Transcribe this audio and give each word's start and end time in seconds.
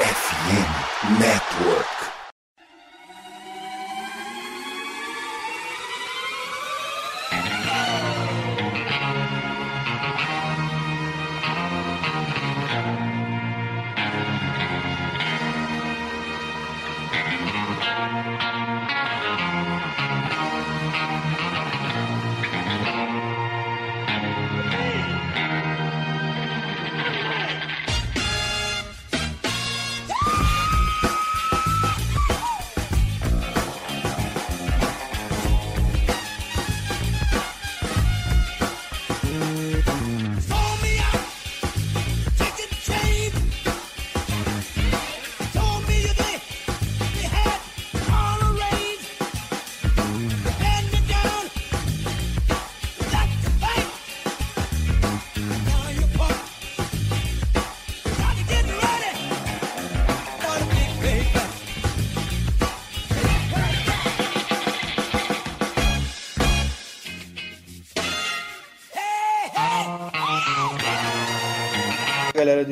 FM 0.00 1.20
Network. 1.20 2.19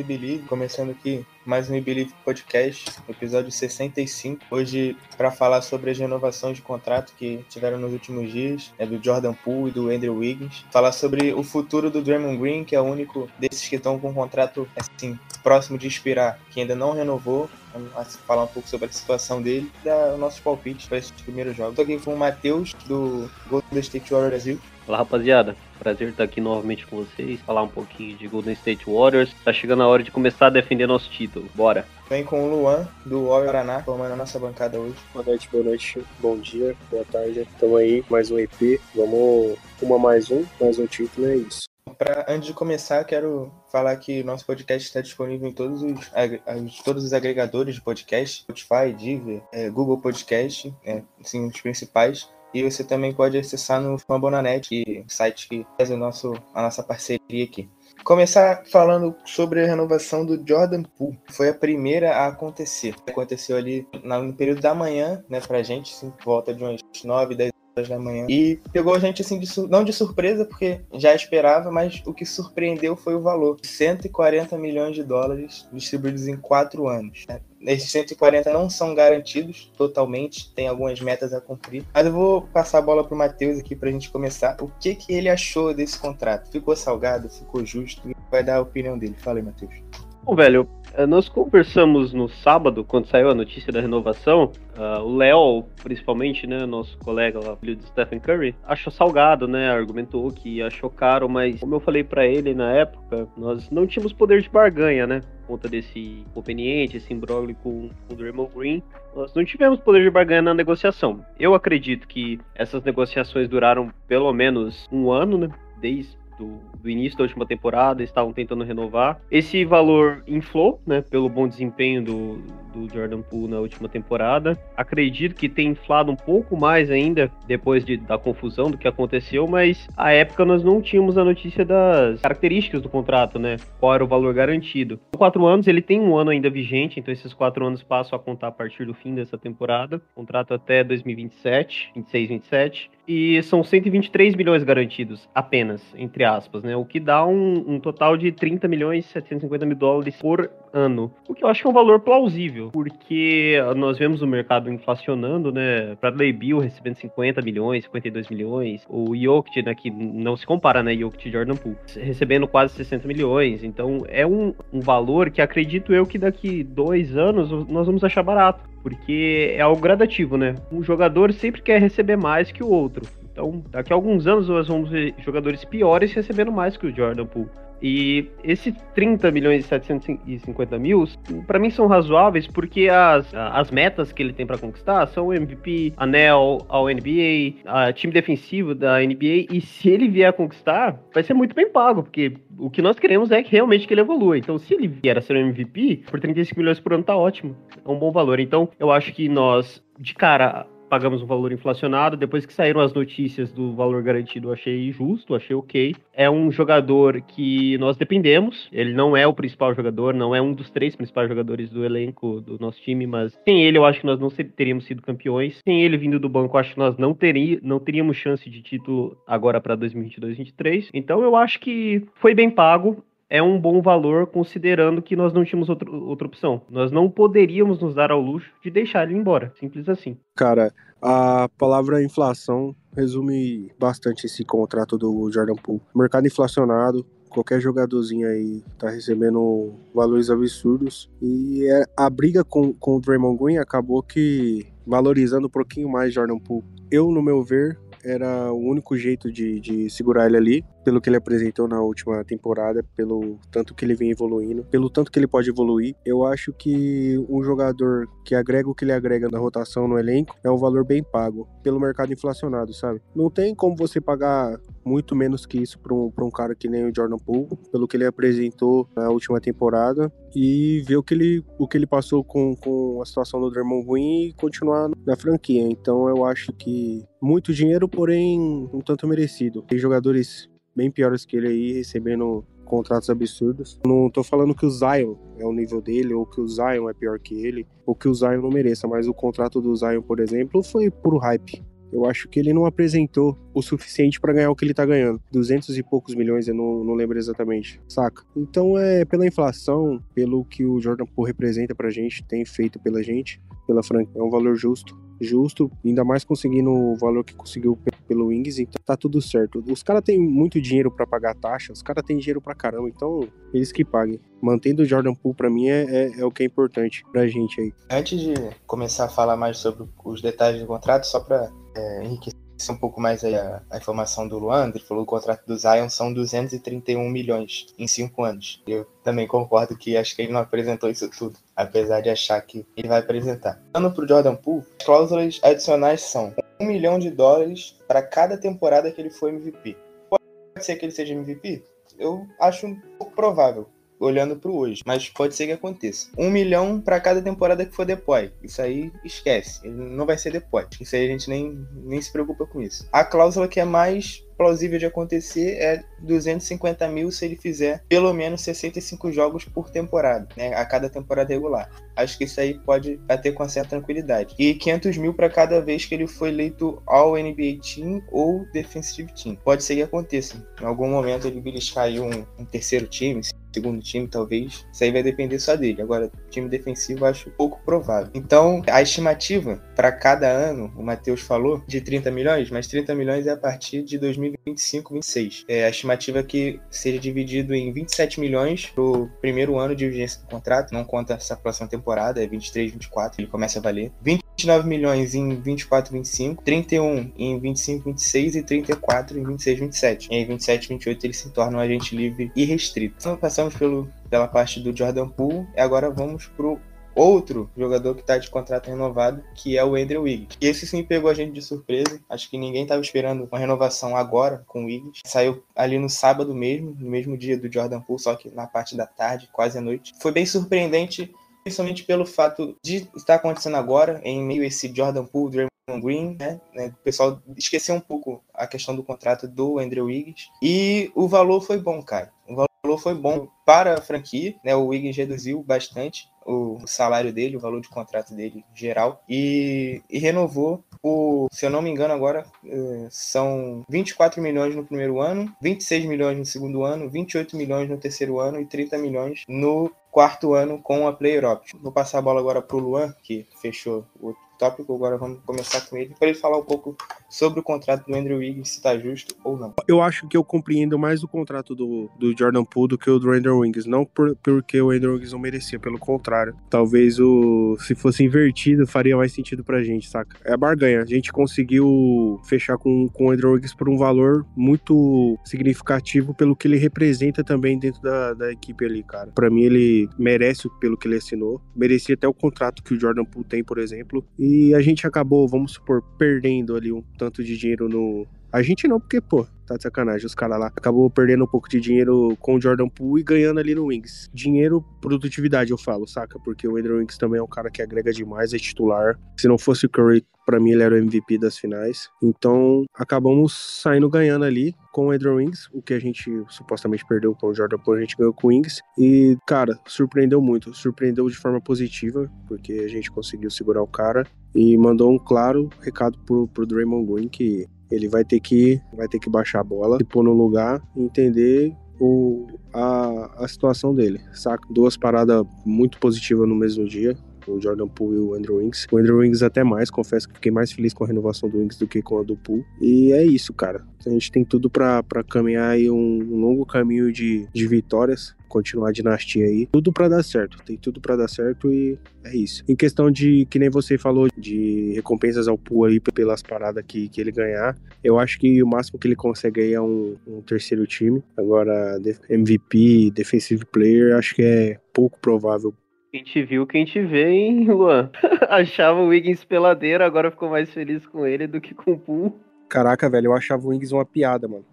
Believe, 0.09 0.47
começando 0.47 0.89
aqui 0.89 1.23
mais 1.45 1.69
um 1.69 1.79
Believe 1.83 2.15
Podcast, 2.25 2.91
episódio 3.07 3.53
65. 3.53 4.43
Hoje 4.51 4.97
para 5.19 5.31
falar 5.31 5.61
sobre 5.61 5.91
as 5.91 5.99
renovações 5.99 6.57
de 6.57 6.63
contrato 6.63 7.13
que 7.19 7.45
tiveram 7.51 7.79
nos 7.79 7.93
últimos 7.93 8.33
dias, 8.33 8.73
é 8.79 8.87
do 8.87 8.99
Jordan 9.05 9.35
Poole 9.35 9.69
e 9.69 9.75
do 9.75 9.91
Andrew 9.91 10.17
Wiggins. 10.17 10.65
Falar 10.71 10.93
sobre 10.93 11.35
o 11.35 11.43
futuro 11.43 11.91
do 11.91 12.01
Draymond 12.01 12.39
Green, 12.39 12.65
que 12.65 12.75
é 12.75 12.81
o 12.81 12.85
único 12.85 13.29
desses 13.39 13.69
que 13.69 13.77
estão 13.77 13.99
com 13.99 14.09
um 14.09 14.15
contrato 14.15 14.67
assim 14.75 15.19
próximo 15.43 15.77
de 15.77 15.87
expirar, 15.87 16.39
que 16.51 16.63
ainda 16.63 16.75
não 16.75 16.93
renovou. 16.93 17.51
Vamos 17.79 18.17
falar 18.27 18.45
um 18.45 18.49
pouco 18.49 18.69
sobre 18.69 18.89
a 18.89 18.93
situação 18.93 19.41
dele 19.41 19.71
e 19.83 19.85
dar 19.85 20.13
os 20.15 20.19
nossos 20.19 20.41
palpites 20.41 20.87
para 20.87 20.99
esses 20.99 21.11
primeiros 21.11 21.57
jogos. 21.57 21.79
Estou 21.79 21.85
aqui 21.85 22.05
com 22.05 22.15
o 22.15 22.19
Matheus 22.19 22.75
do 22.87 23.31
Golden 23.49 23.81
State 23.81 24.11
Warriors 24.11 24.31
Brasil. 24.31 24.61
Fala 24.87 24.99
rapaziada, 24.99 25.55
prazer 25.79 26.09
estar 26.09 26.25
aqui 26.25 26.41
novamente 26.41 26.87
com 26.87 27.05
vocês, 27.05 27.39
falar 27.43 27.63
um 27.63 27.69
pouquinho 27.69 28.17
de 28.17 28.27
Golden 28.27 28.55
State 28.55 28.87
Warriors. 28.87 29.35
Tá 29.45 29.53
chegando 29.53 29.83
a 29.83 29.87
hora 29.87 30.03
de 30.03 30.11
começar 30.11 30.47
a 30.47 30.51
defender 30.51 30.87
nosso 30.87 31.11
título, 31.11 31.47
bora! 31.55 31.87
Vem 32.09 32.25
com 32.25 32.43
o 32.43 32.51
Luan, 32.51 32.89
do 33.05 33.29
Warrior 33.29 33.55
Araná, 33.55 33.83
formando 33.83 34.13
a 34.13 34.17
nossa 34.17 34.39
bancada 34.39 34.81
hoje. 34.81 34.97
Boa 35.13 35.27
noite, 35.27 35.47
boa 35.53 35.65
noite, 35.65 36.03
bom 36.19 36.39
dia, 36.39 36.75
boa 36.91 37.05
tarde. 37.05 37.41
Estamos 37.41 37.77
aí, 37.77 38.03
mais 38.09 38.31
um 38.31 38.39
EP. 38.39 38.81
Vamos 38.95 39.59
uma 39.83 39.99
mais 39.99 40.31
um, 40.31 40.43
mais 40.59 40.79
um 40.79 40.87
título, 40.87 41.27
é 41.27 41.37
isso. 41.37 41.68
Pra, 41.97 42.27
antes 42.29 42.47
de 42.47 42.55
começar, 42.55 43.05
quero 43.05 43.53
falar 43.71 43.97
que 43.97 44.23
nosso 44.23 44.45
podcast 44.45 44.89
está 44.89 45.01
disponível 45.01 45.49
em 45.49 45.53
todos 45.53 45.83
os, 45.83 46.83
todos 46.85 47.05
os 47.05 47.13
agregadores 47.13 47.75
de 47.75 47.81
podcast, 47.81 48.43
Spotify, 48.43 48.93
Deezer, 48.97 49.43
é, 49.53 49.71
Google 49.71 49.99
Podcast, 49.99 50.75
é, 50.85 51.03
assim, 51.21 51.47
os 51.47 51.61
principais. 51.61 52.29
E 52.53 52.63
você 52.63 52.83
também 52.83 53.13
pode 53.13 53.37
acessar 53.37 53.81
no 53.81 53.99
Fambonanet, 53.99 54.69
que 54.69 55.05
site 55.07 55.49
que 55.49 55.67
faz 55.77 55.91
o 55.91 55.97
nosso, 55.97 56.33
a 56.55 56.63
nossa 56.63 56.83
parceria 56.83 57.45
aqui. 57.45 57.69
Começar 58.05 58.65
falando 58.71 59.15
sobre 59.25 59.63
a 59.63 59.67
renovação 59.67 60.25
do 60.25 60.43
Jordan 60.47 60.83
Poole. 60.83 61.21
Foi 61.31 61.51
a 61.51 61.55
primeira 61.55 62.17
a 62.17 62.29
acontecer. 62.29 62.95
Aconteceu 63.07 63.57
ali 63.57 63.87
no 64.03 64.33
período 64.33 64.63
da 64.63 64.75
manhã, 64.75 65.23
né, 65.29 65.41
pra 65.41 65.63
gente, 65.63 65.93
assim, 65.95 66.13
volta 66.25 66.55
de 66.55 66.63
umas 66.63 66.81
9, 67.05 67.35
10 67.35 67.53
horas 67.53 67.68
da 67.87 67.99
manhã. 67.99 68.27
E 68.29 68.59
pegou 68.73 68.95
a 68.95 68.99
gente, 68.99 69.21
assim, 69.21 69.39
de, 69.39 69.49
não 69.69 69.85
de 69.85 69.93
surpresa, 69.93 70.45
porque 70.45 70.81
já 70.95 71.15
esperava, 71.15 71.71
mas 71.71 72.03
o 72.07 72.15
que 72.15 72.25
surpreendeu 72.25 72.97
foi 72.97 73.15
o 73.15 73.21
valor. 73.21 73.59
140 73.63 74.57
milhões 74.57 74.95
de 74.95 75.05
dólares 75.05 75.69
distribuídos 75.73 76.27
em 76.27 76.37
quatro 76.37 76.89
anos. 76.89 77.27
Né? 77.29 77.41
Esses 77.61 77.91
140 77.91 78.53
não 78.53 78.71
são 78.71 78.95
garantidos 78.95 79.71
totalmente, 79.77 80.53
tem 80.55 80.69
algumas 80.69 81.01
metas 81.01 81.35
a 81.35 81.41
cumprir. 81.41 81.85
Mas 81.93 82.07
eu 82.07 82.13
vou 82.13 82.43
passar 82.43 82.79
a 82.79 82.83
bola 82.83 83.05
para 83.05 83.15
o 83.15 83.19
Matheus 83.19 83.59
aqui 83.59 83.77
para 83.77 83.89
a 83.89 83.93
gente 83.93 84.11
começar. 84.11 84.57
O 84.61 84.69
que, 84.81 84.95
que 84.95 85.13
ele 85.13 85.29
achou 85.29 85.75
desse 85.75 85.99
contrato? 85.99 86.51
Ficou 86.51 86.75
salgado? 86.75 87.29
Ficou 87.29 87.65
justo? 87.67 88.03
Vai 88.31 88.43
dar 88.43 88.57
a 88.57 88.61
opinião 88.61 88.97
dele. 88.97 89.15
Fala 89.19 89.39
aí, 89.39 89.45
Matheus. 89.45 89.75
Bom, 90.25 90.35
velho, 90.35 90.69
eh, 90.95 91.07
nós 91.07 91.29
conversamos 91.29 92.13
no 92.13 92.29
sábado, 92.29 92.85
quando 92.85 93.07
saiu 93.07 93.31
a 93.31 93.35
notícia 93.35 93.73
da 93.73 93.81
renovação. 93.81 94.53
Uh, 94.77 95.03
o 95.03 95.17
Léo, 95.17 95.65
principalmente, 95.83 96.47
né, 96.47 96.67
nosso 96.67 96.99
colega 96.99 97.41
lá, 97.43 97.57
filho 97.57 97.75
de 97.75 97.85
Stephen 97.87 98.21
Curry, 98.21 98.55
achou 98.65 98.93
salgado, 98.93 99.49
né? 99.49 99.71
Argumentou 99.71 100.31
que 100.31 100.63
achou 100.63 100.91
caro, 100.91 101.29
mas 101.29 101.59
como 101.61 101.75
eu 101.75 101.81
falei 101.81 102.05
para 102.05 102.27
ele 102.27 102.55
na 102.55 102.73
época, 102.73 103.27
nós 103.37 103.71
não 103.71 103.87
tínhamos 103.87 104.13
poder 104.13 104.43
de 104.43 104.51
barganha, 104.51 105.07
né? 105.07 105.21
Por 105.41 105.55
conta 105.55 105.69
desse 105.69 106.25
conveniente, 106.35 106.97
esse 106.97 107.13
imbróglio 107.13 107.57
com, 107.63 107.89
com 108.07 108.15
o 108.15 108.17
Draymond 108.17 108.51
Green, 108.55 108.83
nós 109.17 109.35
não 109.35 109.45
tivemos 109.45 109.81
poder 109.81 110.03
de 110.03 110.11
barganha 110.11 110.43
na 110.43 110.55
negociação. 110.55 111.25
Eu 111.41 111.55
acredito 111.55 112.07
que 112.07 112.39
essas 112.55 112.83
negociações 112.85 113.49
duraram 113.49 113.91
pelo 114.07 114.33
menos 114.33 114.87
um 114.93 115.11
ano, 115.11 115.39
né? 115.39 115.49
Desde 115.81 116.17
do, 116.39 116.59
do, 116.81 116.89
início 116.89 117.19
da 117.19 117.25
última 117.25 117.45
temporada, 117.47 118.03
estavam 118.03 118.33
tentando 118.33 118.65
renovar. 118.65 119.21
Esse 119.31 119.65
valor 119.65 120.23
inflou, 120.27 120.81
né, 120.87 121.01
pelo 121.01 121.29
bom 121.29 121.49
desempenho 121.49 122.03
do, 122.03 122.43
do 122.87 122.93
Jordan 122.93 123.23
Poole 123.23 123.53
na 123.53 123.61
última 123.61 123.89
temporada. 123.89 124.59
Acredito 124.77 125.35
que 125.35 125.49
tem 125.49 125.69
inflado 125.69 126.11
um 126.11 126.17
pouco 126.17 126.57
mais 126.57 126.91
ainda 126.91 127.31
depois 127.47 127.85
de, 127.85 127.97
da 127.97 128.19
confusão 128.19 128.71
do 128.71 128.79
que 128.79 128.87
aconteceu, 128.87 129.47
mas 129.47 129.89
à 129.97 130.13
época 130.13 130.45
nós 130.45 130.63
não 130.63 130.81
tínhamos 130.81 131.19
a 131.19 131.25
notícia 131.25 131.65
das 131.65 132.21
características 132.21 132.83
do 132.83 132.89
contrato, 132.89 133.39
né? 133.39 133.57
Qual 133.81 133.95
era 133.95 134.05
o 134.05 134.07
valor 134.07 134.33
garantido. 134.35 134.99
Com 135.13 135.19
quatro 135.19 135.47
anos, 135.47 135.67
ele 135.67 135.83
tem 135.83 136.01
um 136.01 136.17
ano 136.17 136.31
ainda 136.31 136.51
vigente, 136.51 137.01
então 137.01 137.13
esses 137.13 137.33
quatro 137.33 137.67
anos 137.67 137.83
passam 137.83 138.17
a 138.17 138.23
contar 138.23 138.49
a 138.49 138.53
partir 138.53 138.85
do 138.85 138.95
fim 138.95 139.15
dessa 139.15 139.37
temporada. 139.37 140.01
Contrato 140.15 140.55
até 140.55 140.85
2027, 140.85 141.93
26, 141.95 142.29
27 142.29 142.91
e 143.09 143.43
são 143.43 143.65
123 143.65 144.35
milhões 144.35 144.63
garantidos 144.63 145.27
apenas, 145.35 145.83
entre 145.97 146.25
aspas, 146.25 146.63
né? 146.63 146.77
O 146.77 146.85
que 146.85 147.01
dá 147.01 147.25
um, 147.27 147.65
um, 147.67 147.81
total 147.81 148.19
de 148.19 148.31
30 148.31 148.69
milhões 148.69 149.07
e 149.07 149.09
750 149.09 149.65
mil 149.65 149.77
dólares 149.77 150.15
por 150.21 150.51
ano. 150.75 151.11
O 151.27 151.35
que 151.35 151.43
eu 151.43 151.49
acho 151.49 151.63
que 151.63 151.67
é 151.67 151.71
um 151.71 151.75
valor 151.75 152.01
plausível, 152.01 152.68
porque 152.73 153.57
nós 153.77 153.99
vemos 153.99 154.23
o 154.23 154.27
mercado 154.27 154.71
inflacionando, 154.71 155.53
né? 155.53 155.97
Bradley 156.01 156.33
Bill 156.33 156.59
recebendo 156.59 156.97
50 156.97 157.43
milhões, 157.43 157.85
52 157.85 158.29
milhões, 158.29 158.87
o 158.89 159.17
Jokic, 159.17 159.63
né, 159.63 159.75
que 159.75 159.91
não 159.91 160.37
se 160.37 160.47
compara, 160.47 160.83
né, 160.83 160.95
Jokic 160.95 161.29
e 161.29 161.33
Jordan 161.33 161.57
Poole, 161.57 161.77
recebendo 161.97 162.47
quase 162.47 162.75
60 162.75 163.07
milhões. 163.07 163.65
Então 163.65 164.05
é 164.09 164.27
um, 164.27 164.55
um 164.73 164.81
valor 164.81 165.31
que 165.31 165.41
acredito 165.41 165.93
eu 165.93 166.07
que 166.07 166.19
daqui 166.19 166.63
dois 166.63 167.17
anos 167.17 167.51
nós 167.69 167.87
vamos 167.87 168.05
achar 168.05 168.23
barato 168.23 168.69
porque 168.83 169.55
é 169.57 169.61
algo 169.61 169.81
gradativo, 169.81 170.37
né? 170.37 170.55
Um 170.73 170.83
jogador 170.83 171.33
sempre 171.33 171.61
quer 171.61 171.81
receber 171.81 172.17
mais 172.17 172.51
que 172.51 172.63
o 172.63 172.69
outro. 172.69 173.03
Então, 173.31 173.63
daqui 173.71 173.93
a 173.93 173.97
alguns 173.97 174.27
anos 174.27 174.49
nós 174.49 174.67
vamos 174.67 174.91
ver 174.91 175.15
jogadores 175.19 175.65
piores 175.65 176.13
recebendo 176.13 176.51
mais 176.51 176.77
que 176.77 176.87
o 176.87 176.95
Jordan 176.95 177.27
Poole. 177.27 177.51
E 177.83 178.29
esses 178.43 178.75
30 178.95 179.31
milhões 179.31 179.65
e 179.65 179.69
750 179.69 180.79
mil, 180.79 181.09
para 181.47 181.59
mim 181.59 181.71
são 181.71 181.87
razoáveis 181.87 182.47
porque 182.47 182.89
as, 182.89 183.33
as 183.35 183.71
metas 183.71 184.13
que 184.13 184.23
ele 184.23 184.33
tem 184.33 184.47
para 184.47 184.59
conquistar 184.59 185.07
são 185.07 185.29
o 185.29 185.35
MVP, 185.35 185.93
anel 185.97 186.59
ao 186.69 186.89
NBA, 186.89 187.93
time 187.95 188.13
defensivo 188.13 188.75
da 188.75 189.01
NBA. 189.01 189.47
E 189.53 189.61
se 189.61 189.89
ele 189.89 190.09
vier 190.09 190.31
a 190.31 190.33
conquistar, 190.33 190.99
vai 191.13 191.23
ser 191.23 191.35
muito 191.35 191.55
bem 191.55 191.71
pago, 191.71 192.03
porque 192.03 192.35
o 192.59 192.69
que 192.69 192.83
nós 192.83 192.99
queremos 192.99 193.31
é 193.31 193.43
que 193.43 193.53
realmente 193.53 193.87
que 193.87 193.95
ele 193.95 194.01
evolua. 194.01 194.37
Então, 194.37 194.59
se 194.59 194.75
ele 194.75 194.89
vier 194.89 195.17
a 195.17 195.21
ser 195.21 195.37
um 195.37 195.49
MVP, 195.49 196.03
por 196.11 196.21
35 196.21 196.59
milhões 196.59 196.81
por 196.81 196.93
ano 196.93 197.05
tá 197.05 197.17
ótimo. 197.17 197.57
É 197.85 197.89
um 197.89 197.99
bom 197.99 198.11
valor. 198.11 198.41
Então, 198.41 198.69
eu 198.79 198.91
acho 198.91 199.13
que 199.13 199.29
nós, 199.29 199.83
de 199.99 200.15
cara, 200.15 200.67
pagamos 200.89 201.23
um 201.23 201.27
valor 201.27 201.53
inflacionado. 201.53 202.17
Depois 202.17 202.47
que 202.47 202.53
saíram 202.53 202.81
as 202.81 202.93
notícias 202.93 203.53
do 203.53 203.75
valor 203.75 204.03
garantido, 204.03 204.53
achei 204.53 204.91
justo, 204.91 205.35
achei 205.35 205.55
ok. 205.55 205.95
É 206.13 206.29
um 206.31 206.51
jogador 206.51 207.21
que 207.21 207.77
nós 207.79 207.97
dependemos. 207.97 208.69
Ele 208.73 208.93
não 208.93 209.17
é 209.17 209.27
o 209.27 209.35
principal 209.35 209.75
jogador, 209.75 210.15
não 210.15 210.35
é 210.35 210.41
um 210.41 210.53
dos 210.53 210.71
três 210.71 210.97
principais 210.97 211.29
jogadores 211.29 211.71
do 211.71 211.85
elenco 211.85 212.41
do 212.41 212.59
nosso 212.59 212.81
time, 212.81 213.07
mas 213.07 213.39
sem 213.45 213.65
ele 213.65 213.79
eu 213.79 213.85
acho 213.85 214.01
que 214.01 214.07
nós 214.07 214.19
não 214.19 214.31
teríamos 214.31 214.85
sido 214.85 215.03
campeões. 215.03 215.61
Sem 215.65 215.83
ele 215.83 215.97
vindo 215.97 216.19
do 216.19 216.29
banco, 216.29 216.57
acho 216.59 216.73
que 216.73 216.79
nós 216.79 216.97
não, 216.97 217.15
teria, 217.15 217.59
não 217.63 217.79
teríamos 217.79 218.17
chance 218.17 218.49
de 218.49 218.63
título 218.63 219.17
agora 219.27 219.61
para 219.61 219.77
2022-2023. 219.77 220.89
Então 220.95 221.23
eu 221.23 221.37
acho 221.37 221.61
que 221.61 222.05
foi 222.17 222.35
bem 222.35 222.51
pago 222.51 223.05
é 223.31 223.43
um 223.43 223.61
bom 223.61 223.83
valor 223.83 224.27
considerando 224.27 225.03
que 225.03 225.15
nós 225.15 225.33
não 225.33 225.45
tínhamos 225.45 225.69
outro, 225.69 226.05
outra 226.05 226.27
opção. 226.27 226.63
Nós 226.71 226.91
não 226.91 227.11
poderíamos 227.11 227.81
nos 227.81 227.95
dar 227.95 228.11
ao 228.11 228.21
luxo 228.21 228.51
de 228.63 228.71
deixar 228.71 229.09
ele 229.09 229.19
embora, 229.19 229.53
simples 229.59 229.89
assim. 229.89 230.17
Cara, 230.35 230.73
a 231.03 231.49
palavra 231.59 232.03
inflação 232.03 232.75
resume 232.97 233.71
bastante 233.79 234.27
esse 234.27 234.45
contrato 234.45 234.97
do 234.97 235.31
Jordan 235.31 235.55
Poole. 235.55 235.83
Mercado 235.95 236.27
inflacionado, 236.27 237.05
qualquer 237.29 237.61
jogadorzinho 237.61 238.27
aí 238.27 238.65
tá 238.79 238.89
recebendo 238.89 239.75
valores 239.95 240.31
absurdos. 240.31 241.11
E 241.21 241.67
é, 241.71 241.85
a 241.97 242.09
briga 242.09 242.43
com, 242.43 242.73
com 242.73 242.97
o 242.97 243.01
Draymond 243.01 243.39
Green 243.39 243.59
acabou 243.59 244.03
que 244.03 244.67
valorizando 244.87 245.47
um 245.47 245.51
pouquinho 245.51 245.89
mais 245.89 246.15
Jordan 246.15 246.39
Poole. 246.39 246.65
Eu, 246.91 247.11
no 247.11 247.23
meu 247.23 247.43
ver, 247.43 247.79
era 248.03 248.51
o 248.51 248.59
único 248.59 248.97
jeito 248.97 249.31
de, 249.31 249.61
de 249.61 249.91
segurar 249.91 250.27
ele 250.27 250.37
ali 250.37 250.65
pelo 250.89 251.03
que 251.03 251.11
ele 251.11 251.19
apresentou 251.19 251.69
na 251.69 251.83
última 251.83 252.25
temporada, 252.25 252.83
pelo 252.97 253.39
tanto 253.53 253.75
que 253.75 253.85
ele 253.85 253.95
vem 253.95 254.11
evoluindo, 254.11 254.65
pelo 254.71 254.89
tanto 254.89 255.13
que 255.13 255.19
ele 255.19 255.27
pode 255.27 255.51
evoluir. 255.51 255.95
Eu 256.03 256.25
acho 256.25 256.51
que 256.51 257.23
um 257.29 257.43
jogador 257.43 258.09
que 258.25 258.35
agrega 258.35 258.71
o 258.71 258.75
que 258.75 258.87
ele 258.87 258.93
agrega 258.93 259.29
na 259.29 259.39
rotação 259.39 259.87
no 259.87 259.99
elenco 259.99 260.35
é 260.43 260.51
um 260.51 260.57
valor 260.57 260.87
bem 260.87 261.03
pago 261.03 261.47
pelo 261.63 261.79
mercado 261.79 262.11
inflacionado, 262.11 262.73
sabe? 262.73 263.03
Não 263.15 263.29
tem 263.29 263.55
como 263.55 263.77
você 263.77 264.01
pagar 264.01 264.59
muito 264.83 265.15
menos 265.15 265.45
que 265.45 265.59
isso 265.59 265.79
para 265.79 265.93
um, 265.93 266.11
um 266.21 266.31
cara 266.31 266.55
que 266.55 266.71
nem 266.71 266.87
o 266.87 266.95
Jordan 266.95 267.19
Poole, 267.19 267.51
pelo 267.71 267.87
que 267.87 267.99
ele 267.99 268.07
apresentou 268.07 268.89
na 268.97 269.11
última 269.11 269.39
temporada 269.39 270.11
e 270.35 270.83
ver 270.87 270.97
o 270.97 271.03
que 271.03 271.13
ele, 271.13 271.45
o 271.59 271.69
que 271.69 271.77
ele 271.77 271.87
passou 271.87 272.25
com, 272.25 272.57
com 272.57 273.03
a 273.03 273.05
situação 273.05 273.39
do 273.39 273.51
Draymond 273.51 273.87
Green 273.87 274.29
e 274.29 274.33
continuar 274.33 274.91
na 275.07 275.17
franquia. 275.17 275.63
Então 275.63 276.09
eu 276.09 276.25
acho 276.25 276.51
que 276.55 277.05
muito 277.21 277.53
dinheiro, 277.53 277.87
porém 277.87 278.41
um 278.73 278.81
tanto 278.81 279.07
merecido. 279.07 279.61
Tem 279.63 279.79
jogadores 279.79 280.49
bem 280.79 280.93
piores 280.93 281.27
que 281.27 281.37
ele 281.37 281.49
aí, 281.49 281.73
recebendo 281.73 282.45
contratos 282.65 283.11
absurdos. 283.11 283.81
Não 283.85 284.09
tô 284.09 284.23
falando 284.23 284.55
que 284.55 284.65
o 284.65 284.71
Zion 284.71 285.17
é 285.37 285.45
o 285.45 285.53
nível 285.53 285.81
dele, 285.81 286.15
ou 286.15 286.25
que 286.25 286.41
o 286.41 286.47
Zion 286.47 286.89
é 286.89 286.95
pior 286.95 287.19
que 287.19 287.35
ele, 287.35 287.67
ou 287.85 287.97
que 287.97 288.09
o 288.09 288.15
Zion 288.15 288.41
não 288.41 288.51
mereça, 288.51 288.87
mas 288.87 289.09
o 289.09 289.15
contrato 289.15 289.61
do 289.61 289.75
Zion, 289.75 290.03
por 290.03 290.21
exemplo, 290.21 290.63
foi 290.63 290.89
puro 290.89 291.19
hype. 291.19 291.65
Eu 291.93 292.05
acho 292.05 292.29
que 292.29 292.39
ele 292.39 292.53
não 292.53 292.67
apresentou 292.67 293.37
o 293.55 293.63
suficiente 293.63 294.21
para 294.21 294.33
ganhar 294.33 294.51
o 294.51 294.57
que 294.57 294.65
ele 294.65 294.75
tá 294.75 294.85
ganhando. 294.85 295.21
200 295.33 295.77
e 295.77 295.83
poucos 295.83 296.15
milhões, 296.15 296.49
eu 296.49 296.55
não, 296.55 296.85
não 296.85 296.95
lembro 296.95 297.19
exatamente, 297.19 297.81
saca? 297.89 298.23
Então 298.37 298.79
é 298.79 299.05
pela 299.05 299.27
inflação, 299.27 300.03
pelo 300.15 300.45
que 300.45 300.65
o 300.65 300.81
Jordan 300.81 301.07
Poole 301.07 301.31
representa 301.31 301.75
pra 301.75 301.91
gente, 301.91 302.25
tem 302.25 302.45
feito 302.45 302.79
pela 302.79 303.03
gente, 303.03 303.41
pela 303.67 303.83
franquia, 303.83 304.21
é 304.21 304.23
um 304.23 304.31
valor 304.31 304.57
justo 304.57 304.97
justo, 305.21 305.71
ainda 305.85 306.05
mais 306.05 306.25
conseguindo 306.25 306.71
o 306.71 306.97
valor 306.97 307.25
que 307.25 307.35
conseguiu 307.35 307.79
pelo 308.07 308.27
Wings, 308.27 308.59
então 308.59 308.81
tá 308.85 308.97
tudo 308.97 309.21
certo. 309.21 309.63
Os 309.69 309.83
caras 309.83 310.03
têm 310.03 310.19
muito 310.19 310.61
dinheiro 310.61 310.91
para 310.91 311.07
pagar 311.07 311.35
taxa, 311.35 311.73
os 311.73 311.83
caras 311.83 312.05
têm 312.05 312.19
dinheiro 312.19 312.41
pra 312.41 312.55
caramba, 312.55 312.89
então 312.89 313.29
eles 313.53 313.73
que 313.73 313.85
paguem. 313.85 314.21
Mantendo 314.41 314.83
o 314.83 314.85
Jordan 314.85 315.15
Poole 315.15 315.37
para 315.37 315.51
mim 315.51 315.69
é, 315.69 315.83
é, 315.83 316.21
é, 316.21 316.25
o 316.25 316.31
que 316.31 316.43
é 316.43 316.47
importante 316.47 317.03
pra 317.11 317.27
gente 317.27 317.61
aí. 317.61 317.73
Antes 317.91 318.21
de 318.21 318.35
começar 318.67 319.07
a 319.07 319.09
falar 319.09 319.37
mais 319.37 319.59
sobre 319.59 319.89
os 320.05 320.23
detalhes 320.23 320.61
do 320.61 320.67
contrato, 320.67 321.05
só 321.05 321.21
pra 321.21 321.51
é, 321.79 322.05
enriquecer 322.05 322.39
um 322.71 322.77
pouco 322.77 323.01
mais 323.01 323.25
a, 323.25 323.63
a, 323.71 323.77
informação 323.79 324.27
do 324.27 324.39
Luan, 324.39 324.69
ele 324.69 324.81
falou 324.81 325.05
que 325.05 325.15
o 325.15 325.17
contrato 325.17 325.47
do 325.47 325.57
Zion 325.57 325.89
são 325.89 326.13
231 326.13 327.09
milhões 327.09 327.67
em 327.79 327.87
cinco 327.87 328.25
anos. 328.25 328.63
Eu 328.67 328.85
também 329.05 329.29
concordo 329.29 329.77
que 329.77 329.97
acho 329.97 330.17
que 330.17 330.23
ele 330.23 330.33
não 330.33 330.41
apresentou 330.41 330.91
isso 330.91 331.09
tudo, 331.09 331.39
apesar 331.55 332.01
de 332.01 332.11
achar 332.11 332.41
que 332.43 332.67
ele 332.77 332.89
vai 332.89 332.99
apresentar. 332.99 333.63
Falando 333.73 333.95
pro 333.95 334.09
Jordan 334.09 334.35
Poole, 334.35 334.65
as 334.81 334.85
cláusulas 334.85 335.41
adicionais 335.43 336.01
são 336.01 336.35
1 336.61 336.67
milhão 336.67 336.99
de 336.99 337.11
dólares 337.11 337.77
para 337.87 338.03
cada 338.03 338.37
temporada 338.37 338.91
que 338.91 339.01
ele 339.01 339.11
for 339.11 339.29
MVP. 339.29 339.77
Pode 340.11 340.65
ser 340.65 340.77
que 340.77 340.85
ele 340.85 340.93
seja 340.93 341.15
MVP? 341.15 341.63
Eu 341.97 342.27
acho 342.41 342.67
um 342.67 342.75
pouco 342.99 343.15
provável 343.15 343.69
olhando 344.01 344.37
para 344.37 344.51
hoje, 344.51 344.83
mas 344.87 345.09
pode 345.09 345.35
ser 345.35 345.47
que 345.47 345.53
aconteça. 345.53 346.09
Um 346.17 346.31
milhão 346.31 346.81
para 346.81 347.01
cada 347.01 347.21
temporada 347.23 347.65
que 347.65 347.75
for 347.75 347.85
depois. 347.85 348.31
Isso 348.43 348.63
aí 348.63 348.93
esquece, 349.05 349.61
ele 349.67 349.75
não 349.75 350.07
vai 350.07 350.19
ser 350.19 350.33
depois. 350.33 350.67
Isso 350.81 350.95
aí 350.95 351.05
a 351.07 351.09
gente 351.09 351.29
nem, 351.29 351.67
nem 351.73 352.01
se 352.01 352.13
preocupa 352.13 352.47
com 352.47 352.63
isso. 352.63 352.89
A 352.93 353.05
cláusula 353.05 353.49
que 353.49 353.61
é 353.61 353.65
mais 353.65 354.25
plausível 354.39 354.79
de 354.79 354.87
acontecer 354.87 355.59
é 355.59 355.83
250 355.99 356.87
mil 356.89 357.11
se 357.11 357.25
ele 357.25 357.37
fizer 357.37 357.83
pelo 357.89 358.15
menos 358.15 358.41
65 358.43 359.11
jogos 359.11 359.45
por 359.45 359.69
temporada, 359.69 360.29
né? 360.37 360.55
A 360.55 360.65
cada 360.65 360.89
temporada 360.89 361.35
regular. 361.35 361.69
Acho 361.97 362.17
que 362.17 362.25
isso 362.25 362.41
aí 362.41 362.55
pode 362.55 362.97
bater 362.99 363.35
com 363.35 363.49
certa 363.49 363.71
tranquilidade. 363.71 364.35
E 364.39 364.55
500 364.55 364.97
mil 364.99 365.13
para 365.13 365.29
cada 365.29 365.61
vez 365.61 365.85
que 365.85 365.95
ele 365.95 366.07
foi 366.07 366.29
eleito 366.29 366.81
All 366.87 367.17
NBA 367.17 367.59
Team 367.61 368.01
ou 368.13 368.47
Defensive 368.53 369.13
Team. 369.13 369.35
Pode 369.35 369.65
ser 369.65 369.75
que 369.75 369.83
aconteça. 369.83 370.47
Em 370.63 370.65
algum 370.65 370.89
momento 370.89 371.27
ele 371.27 371.41
beliscar 371.41 371.85
aí 371.85 371.99
um, 371.99 372.25
um 372.39 372.45
terceiro 372.45 372.87
time, 372.87 373.23
segundo 373.53 373.83
time, 373.83 374.07
talvez. 374.07 374.67
Isso 374.73 374.85
aí 374.85 374.93
vai 374.93 375.03
depender 375.03 375.39
só 375.39 375.57
dele. 375.57 375.83
Agora, 375.83 376.11
time 376.31 376.49
defensivo 376.49 377.05
acho 377.05 377.31
pouco 377.31 377.61
provável. 377.65 378.11
Então, 378.15 378.63
a 378.69 378.81
estimativa 378.83 379.63
para 379.75 379.91
cada 379.93 380.29
ano, 380.29 380.73
o 380.77 380.83
Matheus 380.83 381.21
falou, 381.21 381.63
de 381.67 381.81
30 381.81 382.11
milhões, 382.11 382.51
mas 382.51 382.67
30 382.67 382.95
milhões 382.95 383.27
é 383.27 383.31
a 383.31 383.37
partir 383.37 383.83
de 383.83 383.99
2025, 384.31 384.95
26. 384.95 385.45
É 385.49 385.65
a 385.65 385.71
estimativa 385.71 386.21
é 386.21 386.23
que 386.23 386.61
seja 386.71 386.99
dividido 386.99 387.55
em 387.55 387.73
27 387.73 388.21
milhões 388.21 388.67
pro 388.67 389.09
primeiro 389.21 389.59
ano 389.59 389.75
de 389.75 389.89
vigência 389.89 390.21
do 390.21 390.29
contrato, 390.29 390.73
não 390.73 390.85
conta 390.85 391.15
essa 391.15 391.37
próxima 391.37 391.69
temporada, 391.69 392.23
é 392.23 392.27
23, 392.27 392.73
24, 392.73 393.21
ele 393.21 393.29
começa 393.29 393.59
a 393.59 393.63
valer. 393.63 393.93
29 394.03 394.69
milhões 394.69 395.15
em 395.15 395.41
24, 395.41 395.93
25, 395.93 396.43
31 396.43 397.13
em 397.17 397.39
25, 397.39 397.85
26 397.85 398.37
e 398.37 398.43
34 398.43 399.19
em 399.19 399.25
26, 399.25 399.59
27. 399.61 400.09
E 400.11 400.15
em 400.15 400.25
27, 400.27 400.69
28 400.69 401.07
ele 401.07 401.13
se 401.13 401.31
torna 401.31 401.59
um 401.59 401.61
agente 401.61 401.97
livre 401.97 402.31
e 402.35 402.45
restrito. 402.45 402.97
Então 402.99 403.17
passamos 403.17 403.55
pelo, 403.55 403.89
pela 404.09 404.29
parte 404.29 404.61
do 404.61 404.77
Jordan 404.77 405.09
Poole 405.09 405.47
e 405.57 405.61
agora 405.61 405.91
vamos 405.91 406.27
pro 406.27 406.61
outro 406.95 407.51
jogador 407.57 407.95
que 407.95 408.01
está 408.01 408.19
de 408.19 408.31
contrato 408.31 408.69
renovado, 408.69 409.23
que 409.35 409.57
é 409.57 409.65
o 409.65 409.75
Andrew 409.75 410.03
Wiggins. 410.03 410.37
E 410.41 410.47
esse 410.47 410.67
sim 410.67 410.83
pegou 410.83 411.11
a 411.11 411.15
gente 411.15 411.33
de 411.33 411.43
surpresa. 411.43 412.01
Acho 412.09 412.29
que 412.29 412.39
ninguém 412.39 412.63
estava 412.63 412.81
esperando 412.81 413.29
uma 413.31 413.39
renovação 413.39 413.97
agora 413.97 414.45
com 414.47 414.63
o 414.63 414.67
Wiggins. 414.67 415.01
Saiu 415.05 415.43
ali 415.55 415.79
no 415.79 415.89
sábado 415.89 416.35
mesmo, 416.35 416.77
no 416.79 416.91
mesmo 416.91 417.17
dia 417.17 417.39
do 417.39 417.53
Jordan 417.53 417.81
Poole, 417.81 418.03
só 418.03 418.15
que 418.15 418.31
na 418.31 418.47
parte 418.47 418.77
da 418.77 418.87
tarde, 418.87 419.29
quase 419.33 419.59
à 419.59 419.61
noite. 419.61 419.95
Foi 420.01 420.13
bem 420.13 420.27
surpreendente, 420.27 421.13
principalmente 421.43 421.85
pelo 421.85 422.05
fato 422.05 422.57
de 422.63 422.89
estar 422.97 423.15
acontecendo 423.15 423.57
agora, 423.57 424.01
em 424.05 424.23
meio 424.23 424.43
a 424.43 424.47
esse 424.47 424.75
Jordan 424.75 425.05
Poole, 425.05 425.31
Draymond 425.31 425.85
Green, 425.85 426.17
né? 426.19 426.41
O 426.69 426.83
pessoal 426.83 427.21
esqueceu 427.37 427.75
um 427.75 427.81
pouco 427.81 428.23
a 428.35 428.47
questão 428.47 428.75
do 428.75 428.83
contrato 428.83 429.29
do 429.29 429.59
Andrew 429.59 429.87
Wiggins. 429.87 430.29
E 430.43 430.91
o 430.95 431.07
valor 431.07 431.41
foi 431.41 431.59
bom, 431.59 431.83
cara. 431.83 432.11
O 432.27 432.35
valor 432.35 432.79
foi 432.79 432.95
bom 432.95 433.29
para 433.47 433.75
a 433.75 433.81
franquia, 433.81 434.35
né? 434.45 434.55
O 434.57 434.67
Wiggins 434.67 434.97
reduziu 434.97 435.43
bastante 435.43 436.09
o 436.29 436.67
salário 436.67 437.13
dele, 437.13 437.37
o 437.37 437.41
valor 437.41 437.61
de 437.61 437.69
contrato 437.69 438.15
dele 438.15 438.45
geral, 438.55 439.03
e, 439.09 439.83
e 439.89 439.99
renovou 439.99 440.63
o, 440.83 441.27
se 441.33 441.47
eu 441.47 441.51
não 441.51 441.63
me 441.63 441.71
engano 441.71 441.93
agora, 441.93 442.25
eh, 442.45 442.87
são 442.91 443.65
24 443.69 444.23
milhões 444.23 444.55
no 444.55 444.65
primeiro 444.65 445.01
ano, 445.01 445.35
26 445.41 445.87
milhões 445.87 446.17
no 446.17 446.25
segundo 446.25 446.63
ano, 446.63 446.89
28 446.89 447.37
milhões 447.37 447.69
no 447.69 447.79
terceiro 447.79 448.21
ano 448.21 448.41
e 448.41 448.47
30 448.47 448.79
milhões 448.79 449.25
no 449.29 449.73
quarto 449.91 450.35
ano 450.35 450.61
com 450.63 450.87
a 450.87 450.93
Player 450.93 451.25
Option. 451.25 451.59
Vou 451.61 451.73
passar 451.73 451.99
a 451.99 452.03
bola 452.03 452.21
agora 452.21 452.41
para 452.41 452.57
o 452.57 452.61
Luan, 452.61 452.95
que 453.03 453.27
fechou 453.41 453.85
o 454.01 454.15
tópico, 454.39 454.75
agora 454.75 454.97
vamos 454.97 455.19
começar 455.27 455.61
com 455.63 455.77
ele, 455.77 455.95
para 455.99 456.09
ele 456.09 456.17
falar 456.17 456.39
um 456.39 456.45
pouco 456.45 456.77
sobre 457.09 457.41
o 457.41 457.43
contrato 457.43 457.87
do 457.87 457.97
Andrew 457.97 458.19
Wiggins, 458.19 458.51
se 458.51 458.57
está 458.57 458.79
justo 458.79 459.15
ou 459.25 459.37
não. 459.37 459.55
Eu 459.67 459.83
acho 459.83 460.07
que 460.07 460.17
eu 460.17 460.23
compreendo 460.23 460.79
mais 460.79 461.03
o 461.03 461.09
contrato 461.09 461.55
do, 461.55 461.91
do 461.99 462.17
Jordan 462.17 462.45
Poole 462.45 462.69
do 462.69 462.79
que 462.79 462.89
o 462.89 462.99
do 462.99 463.11
Andrew 463.11 463.39
Wiggins, 463.39 463.67
não 463.67 463.85
por, 463.85 464.15
porque 464.17 464.61
o 464.61 464.71
Andrew 464.71 464.93
Wiggins 464.93 465.13
não 465.13 465.19
merecia, 465.19 465.59
pelo 465.59 465.79
contrário. 465.79 466.37
Talvez 466.49 466.99
o 467.01 467.57
se 467.61 467.75
fosse 467.75 468.05
invertido 468.05 468.67
faria 468.67 468.97
mais 468.97 469.13
sentido 469.13 469.43
pra 469.43 469.63
gente, 469.63 469.89
saca? 469.89 470.17
É 470.25 470.33
a 470.33 470.37
barganha. 470.37 470.83
A 470.83 470.87
gente 470.87 471.13
conseguiu 471.13 472.21
fechar 472.25 472.57
com, 472.59 472.89
com 472.89 473.07
o 473.07 473.11
Andrew 473.11 473.33
Wiggins 473.33 473.55
por 473.55 473.69
um 473.69 473.77
valor 473.77 474.25
muito 474.37 475.19
significativo 475.25 476.15
pelo 476.15 476.37
que 476.37 476.47
ele 476.47 476.57
representa 476.57 477.25
também 477.25 477.59
dentro 477.59 477.81
da, 477.83 478.15
da 478.15 478.33
equipe 478.33 478.65
ali, 478.65 478.83
cara. 478.83 479.11
Para 479.15 479.31
mim 479.31 479.43
ele 479.43 479.89
merece 479.99 480.49
pelo 480.61 480.77
que 480.77 480.87
ele 480.87 480.97
assinou, 480.97 481.41
merecia 481.57 481.95
até 481.95 482.07
o 482.07 482.15
contrato 482.15 482.63
que 482.63 482.75
o 482.75 482.81
Jordan 482.81 483.05
Poole 483.05 483.27
tem, 483.27 483.43
por 483.43 483.59
exemplo, 483.59 484.05
e 484.19 484.28
e 484.29 484.55
a 484.55 484.61
gente 484.61 484.87
acabou, 484.87 485.27
vamos 485.27 485.53
supor, 485.53 485.83
perdendo 485.97 486.55
ali 486.55 486.71
um 486.71 486.83
tanto 486.99 487.25
de 487.25 487.37
dinheiro 487.37 487.67
no. 487.67 488.07
A 488.33 488.43
gente 488.43 488.69
não, 488.69 488.79
porque, 488.79 489.01
pô, 489.01 489.27
tá 489.49 489.57
de 489.57 489.63
sacanagem. 489.63 490.07
Os 490.07 490.15
caras 490.15 490.39
lá 490.39 490.47
acabou 490.49 490.91
perdendo 490.91 491.25
um 491.25 491.27
pouco 491.27 491.49
de 491.49 491.61
dinheiro 491.61 492.17
com 492.21 492.35
o 492.35 492.41
Jordan 492.41 492.69
Poole 492.69 493.01
e 493.01 493.05
ganhando 493.05 493.41
ali 493.41 493.55
no 493.55 493.67
Wings. 493.67 494.09
Dinheiro, 494.13 494.63
produtividade, 494.81 495.51
eu 495.51 495.59
falo, 495.59 495.87
saca? 495.87 496.19
Porque 496.21 496.47
o 496.47 496.57
Andrew 496.57 496.79
Wings 496.79 496.99
também 496.99 497.19
é 497.19 497.23
um 497.23 497.29
cara 497.29 497.51
que 497.51 497.63
agrega 497.63 497.91
demais, 497.91 498.35
é 498.35 498.39
titular. 498.39 498.99
Se 499.19 499.27
não 499.27 499.39
fosse 499.39 499.67
o 499.67 499.71
Curry, 499.71 500.05
para 500.27 500.39
mim 500.39 500.51
ele 500.51 500.63
era 500.63 500.75
o 500.75 500.79
MVP 500.79 501.19
das 501.19 501.39
finais. 501.39 501.89
Então, 502.03 502.67
acabamos 502.75 503.61
saindo 503.63 503.89
ganhando 503.89 504.27
ali 504.27 504.55
com 504.73 504.89
o 504.89 504.91
Andrew 504.91 505.17
Wings, 505.17 505.49
o 505.53 505.63
que 505.63 505.73
a 505.73 505.81
gente 505.81 506.11
supostamente 506.29 506.85
perdeu 506.87 507.15
com 507.15 507.29
o 507.29 507.35
Jordan 507.35 507.59
Poole, 507.59 507.79
a 507.79 507.81
gente 507.81 507.97
ganhou 507.97 508.13
com 508.13 508.27
o 508.27 508.31
Wings. 508.31 508.61
E, 508.79 509.17
cara, 509.27 509.59
surpreendeu 509.67 510.21
muito. 510.21 510.55
Surpreendeu 510.55 511.09
de 511.09 511.17
forma 511.17 511.41
positiva, 511.41 512.11
porque 512.29 512.53
a 512.53 512.69
gente 512.69 512.91
conseguiu 512.91 513.31
segurar 513.31 513.63
o 513.63 513.67
cara 513.67 514.07
e 514.35 514.57
mandou 514.59 514.93
um 514.93 514.99
claro 514.99 515.49
recado 515.61 515.99
pro, 516.01 516.29
pro 516.29 516.47
Draymond 516.47 516.93
Green 516.93 517.09
que 517.09 517.47
ele 517.71 517.89
vai 517.89 518.05
ter 518.05 518.21
que 518.21 518.61
vai 518.73 518.89
ter 518.89 518.99
que 518.99 519.11
baixar 519.11 519.41
a 519.41 519.45
bola, 519.45 519.79
se 519.79 519.85
pôr 519.85 520.03
no 520.03 520.13
lugar, 520.13 520.63
entender 520.77 521.55
o, 521.81 522.27
a, 522.53 523.25
a 523.25 523.29
situação 523.29 523.75
dele, 523.75 524.01
saca? 524.13 524.47
Duas 524.51 524.77
paradas 524.77 525.25
muito 525.45 525.79
positivas 525.79 526.29
no 526.29 526.35
mesmo 526.35 526.67
dia 526.67 526.97
o 527.31 527.41
Jordan 527.41 527.69
Poole 527.69 527.97
e 527.97 528.01
o 528.01 528.15
Andrew 528.15 528.37
Wings. 528.37 528.67
O 528.71 528.79
Andrew 528.79 528.99
Wings 528.99 529.23
até 529.23 529.45
mais, 529.45 529.71
confesso 529.71 530.09
que 530.09 530.15
fiquei 530.15 530.33
mais 530.33 530.53
feliz 530.53 530.73
com 530.73 530.85
a 530.85 530.87
renovação 530.87 531.29
do 531.29 531.39
Wings 531.39 531.59
do 531.59 531.67
que 531.67 531.83
com 531.83 531.99
a 531.99 532.03
do 532.03 532.17
Poole. 532.17 532.45
E 532.61 532.93
é 532.93 533.05
isso, 533.05 533.33
cara. 533.33 533.65
A 533.87 533.91
gente 533.91 534.11
tem 534.11 534.25
tudo 534.25 534.51
para 534.51 534.83
caminhar 535.09 535.51
aí 535.51 535.71
um, 535.71 535.77
um, 535.77 536.17
longo 536.21 536.45
caminho 536.45 536.93
de, 536.93 537.27
de 537.33 537.47
vitórias, 537.47 538.15
continuar 538.29 538.69
a 538.69 538.73
dinastia 538.73 539.25
aí. 539.25 539.47
Tudo 539.47 539.73
para 539.73 539.89
dar 539.89 540.03
certo, 540.03 540.43
tem 540.45 540.57
tudo 540.57 540.81
para 540.81 540.97
dar 540.97 541.09
certo 541.09 541.51
e 541.51 541.79
é 542.05 542.15
isso. 542.15 542.45
Em 542.49 542.57
questão 542.57 542.91
de, 542.91 543.27
que 543.27 543.39
nem 543.39 543.49
você 543.49 543.79
falou, 543.79 544.09
de 544.17 544.73
recompensas 544.75 545.29
ao 545.29 545.39
Poole 545.39 545.75
aí 545.75 545.81
pelas 545.81 546.23
paradas 546.23 546.65
que, 546.67 546.89
que 546.89 547.01
ele 547.01 547.13
ganhar, 547.13 547.57
eu 547.83 547.99
acho 547.99 548.19
que 548.19 548.43
o 548.43 548.47
máximo 548.47 548.79
que 548.79 548.89
ele 548.89 548.97
consegue 548.97 549.41
aí 549.41 549.55
é 549.55 549.61
um, 549.61 549.97
um 550.07 550.21
terceiro 550.21 550.67
time. 550.67 551.03
Agora, 551.17 551.81
MVP, 552.11 552.91
Defensive 552.91 553.45
Player, 553.47 553.97
acho 553.97 554.15
que 554.15 554.23
é 554.23 554.59
pouco 554.73 554.99
provável 555.01 555.55
quem 555.91 556.05
te 556.05 556.23
viu, 556.23 556.47
quem 556.47 556.65
te 556.65 556.81
vê, 556.81 557.11
hein, 557.11 557.45
Luan? 557.51 557.91
Achava 558.29 558.81
o 558.81 558.89
Wiggins 558.89 559.25
peladeiro, 559.25 559.85
agora 559.85 560.11
ficou 560.11 560.31
mais 560.31 560.51
feliz 560.51 560.87
com 560.87 561.07
ele 561.07 561.27
do 561.27 561.41
que 561.41 561.55
com 561.55 561.73
o 561.73 561.79
Pool. 561.79 562.19
Caraca, 562.49 562.89
velho, 562.89 563.07
eu 563.07 563.15
achava 563.15 563.47
o 563.47 563.51
Wiggins 563.51 563.73
uma 563.73 563.85
piada, 563.85 564.27
mano. 564.27 564.45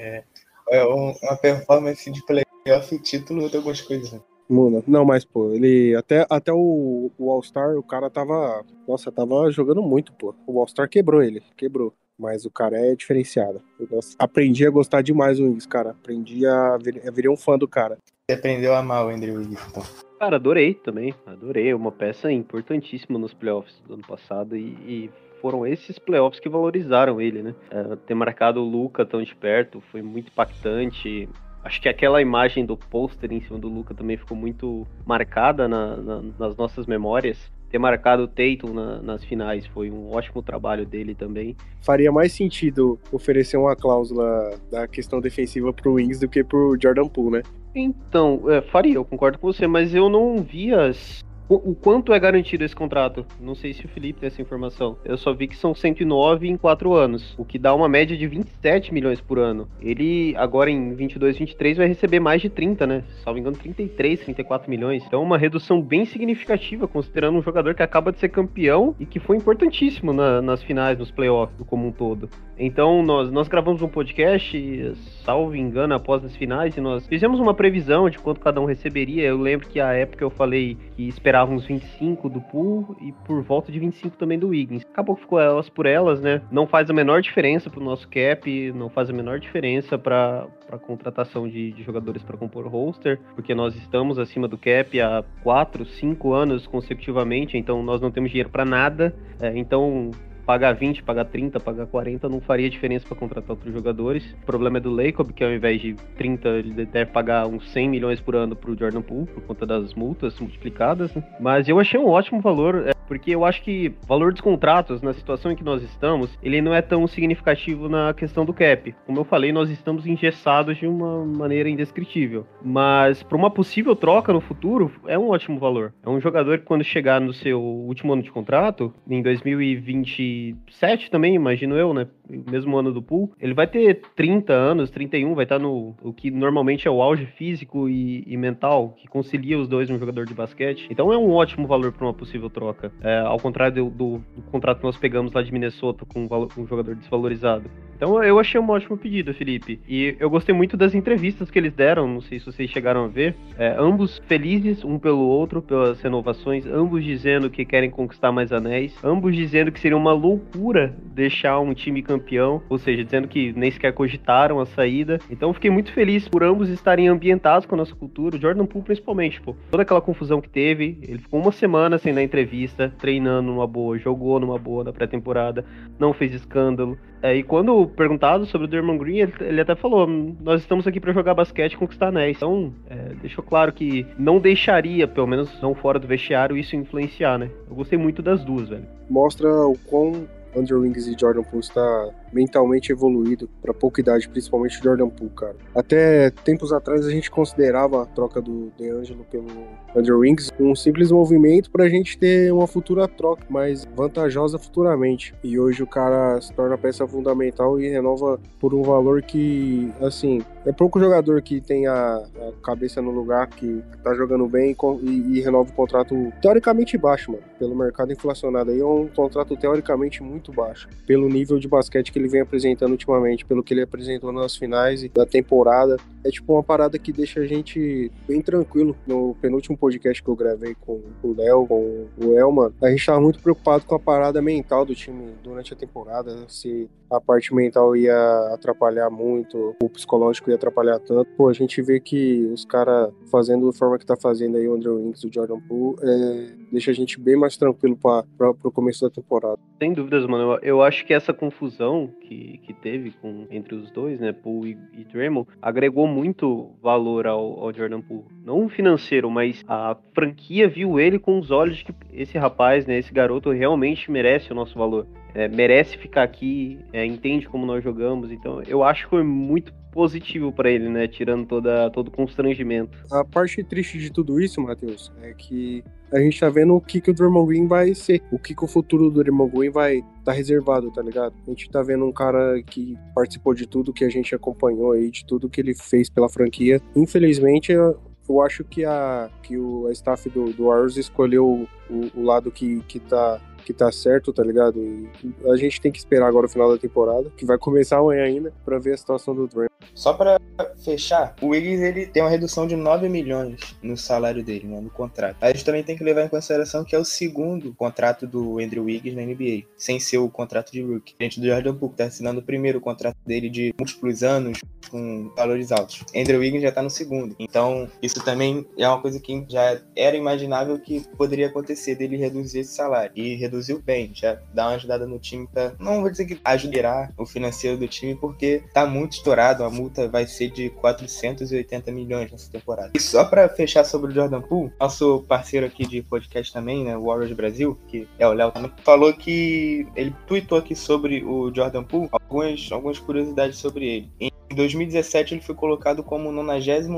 É, 0.00 0.22
é 0.70 0.84
uma 0.84 1.36
performance 1.36 2.10
de 2.10 2.22
playoff 2.24 2.94
e 2.94 2.98
título 2.98 3.42
muda 3.42 3.56
algumas 3.58 3.80
coisas, 3.80 4.12
né? 4.12 4.20
Muda. 4.48 4.82
Não, 4.86 5.04
mas, 5.04 5.24
pô, 5.26 5.52
ele. 5.52 5.94
Até, 5.94 6.26
até 6.30 6.50
o, 6.52 7.10
o 7.18 7.30
All-Star, 7.30 7.76
o 7.76 7.82
cara 7.82 8.08
tava. 8.08 8.64
Nossa, 8.86 9.12
tava 9.12 9.50
jogando 9.50 9.82
muito, 9.82 10.10
pô. 10.14 10.34
O 10.46 10.58
All-Star 10.58 10.88
quebrou 10.88 11.22
ele, 11.22 11.42
quebrou. 11.54 11.92
Mas 12.18 12.46
o 12.46 12.50
cara 12.50 12.78
é 12.80 12.96
diferenciado. 12.96 13.60
Eu 13.78 14.00
aprendi 14.18 14.66
a 14.66 14.70
gostar 14.70 15.02
demais 15.02 15.38
do 15.38 15.44
Wiggins, 15.44 15.66
cara. 15.66 15.90
Aprendi 15.90 16.46
a. 16.46 16.78
Eu 17.04 17.12
virei 17.12 17.30
um 17.30 17.36
fã 17.36 17.58
do 17.58 17.68
cara. 17.68 17.98
Você 18.28 18.36
aprendeu 18.36 18.74
a 18.74 18.78
amar 18.78 19.06
o 19.06 19.10
Andrew 19.10 19.36
Wiggins, 19.36 19.60
então. 19.68 19.82
Cara, 20.18 20.36
adorei 20.36 20.74
também. 20.74 21.14
Adorei. 21.26 21.72
Uma 21.72 21.92
peça 21.92 22.30
importantíssima 22.30 23.18
nos 23.18 23.32
playoffs 23.32 23.80
do 23.86 23.94
ano 23.94 24.02
passado 24.02 24.56
e, 24.56 24.66
e 24.86 25.10
foram 25.40 25.66
esses 25.66 25.98
playoffs 25.98 26.40
que 26.40 26.48
valorizaram 26.48 27.20
ele, 27.20 27.42
né? 27.42 27.54
É, 27.70 27.96
ter 27.96 28.14
marcado 28.14 28.60
o 28.60 28.68
Luca 28.68 29.06
tão 29.06 29.22
de 29.22 29.34
perto 29.34 29.80
foi 29.92 30.02
muito 30.02 30.28
impactante. 30.28 31.28
Acho 31.62 31.80
que 31.80 31.88
aquela 31.88 32.20
imagem 32.20 32.66
do 32.66 32.76
pôster 32.76 33.32
em 33.32 33.40
cima 33.40 33.58
do 33.58 33.68
Luca 33.68 33.94
também 33.94 34.16
ficou 34.16 34.36
muito 34.36 34.86
marcada 35.06 35.68
na, 35.68 35.96
na, 35.96 36.22
nas 36.38 36.56
nossas 36.56 36.86
memórias 36.86 37.50
ter 37.70 37.78
marcado 37.78 38.24
o 38.24 38.28
Tatum 38.28 38.72
na, 38.72 39.02
nas 39.02 39.24
finais. 39.24 39.66
Foi 39.66 39.90
um 39.90 40.10
ótimo 40.10 40.42
trabalho 40.42 40.86
dele 40.86 41.14
também. 41.14 41.56
Faria 41.82 42.10
mais 42.10 42.32
sentido 42.32 42.98
oferecer 43.12 43.56
uma 43.56 43.76
cláusula 43.76 44.58
da 44.70 44.86
questão 44.88 45.20
defensiva 45.20 45.72
pro 45.72 45.94
Wings 45.94 46.20
do 46.20 46.28
que 46.28 46.42
pro 46.42 46.76
Jordan 46.80 47.08
Poole, 47.08 47.38
né? 47.38 47.42
Então, 47.74 48.42
é, 48.48 48.60
faria, 48.62 48.94
eu 48.94 49.04
concordo 49.04 49.38
com 49.38 49.52
você, 49.52 49.66
mas 49.66 49.94
eu 49.94 50.08
não 50.08 50.38
vi 50.38 50.72
as 50.72 51.22
o, 51.54 51.74
quanto 51.74 52.12
é 52.12 52.20
garantido 52.20 52.64
esse 52.64 52.76
contrato? 52.76 53.24
Não 53.40 53.54
sei 53.54 53.72
se 53.72 53.84
o 53.84 53.88
Felipe 53.88 54.20
tem 54.20 54.26
essa 54.26 54.42
informação. 54.42 54.98
Eu 55.04 55.16
só 55.16 55.32
vi 55.32 55.48
que 55.48 55.56
são 55.56 55.74
109 55.74 56.48
em 56.48 56.56
4 56.56 56.92
anos, 56.92 57.34
o 57.38 57.44
que 57.44 57.58
dá 57.58 57.74
uma 57.74 57.88
média 57.88 58.16
de 58.16 58.26
27 58.26 58.92
milhões 58.92 59.20
por 59.20 59.38
ano. 59.38 59.68
Ele, 59.80 60.34
agora 60.36 60.70
em 60.70 60.94
22, 60.94 61.38
23, 61.38 61.78
vai 61.78 61.86
receber 61.86 62.20
mais 62.20 62.42
de 62.42 62.50
30, 62.50 62.86
né? 62.86 63.04
Salvo 63.24 63.38
engano, 63.38 63.56
33, 63.56 64.20
34 64.20 64.68
milhões. 64.68 65.04
Então, 65.06 65.22
uma 65.22 65.38
redução 65.38 65.80
bem 65.80 66.04
significativa, 66.04 66.86
considerando 66.86 67.38
um 67.38 67.42
jogador 67.42 67.74
que 67.74 67.82
acaba 67.82 68.12
de 68.12 68.18
ser 68.18 68.28
campeão 68.28 68.94
e 69.00 69.06
que 69.06 69.18
foi 69.18 69.36
importantíssimo 69.36 70.12
na, 70.12 70.42
nas 70.42 70.62
finais, 70.62 70.98
nos 70.98 71.10
playoffs, 71.10 71.56
como 71.66 71.86
um 71.86 71.92
todo. 71.92 72.28
Então, 72.58 73.02
nós, 73.04 73.30
nós 73.30 73.46
gravamos 73.46 73.82
um 73.82 73.88
podcast, 73.88 74.96
salvo 75.24 75.54
engano, 75.54 75.94
após 75.94 76.24
as 76.24 76.34
finais, 76.34 76.76
e 76.76 76.80
nós 76.80 77.06
fizemos 77.06 77.38
uma 77.38 77.54
previsão 77.54 78.10
de 78.10 78.18
quanto 78.18 78.40
cada 78.40 78.60
um 78.60 78.64
receberia. 78.64 79.28
Eu 79.28 79.38
lembro 79.38 79.68
que 79.68 79.80
a 79.80 79.92
época 79.92 80.24
eu 80.24 80.30
falei 80.30 80.76
que 80.96 81.06
esperava 81.06 81.52
uns 81.52 81.64
25 81.64 82.28
do 82.28 82.40
Pool 82.40 82.96
e 83.00 83.12
por 83.24 83.40
volta 83.42 83.70
de 83.70 83.78
25 83.78 84.16
também 84.16 84.38
do 84.38 84.48
Wiggins. 84.48 84.84
Acabou 84.90 85.14
que 85.14 85.22
ficou 85.22 85.38
elas 85.38 85.68
por 85.68 85.86
elas, 85.86 86.20
né? 86.20 86.42
Não 86.50 86.66
faz 86.66 86.90
a 86.90 86.92
menor 86.92 87.22
diferença 87.22 87.70
pro 87.70 87.82
nosso 87.82 88.08
cap, 88.08 88.72
não 88.72 88.88
faz 88.90 89.08
a 89.08 89.12
menor 89.12 89.38
diferença 89.38 89.96
para 89.96 90.48
a 90.70 90.78
contratação 90.78 91.48
de, 91.48 91.70
de 91.70 91.82
jogadores 91.84 92.24
para 92.24 92.36
compor 92.36 92.66
o 92.66 92.68
roster, 92.68 93.20
porque 93.36 93.54
nós 93.54 93.76
estamos 93.76 94.18
acima 94.18 94.48
do 94.48 94.58
cap 94.58 95.00
há 95.00 95.24
4, 95.44 95.84
5 95.84 96.32
anos 96.32 96.66
consecutivamente, 96.66 97.56
então 97.56 97.82
nós 97.84 98.00
não 98.00 98.10
temos 98.10 98.30
dinheiro 98.30 98.50
para 98.50 98.64
nada. 98.64 99.14
É, 99.40 99.56
então 99.56 100.10
pagar 100.48 100.72
20, 100.72 101.02
pagar 101.02 101.26
30, 101.26 101.60
pagar 101.60 101.86
40 101.86 102.26
não 102.26 102.40
faria 102.40 102.70
diferença 102.70 103.06
para 103.06 103.18
contratar 103.18 103.50
outros 103.50 103.70
jogadores. 103.70 104.34
O 104.42 104.46
problema 104.46 104.78
é 104.78 104.80
do 104.80 104.90
Lacob, 104.90 105.30
que 105.30 105.44
ao 105.44 105.52
invés 105.52 105.78
de 105.78 105.92
30, 106.16 106.48
ele 106.48 106.86
deve 106.86 107.10
pagar 107.10 107.46
uns 107.46 107.70
100 107.70 107.86
milhões 107.86 108.18
por 108.18 108.34
ano 108.34 108.56
pro 108.56 108.74
Jordan 108.74 109.02
Poole, 109.02 109.26
por 109.26 109.42
conta 109.42 109.66
das 109.66 109.92
multas 109.92 110.40
multiplicadas. 110.40 111.14
Né? 111.14 111.22
Mas 111.38 111.68
eu 111.68 111.78
achei 111.78 112.00
um 112.00 112.08
ótimo 112.08 112.40
valor, 112.40 112.82
é, 112.88 112.92
porque 113.06 113.30
eu 113.34 113.44
acho 113.44 113.62
que 113.62 113.92
o 114.02 114.06
valor 114.06 114.32
dos 114.32 114.40
contratos, 114.40 115.02
na 115.02 115.12
situação 115.12 115.52
em 115.52 115.56
que 115.56 115.62
nós 115.62 115.82
estamos, 115.82 116.38
ele 116.42 116.62
não 116.62 116.72
é 116.72 116.80
tão 116.80 117.06
significativo 117.06 117.86
na 117.86 118.14
questão 118.14 118.46
do 118.46 118.54
cap. 118.54 118.94
Como 119.04 119.20
eu 119.20 119.24
falei, 119.24 119.52
nós 119.52 119.68
estamos 119.68 120.06
engessados 120.06 120.78
de 120.78 120.86
uma 120.86 121.26
maneira 121.26 121.68
indescritível. 121.68 122.46
Mas 122.64 123.22
para 123.22 123.36
uma 123.36 123.50
possível 123.50 123.94
troca 123.94 124.32
no 124.32 124.40
futuro, 124.40 124.90
é 125.06 125.18
um 125.18 125.28
ótimo 125.28 125.58
valor. 125.58 125.92
É 126.02 126.08
um 126.08 126.18
jogador 126.18 126.60
que 126.60 126.64
quando 126.64 126.82
chegar 126.82 127.20
no 127.20 127.34
seu 127.34 127.60
último 127.60 128.14
ano 128.14 128.22
de 128.22 128.32
contrato, 128.32 128.94
em 129.06 129.20
2020 129.20 130.37
2007 130.38 131.10
também, 131.10 131.34
imagino 131.34 131.76
eu, 131.76 131.92
né? 131.92 132.06
Mesmo 132.28 132.76
ano 132.76 132.92
do 132.92 133.02
pool. 133.02 133.32
Ele 133.40 133.54
vai 133.54 133.66
ter 133.66 134.00
30 134.14 134.52
anos, 134.52 134.90
31, 134.90 135.34
vai 135.34 135.44
estar 135.44 135.58
no 135.58 135.94
o 136.02 136.12
que 136.12 136.30
normalmente 136.30 136.86
é 136.86 136.90
o 136.90 137.02
auge 137.02 137.26
físico 137.26 137.88
e, 137.88 138.24
e 138.26 138.36
mental, 138.36 138.94
que 138.96 139.08
concilia 139.08 139.58
os 139.58 139.68
dois 139.68 139.88
no 139.88 139.98
jogador 139.98 140.26
de 140.26 140.34
basquete. 140.34 140.86
Então 140.90 141.12
é 141.12 141.18
um 141.18 141.30
ótimo 141.30 141.66
valor 141.66 141.92
para 141.92 142.06
uma 142.06 142.14
possível 142.14 142.50
troca. 142.50 142.92
É, 143.02 143.18
ao 143.18 143.38
contrário 143.38 143.84
do, 143.84 143.90
do, 143.90 144.18
do, 144.36 144.42
contrato 144.50 144.78
que 144.78 144.84
nós 144.84 144.96
pegamos 144.96 145.32
lá 145.32 145.42
de 145.42 145.52
Minnesota 145.52 146.04
com 146.04 146.24
um, 146.24 146.66
jogador 146.66 146.94
desvalorizado. 146.94 147.70
Então 147.96 148.22
eu 148.22 148.38
achei 148.38 148.60
um 148.60 148.70
ótimo 148.70 148.96
pedido, 148.96 149.34
Felipe. 149.34 149.80
E 149.88 150.16
eu 150.20 150.30
gostei 150.30 150.54
muito 150.54 150.76
das 150.76 150.94
entrevistas 150.94 151.50
que 151.50 151.58
eles 151.58 151.72
deram, 151.72 152.06
não 152.06 152.20
sei 152.20 152.38
se 152.38 152.46
vocês 152.46 152.70
chegaram 152.70 153.04
a 153.04 153.08
ver. 153.08 153.34
É, 153.58 153.74
ambos 153.78 154.20
felizes 154.26 154.84
um 154.84 154.98
pelo 154.98 155.26
outro, 155.26 155.60
pelas 155.60 156.00
renovações, 156.00 156.66
ambos 156.66 157.02
dizendo 157.02 157.50
que 157.50 157.64
querem 157.64 157.90
conquistar 157.90 158.30
mais 158.30 158.52
anéis, 158.52 158.96
ambos 159.02 159.34
dizendo 159.34 159.72
que 159.72 159.80
seria 159.80 159.96
uma 159.96 160.12
loucura 160.28 160.94
deixar 161.14 161.58
um 161.58 161.72
time 161.72 162.02
campeão, 162.02 162.62
ou 162.68 162.78
seja, 162.78 163.04
dizendo 163.04 163.26
que 163.26 163.52
nem 163.54 163.70
sequer 163.70 163.92
cogitaram 163.92 164.60
a 164.60 164.66
saída. 164.66 165.18
Então 165.30 165.52
fiquei 165.52 165.70
muito 165.70 165.92
feliz 165.92 166.28
por 166.28 166.44
ambos 166.44 166.68
estarem 166.68 167.08
ambientados 167.08 167.66
com 167.66 167.74
a 167.74 167.78
nossa 167.78 167.94
cultura, 167.94 168.36
o 168.36 168.40
Jordan 168.40 168.66
Poole 168.66 168.84
principalmente, 168.84 169.40
pô. 169.40 169.56
Toda 169.70 169.82
aquela 169.82 170.00
confusão 170.00 170.40
que 170.40 170.48
teve, 170.48 170.98
ele 171.02 171.18
ficou 171.18 171.40
uma 171.40 171.52
semana 171.52 171.98
sem 171.98 172.14
dar 172.14 172.22
entrevista, 172.22 172.92
treinando 172.98 173.50
numa 173.50 173.66
boa, 173.66 173.98
jogou 173.98 174.38
numa 174.38 174.58
boa 174.58 174.84
na 174.84 174.92
pré-temporada, 174.92 175.64
não 175.98 176.12
fez 176.12 176.34
escândalo. 176.34 176.98
É, 177.22 177.34
e 177.34 177.42
quando 177.42 177.86
perguntado 177.86 178.46
sobre 178.46 178.66
o 178.66 178.70
Dermond 178.70 178.98
Green, 178.98 179.18
ele, 179.18 179.32
ele 179.40 179.60
até 179.60 179.74
falou: 179.74 180.06
nós 180.40 180.60
estamos 180.60 180.86
aqui 180.86 181.00
para 181.00 181.12
jogar 181.12 181.34
basquete 181.34 181.72
e 181.72 181.76
conquistar 181.76 182.08
anéis. 182.08 182.36
Então, 182.36 182.72
é, 182.88 183.14
deixou 183.20 183.42
claro 183.42 183.72
que 183.72 184.06
não 184.18 184.38
deixaria, 184.38 185.06
pelo 185.08 185.26
menos 185.26 185.60
não 185.60 185.74
fora 185.74 185.98
do 185.98 186.06
vestiário, 186.06 186.56
isso 186.56 186.76
influenciar, 186.76 187.38
né? 187.38 187.50
Eu 187.68 187.74
gostei 187.74 187.98
muito 187.98 188.22
das 188.22 188.44
duas, 188.44 188.68
velho. 188.68 188.86
Mostra 189.10 189.48
o 189.66 189.76
quão 189.86 190.26
Andrew 190.56 190.80
Wings 190.80 191.06
e 191.06 191.16
Jordan 191.18 191.42
Poole 191.42 191.60
está 191.60 192.10
mentalmente 192.32 192.92
evoluído 192.92 193.48
para 193.60 193.74
pouca 193.74 194.00
idade, 194.00 194.28
principalmente 194.28 194.78
o 194.80 194.82
Jordan 194.82 195.08
Poole, 195.08 195.32
cara. 195.34 195.56
Até 195.74 196.30
tempos 196.30 196.72
atrás 196.72 197.06
a 197.06 197.10
gente 197.10 197.30
considerava 197.30 198.02
a 198.02 198.06
troca 198.06 198.40
do 198.40 198.72
DeAngelo 198.78 199.24
pelo 199.30 199.46
Andrew 199.94 200.20
Wings 200.20 200.50
um 200.60 200.74
simples 200.74 201.10
movimento 201.10 201.70
para 201.70 201.84
a 201.84 201.88
gente 201.88 202.18
ter 202.18 202.52
uma 202.52 202.66
futura 202.66 203.06
troca 203.08 203.44
mais 203.48 203.84
vantajosa 203.96 204.58
futuramente. 204.58 205.34
E 205.42 205.58
hoje 205.58 205.82
o 205.82 205.86
cara 205.86 206.40
se 206.40 206.52
torna 206.52 206.76
peça 206.76 207.06
fundamental 207.06 207.80
e 207.80 207.88
renova 207.88 208.40
por 208.58 208.74
um 208.74 208.82
valor 208.82 209.22
que, 209.22 209.90
assim, 210.00 210.42
é 210.64 210.72
pouco 210.72 211.00
jogador 211.00 211.40
que 211.42 211.60
tem 211.60 211.86
a, 211.86 212.16
a 212.16 212.52
cabeça 212.62 213.00
no 213.00 213.10
lugar, 213.10 213.46
que 213.48 213.82
tá 214.02 214.14
jogando 214.14 214.46
bem 214.46 214.76
e, 215.02 215.38
e, 215.38 215.40
renova 215.40 215.70
o 215.70 215.72
contrato 215.72 216.32
teoricamente 216.42 216.98
baixo, 216.98 217.32
mano. 217.32 217.44
Pelo 217.58 217.74
mercado 217.74 218.12
inflacionado 218.12 218.70
aí, 218.70 218.80
é 218.80 218.84
um 218.84 219.08
contrato 219.08 219.56
teoricamente 219.56 220.22
muito 220.22 220.52
baixo. 220.52 220.88
Pelo 221.06 221.28
nível 221.28 221.58
de 221.58 221.66
basquete 221.68 222.12
que 222.12 222.17
que 222.18 222.20
ele 222.20 222.28
vem 222.28 222.40
apresentando 222.40 222.90
ultimamente, 222.90 223.44
pelo 223.44 223.62
que 223.62 223.72
ele 223.72 223.82
apresentou 223.82 224.32
nas 224.32 224.56
finais 224.56 225.08
da 225.10 225.24
temporada. 225.24 225.96
É 226.24 226.30
tipo 226.30 226.52
uma 226.52 226.62
parada 226.62 226.98
que 226.98 227.12
deixa 227.12 227.40
a 227.40 227.46
gente 227.46 228.10
bem 228.26 228.42
tranquilo. 228.42 228.96
No 229.06 229.36
penúltimo 229.40 229.78
podcast 229.78 230.22
que 230.22 230.28
eu 230.28 230.34
gravei 230.34 230.74
com 230.74 231.00
o 231.22 231.34
Léo, 231.36 231.66
com 231.66 232.06
o 232.20 232.34
Elman, 232.34 232.72
a 232.82 232.90
gente 232.90 233.06
tava 233.06 233.20
muito 233.20 233.40
preocupado 233.40 233.84
com 233.84 233.94
a 233.94 234.00
parada 234.00 234.42
mental 234.42 234.84
do 234.84 234.94
time 234.94 235.32
durante 235.42 235.72
a 235.72 235.76
temporada, 235.76 236.36
se 236.48 236.90
a 237.10 237.20
parte 237.20 237.54
mental 237.54 237.96
ia 237.96 238.52
atrapalhar 238.52 239.08
muito, 239.08 239.74
o 239.82 239.88
psicológico 239.88 240.50
ia 240.50 240.56
atrapalhar 240.56 240.98
tanto. 240.98 241.30
Pô, 241.36 241.48
a 241.48 241.52
gente 241.52 241.80
vê 241.80 241.98
que 241.98 242.44
os 242.52 242.64
caras 242.64 243.10
fazendo 243.30 243.66
da 243.66 243.72
forma 243.72 243.98
que 243.98 244.04
tá 244.04 244.16
fazendo 244.16 244.58
aí 244.58 244.68
o 244.68 244.74
Andrew 244.74 244.96
Winks, 244.96 245.24
o 245.24 245.32
Jordan 245.32 245.60
Poole, 245.60 245.96
é, 246.02 246.52
deixa 246.70 246.90
a 246.90 246.94
gente 246.94 247.18
bem 247.18 247.36
mais 247.36 247.56
tranquilo 247.56 247.96
para 247.96 248.50
o 248.62 248.70
começo 248.70 249.00
da 249.00 249.10
temporada. 249.10 249.58
Sem 249.78 249.92
dúvidas, 249.92 250.26
mano. 250.26 250.58
Eu 250.62 250.82
acho 250.82 251.06
que 251.06 251.14
essa 251.14 251.32
confusão 251.32 252.07
que, 252.20 252.58
que 252.58 252.72
teve 252.72 253.10
com, 253.10 253.46
entre 253.50 253.74
os 253.74 253.90
dois, 253.90 254.20
né, 254.20 254.32
Poole 254.32 254.78
e, 254.94 255.00
e 255.00 255.04
Dremel, 255.04 255.46
agregou 255.60 256.06
muito 256.06 256.70
valor 256.82 257.26
ao, 257.26 257.64
ao 257.64 257.72
Jordan 257.72 258.00
Poole. 258.00 258.26
Não 258.44 258.68
financeiro, 258.68 259.30
mas 259.30 259.64
a 259.68 259.96
franquia 260.14 260.68
viu 260.68 260.98
ele 260.98 261.18
com 261.18 261.38
os 261.38 261.50
olhos 261.50 261.78
de 261.78 261.84
que 261.84 261.94
esse 262.12 262.38
rapaz, 262.38 262.86
né, 262.86 262.98
esse 262.98 263.12
garoto 263.12 263.50
realmente 263.50 264.10
merece 264.10 264.52
o 264.52 264.54
nosso 264.54 264.78
valor. 264.78 265.06
É, 265.34 265.48
merece 265.48 265.96
ficar 265.96 266.22
aqui, 266.22 266.78
é, 266.92 267.04
entende 267.04 267.48
como 267.48 267.66
nós 267.66 267.82
jogamos. 267.82 268.30
Então, 268.30 268.62
eu 268.62 268.82
acho 268.82 269.04
que 269.04 269.10
foi 269.10 269.22
muito 269.22 269.72
positivo 269.92 270.52
para 270.52 270.70
ele, 270.70 270.88
né? 270.88 271.08
Tirando 271.08 271.46
toda, 271.46 271.90
todo 271.90 272.08
o 272.08 272.10
constrangimento. 272.10 272.98
A 273.10 273.24
parte 273.24 273.62
triste 273.64 273.98
de 273.98 274.10
tudo 274.12 274.40
isso, 274.40 274.60
Matheus, 274.60 275.12
é 275.22 275.32
que 275.32 275.82
a 276.12 276.18
gente 276.20 276.40
tá 276.40 276.48
vendo 276.48 276.74
o 276.74 276.80
que, 276.80 277.00
que 277.00 277.10
o 277.10 277.14
Draymond 277.14 277.48
Green 277.48 277.66
vai 277.66 277.94
ser, 277.94 278.22
o 278.30 278.38
que, 278.38 278.54
que 278.54 278.64
o 278.64 278.68
futuro 278.68 279.10
do 279.10 279.22
Draymond 279.22 279.50
Green 279.54 279.70
vai 279.70 280.02
tá 280.24 280.32
reservado, 280.32 280.90
tá 280.90 281.02
ligado? 281.02 281.34
A 281.46 281.50
gente 281.50 281.70
tá 281.70 281.82
vendo 281.82 282.04
um 282.04 282.12
cara 282.12 282.62
que 282.62 282.96
participou 283.14 283.54
de 283.54 283.66
tudo 283.66 283.92
que 283.92 284.04
a 284.04 284.08
gente 284.08 284.34
acompanhou 284.34 284.92
aí, 284.92 285.10
de 285.10 285.24
tudo 285.24 285.48
que 285.48 285.60
ele 285.60 285.74
fez 285.74 286.08
pela 286.08 286.28
franquia. 286.28 286.80
Infelizmente, 286.94 287.72
eu 287.72 288.42
acho 288.42 288.62
que 288.64 288.84
a, 288.84 289.30
que 289.42 289.56
o 289.56 289.86
a 289.86 289.92
staff 289.92 290.28
do, 290.28 290.52
do 290.52 290.66
Warriors 290.66 290.96
escolheu 290.96 291.66
o, 291.90 292.10
o 292.14 292.22
lado 292.22 292.50
que, 292.50 292.80
que 292.86 293.00
tá 293.00 293.40
que 293.68 293.74
tá 293.74 293.92
certo, 293.92 294.32
tá 294.32 294.42
ligado? 294.42 294.80
E 294.82 295.10
a 295.44 295.54
gente 295.56 295.78
tem 295.78 295.92
que 295.92 295.98
esperar 295.98 296.26
agora 296.26 296.46
o 296.46 296.48
final 296.48 296.72
da 296.72 296.78
temporada, 296.78 297.30
que 297.36 297.44
vai 297.44 297.58
começar 297.58 297.98
amanhã 297.98 298.24
ainda, 298.24 298.50
para 298.64 298.78
ver 298.78 298.94
a 298.94 298.96
situação 298.96 299.34
do 299.34 299.46
Draymond. 299.46 299.68
Só 299.94 300.14
para 300.14 300.40
fechar, 300.82 301.34
o 301.42 301.48
Wiggins 301.48 301.80
ele 301.80 302.06
tem 302.06 302.22
uma 302.22 302.30
redução 302.30 302.66
de 302.66 302.76
9 302.76 303.10
milhões 303.10 303.60
no 303.82 303.94
salário 303.94 304.42
dele, 304.42 304.66
né, 304.66 304.80
no 304.80 304.88
contrato. 304.88 305.36
A 305.40 305.48
gente 305.48 305.66
também 305.66 305.84
tem 305.84 305.96
que 305.96 306.04
levar 306.04 306.24
em 306.24 306.28
consideração 306.28 306.82
que 306.82 306.96
é 306.96 306.98
o 306.98 307.04
segundo 307.04 307.74
contrato 307.74 308.26
do 308.26 308.58
Andrew 308.58 308.84
Wiggins 308.84 309.14
na 309.14 309.22
NBA, 309.22 309.64
sem 309.76 310.00
ser 310.00 310.18
o 310.18 310.30
contrato 310.30 310.72
de 310.72 310.80
rookie. 310.80 311.14
A 311.20 311.24
gente 311.24 311.40
do 311.40 311.46
Jordan 311.46 311.74
Poole 311.74 311.94
tá 311.94 312.04
assinando 312.04 312.40
o 312.40 312.42
primeiro 312.42 312.80
contrato 312.80 313.18
dele 313.26 313.50
de 313.50 313.74
múltiplos 313.78 314.22
anos 314.22 314.60
com 314.90 315.30
valores 315.36 315.70
altos. 315.70 316.02
Andrew 316.16 316.40
Wiggins 316.40 316.62
já 316.62 316.72
tá 316.72 316.82
no 316.82 316.90
segundo. 316.90 317.36
Então, 317.38 317.88
isso 318.02 318.24
também 318.24 318.66
é 318.78 318.88
uma 318.88 319.02
coisa 319.02 319.20
que 319.20 319.44
já 319.48 319.80
era 319.94 320.16
imaginável 320.16 320.78
que 320.78 321.00
poderia 321.16 321.48
acontecer 321.48 321.94
dele 321.96 322.16
reduzir 322.16 322.60
esse 322.60 322.74
salário. 322.74 323.12
E 323.14 323.34
reduziu 323.58 323.82
bem, 323.84 324.10
já 324.14 324.38
dá 324.54 324.68
uma 324.68 324.74
ajudada 324.76 325.06
no 325.06 325.18
time 325.18 325.46
para 325.46 325.74
não 325.78 326.00
vou 326.00 326.10
dizer 326.10 326.24
que 326.26 326.40
ajudará 326.44 327.10
o 327.16 327.26
financeiro 327.26 327.76
do 327.76 327.88
time 327.88 328.14
porque 328.14 328.62
tá 328.72 328.86
muito 328.86 329.12
estourado, 329.12 329.64
a 329.64 329.70
multa 329.70 330.08
vai 330.08 330.26
ser 330.26 330.50
de 330.50 330.70
480 330.70 331.90
milhões 331.90 332.30
nessa 332.30 332.50
temporada. 332.50 332.92
E 332.94 333.00
só 333.00 333.24
para 333.24 333.48
fechar 333.48 333.84
sobre 333.84 334.10
o 334.10 334.14
Jordan 334.14 334.40
Poole, 334.40 334.72
nosso 334.80 335.24
parceiro 335.28 335.66
aqui 335.66 335.86
de 335.86 336.02
podcast 336.02 336.52
também, 336.52 336.84
né, 336.84 336.96
Warriors 336.96 337.32
Brasil, 337.32 337.78
que 337.88 338.08
é 338.18 338.26
o 338.26 338.32
Léo 338.32 338.52
também, 338.52 338.70
falou 338.84 339.12
que 339.12 339.86
ele 339.96 340.14
tweetou 340.26 340.58
aqui 340.58 340.74
sobre 340.74 341.24
o 341.24 341.52
Jordan 341.54 341.82
Poole 341.82 342.08
algumas, 342.12 342.68
algumas 342.70 342.98
curiosidades 342.98 343.58
sobre 343.58 343.86
ele. 343.86 344.10
Em 344.20 344.30
2017 344.54 345.34
ele 345.34 345.40
foi 345.40 345.54
colocado 345.54 346.02
como 346.02 346.32
99 346.32 346.88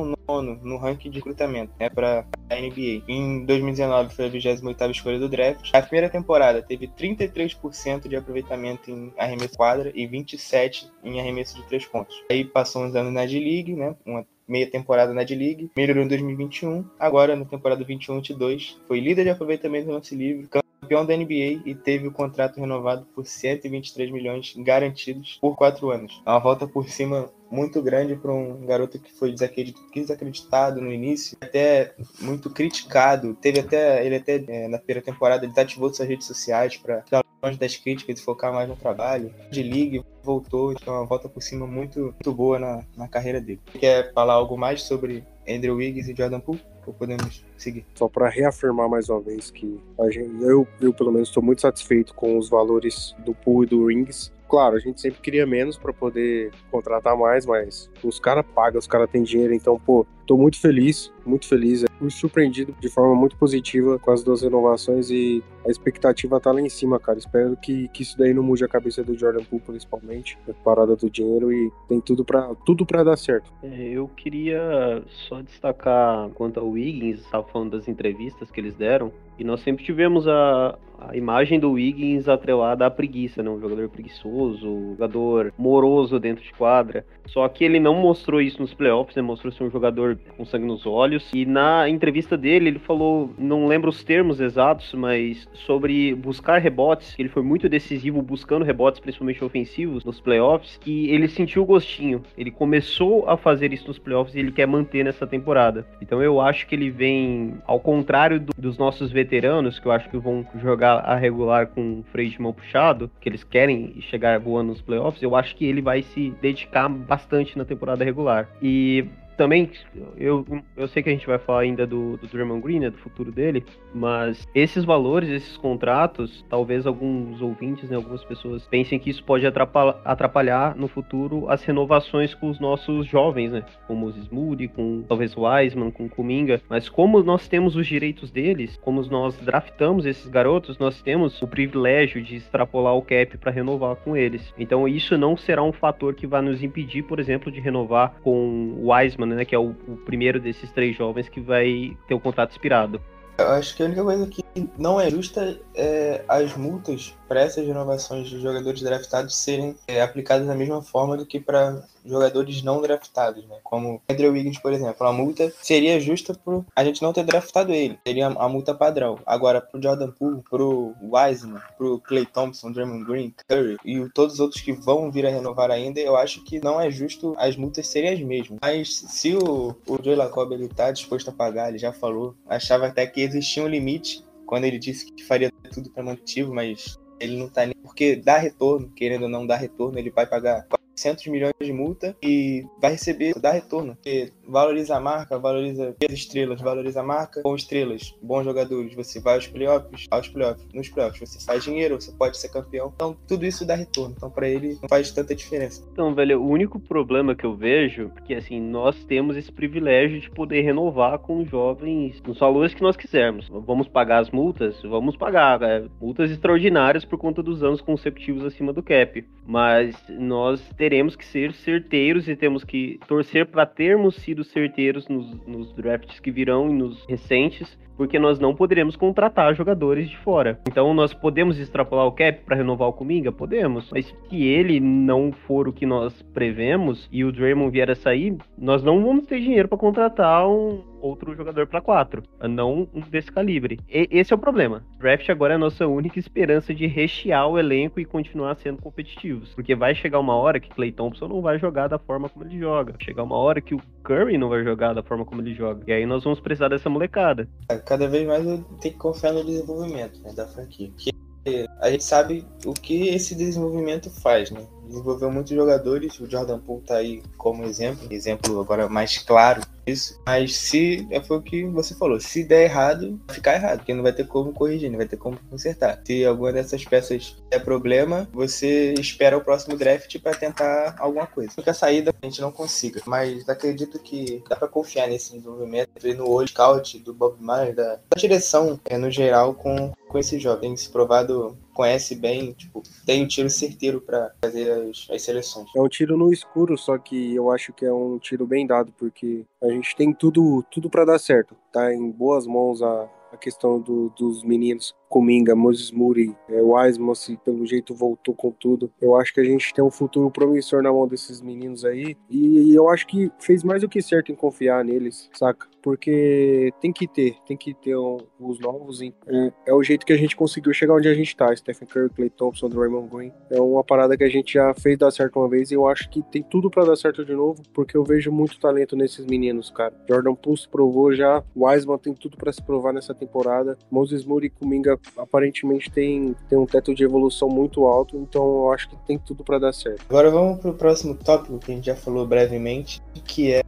no 0.63 0.77
ranking 0.77 1.11
de 1.11 1.19
recrutamento 1.19 1.73
né, 1.79 1.91
para 1.91 2.25
a 2.49 2.55
NBA. 2.55 3.03
Em 3.09 3.45
2019 3.45 4.15
foi 4.15 4.27
a 4.27 4.29
28 4.29 4.91
escolha 4.91 5.19
do 5.19 5.29
draft. 5.29 5.71
A 5.73 5.83
primeira 5.83 6.09
temporada 6.09 6.63
teve 6.63 6.87
33% 6.87 8.09
de 8.09 8.17
aproveitamento 8.17 8.91
em 8.91 9.13
arremesso 9.19 9.57
quadra 9.57 9.91
e 9.95 10.07
27% 10.07 10.87
em 11.03 11.21
arremesso 11.21 11.57
de 11.57 11.67
três 11.67 11.85
pontos. 11.85 12.23
Aí 12.31 12.45
passou 12.45 12.85
uns 12.85 12.95
anos 12.95 13.13
na 13.13 13.27
D-League, 13.27 13.75
né, 13.75 13.95
uma 14.07 14.25
meia 14.47 14.69
temporada 14.69 15.15
na 15.15 15.23
D-League, 15.23 15.71
melhorou 15.77 16.03
em 16.03 16.09
2021, 16.09 16.85
agora 16.99 17.37
na 17.37 17.45
temporada 17.45 17.85
21-22 17.85 18.77
foi 18.89 18.99
líder 18.99 19.25
de 19.25 19.31
aproveitamento 19.31 19.87
no 19.87 19.95
lance 19.95 20.15
livre, 20.15 20.49
campeão 20.81 21.05
da 21.05 21.17
NBA 21.17 21.63
e 21.65 21.75
teve 21.75 22.09
o 22.09 22.13
contrato 22.13 22.59
renovado 22.59 23.07
por 23.15 23.27
123 23.27 24.11
milhões 24.11 24.55
garantidos 24.57 25.39
por 25.41 25.57
quatro 25.57 25.91
anos. 25.91 26.23
É 26.25 26.31
uma 26.31 26.41
volta 26.41 26.67
por 26.67 26.89
cima 26.89 27.31
muito 27.51 27.83
grande 27.83 28.15
para 28.15 28.33
um 28.33 28.65
garoto 28.65 28.99
que 28.99 29.13
foi 29.13 29.33
desacreditado 29.33 30.81
no 30.81 30.93
início, 30.93 31.37
até 31.41 31.95
muito 32.21 32.49
criticado. 32.49 33.35
Teve 33.35 33.61
até 33.61 34.07
ele 34.07 34.17
até 34.17 34.43
é, 34.47 34.69
na 34.69 34.79
primeira 34.79 35.03
temporada 35.03 35.45
ele 35.45 35.53
ativou 35.57 35.93
suas 35.93 36.09
redes 36.09 36.27
sociais 36.27 36.77
para 36.77 37.05
longe 37.43 37.59
das 37.59 37.77
críticas 37.77 38.21
e 38.21 38.23
focar 38.23 38.53
mais 38.53 38.69
no 38.69 38.77
trabalho. 38.77 39.35
De 39.51 39.63
liga 39.63 40.05
voltou, 40.23 40.73
então 40.73 40.95
é 40.95 40.99
uma 40.99 41.07
volta 41.07 41.29
por 41.29 41.43
cima 41.43 41.67
muito, 41.67 42.01
muito 42.01 42.33
boa 42.33 42.59
na, 42.59 42.85
na 42.97 43.09
carreira 43.09 43.41
dele. 43.41 43.61
Quer 43.79 44.13
falar 44.13 44.35
algo 44.35 44.57
mais 44.57 44.83
sobre 44.83 45.25
Andrew 45.49 45.77
Wiggins 45.77 46.09
e 46.09 46.15
Jordan 46.15 46.41
Poole? 46.41 46.63
Podemos 46.99 47.45
seguir? 47.57 47.87
Só 47.95 48.09
para 48.09 48.29
reafirmar 48.29 48.89
mais 48.89 49.09
uma 49.09 49.21
vez 49.21 49.51
que 49.51 49.81
gente, 50.11 50.43
eu, 50.43 50.67
eu, 50.81 50.93
pelo 50.93 51.13
menos, 51.13 51.29
estou 51.29 51.43
muito 51.43 51.61
satisfeito 51.61 52.15
com 52.15 52.39
os 52.39 52.49
valores 52.49 53.15
do 53.25 53.35
Poole 53.35 53.67
e 53.67 53.71
do 53.71 53.87
Rings 53.87 54.33
claro, 54.51 54.77
a 54.77 54.81
gente 54.81 55.01
sempre 55.01 55.21
queria 55.21 55.47
menos 55.47 55.79
para 55.79 55.93
poder 55.93 56.51
contratar 56.73 57.17
mais, 57.17 57.47
mas 57.47 57.89
os 58.03 58.19
caras 58.19 58.45
pagam, 58.53 58.81
os 58.81 58.87
caras 58.87 59.09
têm 59.09 59.23
dinheiro, 59.23 59.55
então, 59.55 59.79
pô, 59.79 60.05
tô 60.31 60.37
muito 60.37 60.61
feliz, 60.61 61.13
muito 61.27 61.49
feliz. 61.49 61.85
Fui 61.99 62.09
surpreendido 62.09 62.73
de 62.79 62.89
forma 62.89 63.17
muito 63.17 63.35
positiva 63.37 63.99
com 63.99 64.13
as 64.13 64.23
duas 64.23 64.43
renovações 64.43 65.11
e 65.11 65.43
a 65.67 65.69
expectativa 65.69 66.39
tá 66.39 66.53
lá 66.53 66.61
em 66.61 66.69
cima, 66.69 67.01
cara. 67.01 67.19
Espero 67.19 67.57
que, 67.57 67.89
que 67.89 68.05
isso 68.05 68.17
daí 68.17 68.33
não 68.33 68.41
mude 68.41 68.65
a 68.65 68.69
cabeça 68.69 69.03
do 69.03 69.19
Jordan 69.19 69.43
Poole, 69.43 69.65
principalmente, 69.67 70.39
a 70.49 70.55
parada 70.55 70.95
do 70.95 71.11
dinheiro 71.11 71.53
e 71.53 71.73
tem 71.89 72.01
tudo 72.01 72.25
para 72.25 72.55
tudo 72.65 72.87
para 72.87 73.03
dar 73.03 73.17
certo. 73.17 73.53
É, 73.61 73.89
eu 73.89 74.07
queria 74.07 75.03
só 75.29 75.43
destacar 75.43 76.29
quanto 76.31 76.61
ao 76.61 76.69
Wiggins, 76.69 77.19
estava 77.19 77.43
falando 77.49 77.73
das 77.73 77.89
entrevistas 77.89 78.53
que 78.53 78.61
eles 78.61 78.77
deram, 78.77 79.13
e 79.41 79.45
nós 79.45 79.63
sempre 79.63 79.83
tivemos 79.83 80.29
a, 80.29 80.79
a 80.99 81.17
imagem 81.17 81.59
do 81.59 81.73
Wiggins 81.73 82.29
atrelada 82.29 82.85
à 82.85 82.91
preguiça, 82.91 83.43
né? 83.43 83.49
Um 83.49 83.59
jogador 83.59 83.89
preguiçoso, 83.89 84.69
um 84.69 84.91
jogador 84.91 85.55
moroso 85.57 86.21
dentro 86.21 86.45
de 86.45 86.53
quadra. 86.53 87.07
Só 87.27 87.49
que 87.49 87.65
ele 87.65 87.81
não 87.81 87.95
mostrou 87.95 88.39
isso 88.43 88.61
nos 88.61 88.75
playoffs, 88.75 89.17
né? 89.17 89.23
Mostrou 89.23 89.51
ser 89.51 89.65
um 89.65 89.71
jogador 89.71 90.19
com 90.37 90.45
sangue 90.45 90.67
nos 90.67 90.87
olhos. 90.87 91.31
E 91.35 91.45
na 91.45 91.89
entrevista 91.89 92.37
dele, 92.37 92.69
ele 92.69 92.79
falou, 92.79 93.31
não 93.39 93.67
lembro 93.67 93.91
os 93.91 94.03
termos 94.03 94.41
exatos, 94.41 94.93
mas 94.95 95.47
sobre 95.53 96.15
buscar 96.15 96.59
rebotes. 96.59 97.15
Ele 97.19 97.29
foi 97.29 97.43
muito 97.43 97.69
decisivo 97.69 98.23
buscando 98.23 98.65
rebotes, 98.65 99.01
principalmente 99.01 99.45
ofensivos, 99.45 100.05
nos 100.05 100.21
playoffs. 100.21 100.81
E 100.87 101.11
ele 101.11 101.29
sentiu 101.29 101.63
o 101.63 101.67
gostinho. 101.67 102.23
Ele 102.37 102.51
começou 102.51 103.29
a 103.29 103.37
fazer 103.37 103.73
isso 103.73 103.89
nos 103.89 103.99
playoffs 103.99 104.35
e 104.35 104.39
ele 104.39 104.53
quer 104.53 104.67
manter 104.67 105.05
nessa 105.05 105.27
temporada. 105.27 105.87
Então 106.01 106.23
eu 106.23 106.41
acho 106.41 106.67
que 106.67 106.75
ele 106.75 106.91
vem, 106.91 107.55
ao 107.67 107.79
contrário 107.79 108.41
do, 108.41 108.53
dos 108.57 108.79
nossos 108.79 109.13
veteranos, 109.13 109.79
que 109.79 109.87
eu 109.87 109.93
acho 109.93 110.09
que 110.09 110.17
vão 110.17 110.47
jogar 110.61 111.01
a 111.01 111.15
regular 111.17 111.67
com 111.69 112.03
freio 112.11 112.31
de 112.31 112.41
mão 112.41 112.53
puxado, 112.53 113.11
que 113.21 113.29
eles 113.29 113.45
querem 113.45 113.95
chegar 114.01 114.39
voando 114.39 114.71
nos 114.71 114.81
playoffs, 114.81 115.23
eu 115.23 115.37
acho 115.37 115.55
que 115.57 115.65
ele 115.65 115.83
vai 115.83 116.03
se 116.03 116.31
dedicar 116.41 116.89
bastante 116.89 117.59
na 117.59 117.65
temporada 117.65 118.05
regular. 118.05 118.49
E 118.63 119.05
também, 119.41 119.71
eu, 120.19 120.45
eu 120.77 120.87
sei 120.87 121.03
que 121.03 121.09
a 121.09 121.13
gente 121.13 121.27
vai 121.27 121.39
falar 121.39 121.61
ainda 121.61 121.87
do, 121.87 122.19
do 122.19 122.27
Draymond 122.27 122.61
Green, 122.61 122.81
né, 122.81 122.91
do 122.91 122.99
futuro 122.99 123.33
dele, 123.33 123.65
mas 123.95 124.47
esses 124.55 124.85
valores, 124.85 125.31
esses 125.31 125.57
contratos, 125.57 126.45
talvez 126.51 126.87
alguns 126.87 127.41
ouvintes, 127.41 127.89
né, 127.89 127.97
algumas 127.97 128.23
pessoas 128.23 128.67
pensem 128.67 128.99
que 128.99 129.09
isso 129.09 129.25
pode 129.25 129.47
atrapalhar, 129.47 129.99
atrapalhar 130.05 130.77
no 130.77 130.87
futuro 130.87 131.49
as 131.49 131.65
renovações 131.65 132.35
com 132.35 132.51
os 132.51 132.61
nossos 132.61 133.07
jovens, 133.07 133.51
né, 133.51 133.65
como 133.87 134.05
os 134.05 134.29
Moody, 134.29 134.69
com 134.69 135.03
talvez 135.09 135.35
Wiseman, 135.35 135.91
com 135.91 136.07
Kuminga, 136.07 136.61
mas 136.69 136.91
como 136.91 137.23
nós 137.23 137.49
temos 137.49 137.77
os 137.77 137.87
direitos 137.87 138.31
deles, 138.31 138.79
como 138.83 139.01
nós 139.07 139.39
draftamos 139.39 140.05
esses 140.05 140.29
garotos, 140.29 140.79
nós 140.79 141.01
temos 141.01 141.41
o 141.41 141.49
privilégio 141.49 142.23
de 142.23 142.37
extrapolar 142.37 142.95
o 142.95 143.01
cap 143.01 143.39
para 143.39 143.51
renovar 143.51 143.97
com 143.97 144.15
eles. 144.15 144.53
Então 144.59 144.87
isso 144.87 145.17
não 145.17 145.35
será 145.35 145.63
um 145.63 145.73
fator 145.73 146.13
que 146.13 146.27
vai 146.27 146.43
nos 146.43 146.63
impedir, 146.63 147.05
por 147.05 147.19
exemplo, 147.19 147.51
de 147.51 147.59
renovar 147.59 148.17
com 148.23 148.75
o 148.77 148.93
Né, 149.35 149.45
que 149.45 149.55
é 149.55 149.59
o, 149.59 149.75
o 149.87 149.97
primeiro 150.05 150.41
desses 150.41 150.71
três 150.73 150.97
jovens 150.97 151.29
que 151.29 151.41
vai 151.41 151.97
ter 152.07 152.15
o 152.15 152.21
contrato 152.21 152.53
expirado. 152.53 153.01
Eu 153.41 153.49
acho 153.53 153.75
que 153.75 153.83
a 153.83 153.87
única 153.87 154.03
coisa 154.03 154.27
que 154.27 154.45
não 154.77 155.01
é 155.01 155.11
justa 155.11 155.59
é 155.75 156.23
as 156.29 156.55
multas 156.55 157.17
para 157.27 157.41
essas 157.41 157.67
renovações 157.67 158.29
de 158.29 158.39
jogadores 158.39 158.83
draftados 158.83 159.35
serem 159.35 159.75
é, 159.89 160.03
aplicadas 160.03 160.47
da 160.47 160.55
mesma 160.55 160.83
forma 160.83 161.17
do 161.17 161.25
que 161.25 161.41
para 161.41 161.83
jogadores 162.05 162.63
não 162.63 162.81
draftados, 162.81 163.47
né? 163.47 163.57
Como 163.63 164.01
Andrew 164.09 164.33
Wiggins, 164.33 164.59
por 164.59 164.73
exemplo. 164.73 165.07
A 165.07 165.13
multa 165.13 165.53
seria 165.61 166.01
justa 166.01 166.35
por 166.35 166.65
a 166.75 166.85
gente 166.85 167.03
não 167.03 167.13
ter 167.13 167.25
draftado 167.25 167.73
ele. 167.73 167.99
Seria 168.07 168.27
a 168.27 168.49
multa 168.49 168.75
padrão. 168.75 169.19
Agora, 169.27 169.61
pro 169.61 169.83
Jordan 169.83 170.11
Poole, 170.11 170.43
pro 170.49 170.95
Wiseman, 171.03 171.61
pro 171.77 171.99
Clay 172.01 172.27
Thompson, 172.27 172.73
Draymond 172.73 173.05
Green, 173.05 173.35
Curry 173.49 173.77
e 173.85 174.09
todos 174.11 174.35
os 174.35 174.41
outros 174.41 174.61
que 174.61 174.73
vão 174.73 175.11
vir 175.11 175.27
a 175.27 175.31
renovar 175.31 175.71
ainda, 175.71 176.01
eu 176.01 176.17
acho 176.17 176.43
que 176.45 176.63
não 176.63 176.81
é 176.81 176.91
justo 176.91 177.35
as 177.39 177.57
multas 177.57 177.87
serem 177.87 178.11
as 178.11 178.21
mesmas. 178.21 178.59
Mas 178.61 178.97
se 178.97 179.35
o, 179.35 179.77
o 179.87 179.99
Joe 180.03 180.15
Lacob 180.15 180.53
ele 180.53 180.69
tá 180.69 180.91
disposto 180.91 181.29
a 181.29 181.33
pagar, 181.33 181.69
ele 181.69 181.79
já 181.79 181.93
falou, 181.93 182.35
achava 182.49 182.87
até 182.87 183.07
que 183.07 183.21
existia 183.21 183.63
um 183.63 183.69
limite 183.69 184.25
quando 184.47 184.65
ele 184.65 184.79
disse 184.79 185.07
que 185.13 185.25
faria 185.25 185.53
tudo 185.73 185.91
para 185.91 186.03
mantivo, 186.03 186.53
mas 186.53 186.99
ele 187.21 187.37
não 187.37 187.49
tá 187.49 187.67
nem 187.67 187.75
porque 187.83 188.17
dá 188.17 188.39
retorno, 188.39 188.91
querendo 188.97 189.23
ou 189.23 189.29
não 189.29 189.47
dar 189.47 189.57
retorno, 189.57 189.99
ele 189.99 190.11
vai 190.11 190.27
pagar 190.27 190.67
400 191.01 191.27
milhões 191.29 191.55
de 191.61 191.73
multa 191.73 192.15
e 192.23 192.65
vai 192.81 192.93
receber, 192.93 193.33
dá 193.41 193.51
retorno, 193.51 193.95
porque 193.95 194.33
valoriza 194.47 194.97
a 194.97 195.01
marca, 195.01 195.39
valoriza 195.39 195.95
as 196.05 196.13
estrelas, 196.13 196.61
valoriza 196.61 197.01
a 197.01 197.03
marca 197.03 197.43
com 197.43 197.55
estrelas, 197.55 198.15
bons 198.23 198.45
jogadores. 198.45 198.95
Você 198.95 199.21
vai 199.21 199.35
aos 199.37 199.47
playoffs, 199.47 200.07
aos 200.11 200.29
playoffs, 200.29 200.67
nos 200.75 200.89
playoffs 200.89 201.21
você 201.21 201.45
faz 201.45 201.65
dinheiro, 201.65 202.01
você 202.01 202.13
pode 202.13 202.37
ser 202.37 202.51
campeão. 202.51 202.93
Então, 202.95 203.17
tudo 203.27 203.47
isso 203.47 203.65
dá 203.65 203.75
retorno. 203.75 204.15
Então, 204.17 204.31
para 204.31 204.49
ele, 204.49 204.79
não 204.83 204.89
faz 204.89 205.11
tanta 205.11 205.35
diferença. 205.35 205.83
Então, 205.93 206.15
velho, 206.15 206.41
o 206.41 206.49
único 206.49 206.79
problema 206.79 207.35
que 207.35 207.45
eu 207.45 207.55
vejo, 207.55 208.11
porque 208.11 208.35
assim, 208.35 208.61
nós 208.61 209.03
temos 209.05 209.37
esse 209.37 209.51
privilégio 209.51 210.21
de 210.21 210.31
poder 210.31 210.63
renovar 210.63 211.19
com 211.21 211.45
jovens 211.45 212.21
nos 212.27 212.39
valores 212.39 212.75
que 212.75 212.83
nós 212.83 212.97
quisermos. 212.97 213.49
Vamos 213.49 213.89
pagar 213.89 214.21
as 214.21 214.31
multas? 214.31 214.81
Vamos 214.83 215.17
pagar. 215.17 215.63
É, 215.63 215.85
multas 216.01 216.31
extraordinárias 216.31 217.05
por 217.05 217.19
conta 217.19 217.43
dos 217.43 217.63
anos 217.63 217.81
consecutivos 217.81 218.45
acima 218.45 218.73
do 218.73 218.83
cap. 218.83 219.25
Mas 219.47 219.95
nós 220.09 220.61
teremos 220.77 220.90
que 221.17 221.25
ser 221.25 221.53
certeiros 221.53 222.29
e 222.29 222.35
temos 222.35 222.65
que 222.65 222.99
torcer 223.07 223.47
para 223.47 223.65
termos 223.65 224.17
sido 224.17 224.43
certeiros 224.43 225.09
nos, 225.09 225.47
nos 225.47 225.73
drafts 225.75 226.19
que 226.19 226.31
virão 226.31 226.69
e 226.69 226.75
nos 226.75 227.05
recentes 227.07 227.79
porque 228.01 228.19
nós 228.19 228.41
não 228.41 228.55
poderemos 228.55 228.97
contratar 228.97 229.55
jogadores 229.55 230.09
de 230.09 230.17
fora. 230.17 230.59
Então 230.67 230.95
nós 230.95 231.13
podemos 231.13 231.59
extrapolar 231.59 232.07
o 232.07 232.13
cap 232.13 232.41
para 232.47 232.57
renovar 232.57 232.89
o 232.89 232.95
Kuminga? 232.95 233.31
Podemos, 233.31 233.91
mas 233.93 234.07
se 234.07 234.43
ele 234.43 234.81
não 234.81 235.31
for 235.31 235.69
o 235.69 235.73
que 235.73 235.85
nós 235.85 236.23
prevemos 236.33 237.07
e 237.13 237.27
o 237.27 237.31
Draymond 237.31 237.71
vier 237.71 237.91
a 237.91 237.95
sair, 237.95 238.39
nós 238.57 238.83
não 238.83 239.05
vamos 239.05 239.27
ter 239.27 239.39
dinheiro 239.41 239.69
para 239.69 239.77
contratar 239.77 240.49
um 240.49 240.81
outro 241.01 241.35
jogador 241.35 241.67
para 241.67 241.81
quatro, 241.81 242.23
não 242.43 242.89
um 242.95 243.01
desse 243.01 243.33
calibre. 243.33 243.81
E, 243.89 244.09
esse 244.11 244.33
é 244.33 244.37
o 244.37 244.39
problema. 244.39 244.83
Draft 244.99 245.29
agora 245.31 245.55
é 245.55 245.57
a 245.57 245.59
nossa 245.59 245.87
única 245.87 246.19
esperança 246.19 246.75
de 246.75 246.87
rechear 246.87 247.49
o 247.49 247.59
elenco 247.59 247.99
e 247.99 248.05
continuar 248.05 248.55
sendo 248.57 248.83
competitivos, 248.83 249.55
porque 249.55 249.75
vai 249.75 249.95
chegar 249.95 250.19
uma 250.19 250.37
hora 250.37 250.61
que 250.61 250.69
Clay 250.69 250.93
Thompson 250.93 251.29
não 251.29 251.41
vai 251.41 251.59
jogar 251.59 251.89
da 251.89 251.99
forma 251.99 252.29
como 252.29 252.45
ele 252.45 252.59
joga, 252.59 252.95
chegar 253.01 253.23
uma 253.23 253.37
hora 253.37 253.61
que 253.61 253.75
o 253.75 253.81
Curry 254.05 254.39
não 254.39 254.49
vai 254.49 254.63
jogar 254.63 254.93
da 254.93 255.03
forma 255.03 255.25
como 255.25 255.41
ele 255.41 255.55
joga, 255.55 255.83
e 255.87 255.93
aí 255.93 256.07
nós 256.07 256.25
vamos 256.25 256.41
precisar 256.41 256.69
dessa 256.69 256.91
molecada. 256.91 257.49
Cada 257.91 258.07
vez 258.07 258.25
mais 258.25 258.47
eu 258.47 258.63
tenho 258.81 258.95
que 258.95 259.01
confiar 259.01 259.33
no 259.33 259.43
desenvolvimento 259.43 260.21
né, 260.21 260.33
da 260.33 260.47
franquia. 260.47 260.93
Porque 260.95 261.67
a 261.81 261.91
gente 261.91 262.05
sabe 262.05 262.47
o 262.65 262.73
que 262.73 263.09
esse 263.09 263.35
desenvolvimento 263.35 264.09
faz, 264.09 264.49
né? 264.53 264.65
Desenvolveu 264.87 265.29
muitos 265.29 265.51
jogadores, 265.51 266.21
o 266.21 266.31
Jordan 266.31 266.61
Poole 266.61 266.85
tá 266.85 266.99
aí 266.99 267.21
como 267.37 267.65
exemplo, 267.65 268.07
exemplo 268.09 268.61
agora 268.61 268.89
mais 268.89 269.19
claro 269.19 269.61
disso. 269.91 270.21
Mas 270.25 270.57
se 270.57 271.07
é, 271.11 271.21
foi 271.21 271.39
o 271.39 271.43
que 271.43 271.65
você 271.65 271.95
falou, 271.95 272.21
se 272.21 272.45
der 272.45 272.65
errado, 272.65 273.21
ficar 273.31 273.55
errado, 273.55 273.79
porque 273.79 273.95
não 273.95 274.03
vai 274.03 274.13
ter 274.13 274.27
como 274.27 274.53
corrigir, 274.53 274.91
não 274.91 274.99
vai 274.99 275.07
ter 275.07 275.17
como 275.17 275.39
consertar. 275.51 276.01
Se 276.05 276.25
alguma 276.25 276.53
dessas 276.53 276.85
peças 276.85 277.37
der 277.51 277.61
problema, 277.61 278.29
você 278.33 278.95
espera 278.95 279.37
o 279.37 279.45
próximo 279.45 279.77
draft 279.77 280.19
para 280.21 280.37
tentar 280.37 280.97
alguma 280.99 281.27
coisa. 281.27 281.51
Que 281.61 281.71
a 281.71 281.75
saída 281.75 282.15
a 282.23 282.27
gente 282.27 282.41
não 282.41 282.53
consiga, 282.53 283.03
mas 283.07 283.49
acredito 283.49 283.99
que 283.99 284.43
dá 284.49 284.57
para 284.57 284.69
confiar 284.69 285.09
nesse 285.09 285.33
desenvolvimento, 285.33 285.91
no 286.17 286.29
olho 286.29 286.49
scout 286.49 286.99
do 286.99 287.13
Bob 287.13 287.37
Myers, 287.41 287.77
da, 287.77 287.95
da 287.95 288.17
direção 288.17 288.81
é, 288.85 288.97
no 288.97 289.11
geral 289.11 289.55
com, 289.55 289.93
com 290.09 290.19
esse 290.19 290.39
jovem. 290.39 290.77
Se 290.77 290.89
provado 290.89 291.57
conhece 291.81 292.15
bem, 292.15 292.53
tipo, 292.53 292.83
tem 293.07 293.25
um 293.25 293.27
tiro 293.27 293.49
certeiro 293.49 294.03
para 294.03 294.33
fazer 294.45 294.71
as, 294.71 295.09
as, 295.11 295.23
seleções. 295.23 295.67
É 295.75 295.81
um 295.81 295.89
tiro 295.89 296.17
no 296.17 296.31
escuro, 296.31 296.77
só 296.77 296.99
que 296.99 297.35
eu 297.35 297.51
acho 297.51 297.73
que 297.73 297.87
é 297.87 297.93
um 297.93 298.19
tiro 298.19 298.47
bem 298.47 298.67
dado, 298.67 298.93
porque 298.99 299.47
a 299.63 299.69
gente 299.69 299.95
tem 299.95 300.13
tudo, 300.13 300.65
tudo 300.71 300.89
para 300.89 301.05
dar 301.05 301.19
certo. 301.19 301.55
Tá 301.73 301.93
em 301.95 302.11
boas 302.11 302.47
mãos 302.47 302.83
a, 302.83 303.09
a 303.33 303.37
questão 303.37 303.81
do, 303.81 304.11
dos 304.11 304.43
meninos 304.43 304.95
Kuminga, 305.09 305.55
Moses 305.55 305.91
Moody, 305.91 306.35
é, 306.49 306.63
Wiseman, 306.63 307.15
se 307.15 307.37
pelo 307.39 307.67
jeito 307.67 307.95
voltou 307.95 308.35
com 308.35 308.51
tudo. 308.51 308.91
Eu 309.01 309.17
acho 309.17 309.35
que 309.35 309.41
a 309.41 309.45
gente 309.45 309.75
tem 309.75 309.85
um 309.85 309.91
futuro 309.91 310.31
promissor 310.31 310.83
na 310.83 310.93
mão 310.93 311.07
desses 311.07 311.41
meninos 311.41 311.85
aí. 311.85 312.17
E 312.29 312.75
eu 312.75 312.89
acho 312.89 313.07
que 313.07 313.31
fez 313.39 313.63
mais 313.63 313.83
do 313.83 313.89
que 313.89 314.01
certo 314.01 314.33
em 314.33 314.35
confiar 314.35 314.85
neles, 314.85 315.29
saca? 315.33 315.69
Porque 315.83 316.73
tem 316.81 316.93
que 316.93 317.07
ter, 317.07 317.37
tem 317.47 317.57
que 317.57 317.75
ter 317.75 317.97
um, 317.97 318.19
os 318.39 318.59
novos. 318.59 319.01
É, 319.03 319.53
é, 319.67 319.75
o 319.75 319.83
jeito 319.83 320.05
que 320.05 320.13
a 320.13 320.17
gente 320.17 320.37
conseguiu 320.37 320.73
chegar 320.73 320.95
onde 320.95 321.09
a 321.09 321.15
gente 321.15 321.35
tá. 321.37 321.55
Stephen 321.55 321.89
Curry, 321.89 322.11
Clay 322.11 322.31
Thompson, 322.31 322.69
Draymond 322.69 323.09
Green. 323.09 323.33
É 323.51 323.61
uma 323.61 323.83
parada 323.83 324.17
que 324.17 324.25
a 324.25 324.29
gente 324.29 324.55
já 324.55 324.75
fez 324.75 324.99
dar 324.99 325.11
certo 325.11 325.39
uma 325.39 325.49
vez 325.49 325.71
e 325.71 325.75
eu 325.75 325.87
acho 325.87 326.09
que 326.11 326.23
tem 326.23 326.43
tudo 326.43 326.71
para 326.71 326.85
dar 326.85 326.97
certo 326.97 327.25
de 327.25 327.33
novo, 327.33 327.63
porque 327.73 327.97
eu 327.97 328.05
vejo 328.05 328.31
muito 328.31 328.59
talento 328.59 328.97
nesses 328.97 329.25
meninos, 329.27 329.71
cara. 329.71 329.95
Jordan 330.09 330.35
Pulse 330.35 330.69
provou 330.69 331.15
já, 331.15 331.43
Wiseman 331.57 331.99
tem 331.99 332.15
tudo 332.15 332.37
para 332.37 332.53
se 332.53 332.63
provar 332.63 332.93
nessa 332.93 333.15
temporada. 333.15 333.79
Moses 333.91 334.25
Moody 334.25 334.47
e 334.47 334.51
Kuminga 334.51 334.99
aparentemente 335.17 335.91
tem, 335.91 336.35
tem 336.49 336.59
um 336.59 336.67
teto 336.67 336.95
de 336.95 337.05
evolução 337.05 337.49
muito 337.49 337.85
alto, 337.85 338.17
então 338.17 338.43
eu 338.43 338.73
acho 338.73 338.89
que 338.89 338.97
tem 339.07 339.19
tudo 339.19 339.45
para 339.45 339.59
dar 339.59 339.73
certo. 339.73 340.05
Agora 340.09 340.31
vamos 340.31 340.61
para 340.61 340.71
o 340.71 340.75
próximo 340.75 341.15
tópico 341.15 341.59
que 341.59 341.73
a 341.73 341.75
gente 341.75 341.87
já 341.87 341.97
falou 341.97 342.27
brevemente, 342.27 343.01
que 343.25 343.53
é 343.53 343.63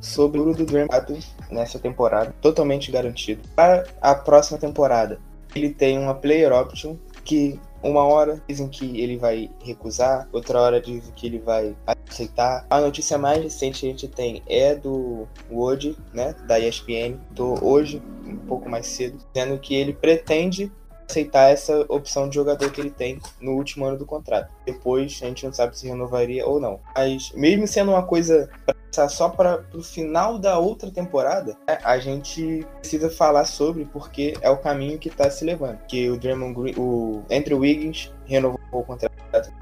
sobre 0.00 0.40
o 0.40 0.54
do 0.54 0.64
Draymond 0.64 1.26
nessa 1.50 1.78
temporada, 1.78 2.34
totalmente 2.40 2.90
garantido. 2.90 3.42
Para 3.54 3.84
a 4.00 4.14
próxima 4.14 4.58
temporada, 4.58 5.18
ele 5.54 5.70
tem 5.70 5.98
uma 5.98 6.14
player 6.14 6.52
option 6.52 6.96
que 7.24 7.58
uma 7.82 8.04
hora 8.04 8.42
dizem 8.48 8.68
que 8.68 9.00
ele 9.00 9.16
vai 9.16 9.50
recusar, 9.62 10.28
outra 10.32 10.60
hora 10.60 10.80
dizem 10.80 11.12
que 11.14 11.26
ele 11.26 11.38
vai 11.38 11.74
aceitar. 12.08 12.66
A 12.68 12.80
notícia 12.80 13.18
mais 13.18 13.42
recente 13.42 13.80
que 13.80 13.86
a 13.86 13.90
gente 13.90 14.08
tem 14.08 14.42
é 14.46 14.74
do 14.74 15.26
Wood, 15.50 15.96
né, 16.12 16.34
da 16.46 16.58
ESPN, 16.58 17.16
do 17.30 17.64
hoje, 17.64 18.02
um 18.24 18.36
pouco 18.36 18.68
mais 18.68 18.86
cedo, 18.86 19.18
dizendo 19.32 19.58
que 19.58 19.74
ele 19.74 19.92
pretende 19.92 20.70
aceitar 21.08 21.50
essa 21.50 21.84
opção 21.88 22.28
de 22.28 22.34
jogador 22.34 22.70
que 22.70 22.80
ele 22.80 22.90
tem 22.90 23.18
no 23.40 23.52
último 23.52 23.84
ano 23.84 23.96
do 23.96 24.06
contrato. 24.06 24.50
Depois 24.64 25.18
a 25.22 25.26
gente 25.26 25.44
não 25.44 25.52
sabe 25.52 25.78
se 25.78 25.86
renovaria 25.86 26.46
ou 26.46 26.60
não. 26.60 26.80
Mas 26.94 27.32
mesmo 27.32 27.66
sendo 27.66 27.92
uma 27.92 28.02
coisa 28.02 28.50
só 29.10 29.28
para 29.28 29.62
o 29.74 29.82
final 29.82 30.38
da 30.38 30.58
outra 30.58 30.90
temporada, 30.90 31.54
né, 31.68 31.78
a 31.84 31.98
gente 31.98 32.66
precisa 32.78 33.10
falar 33.10 33.44
sobre 33.44 33.84
porque 33.84 34.34
é 34.40 34.48
o 34.48 34.56
caminho 34.56 34.98
que 34.98 35.08
está 35.08 35.28
se 35.28 35.44
levando. 35.44 35.78
Que 35.86 36.08
o 36.08 36.18
Draymond 36.18 36.54
Green, 36.54 36.74
o 36.78 37.22
Andrew 37.30 37.58
Wiggins 37.58 38.10
renovou 38.24 38.58
o 38.72 38.82
contrato 38.82 39.12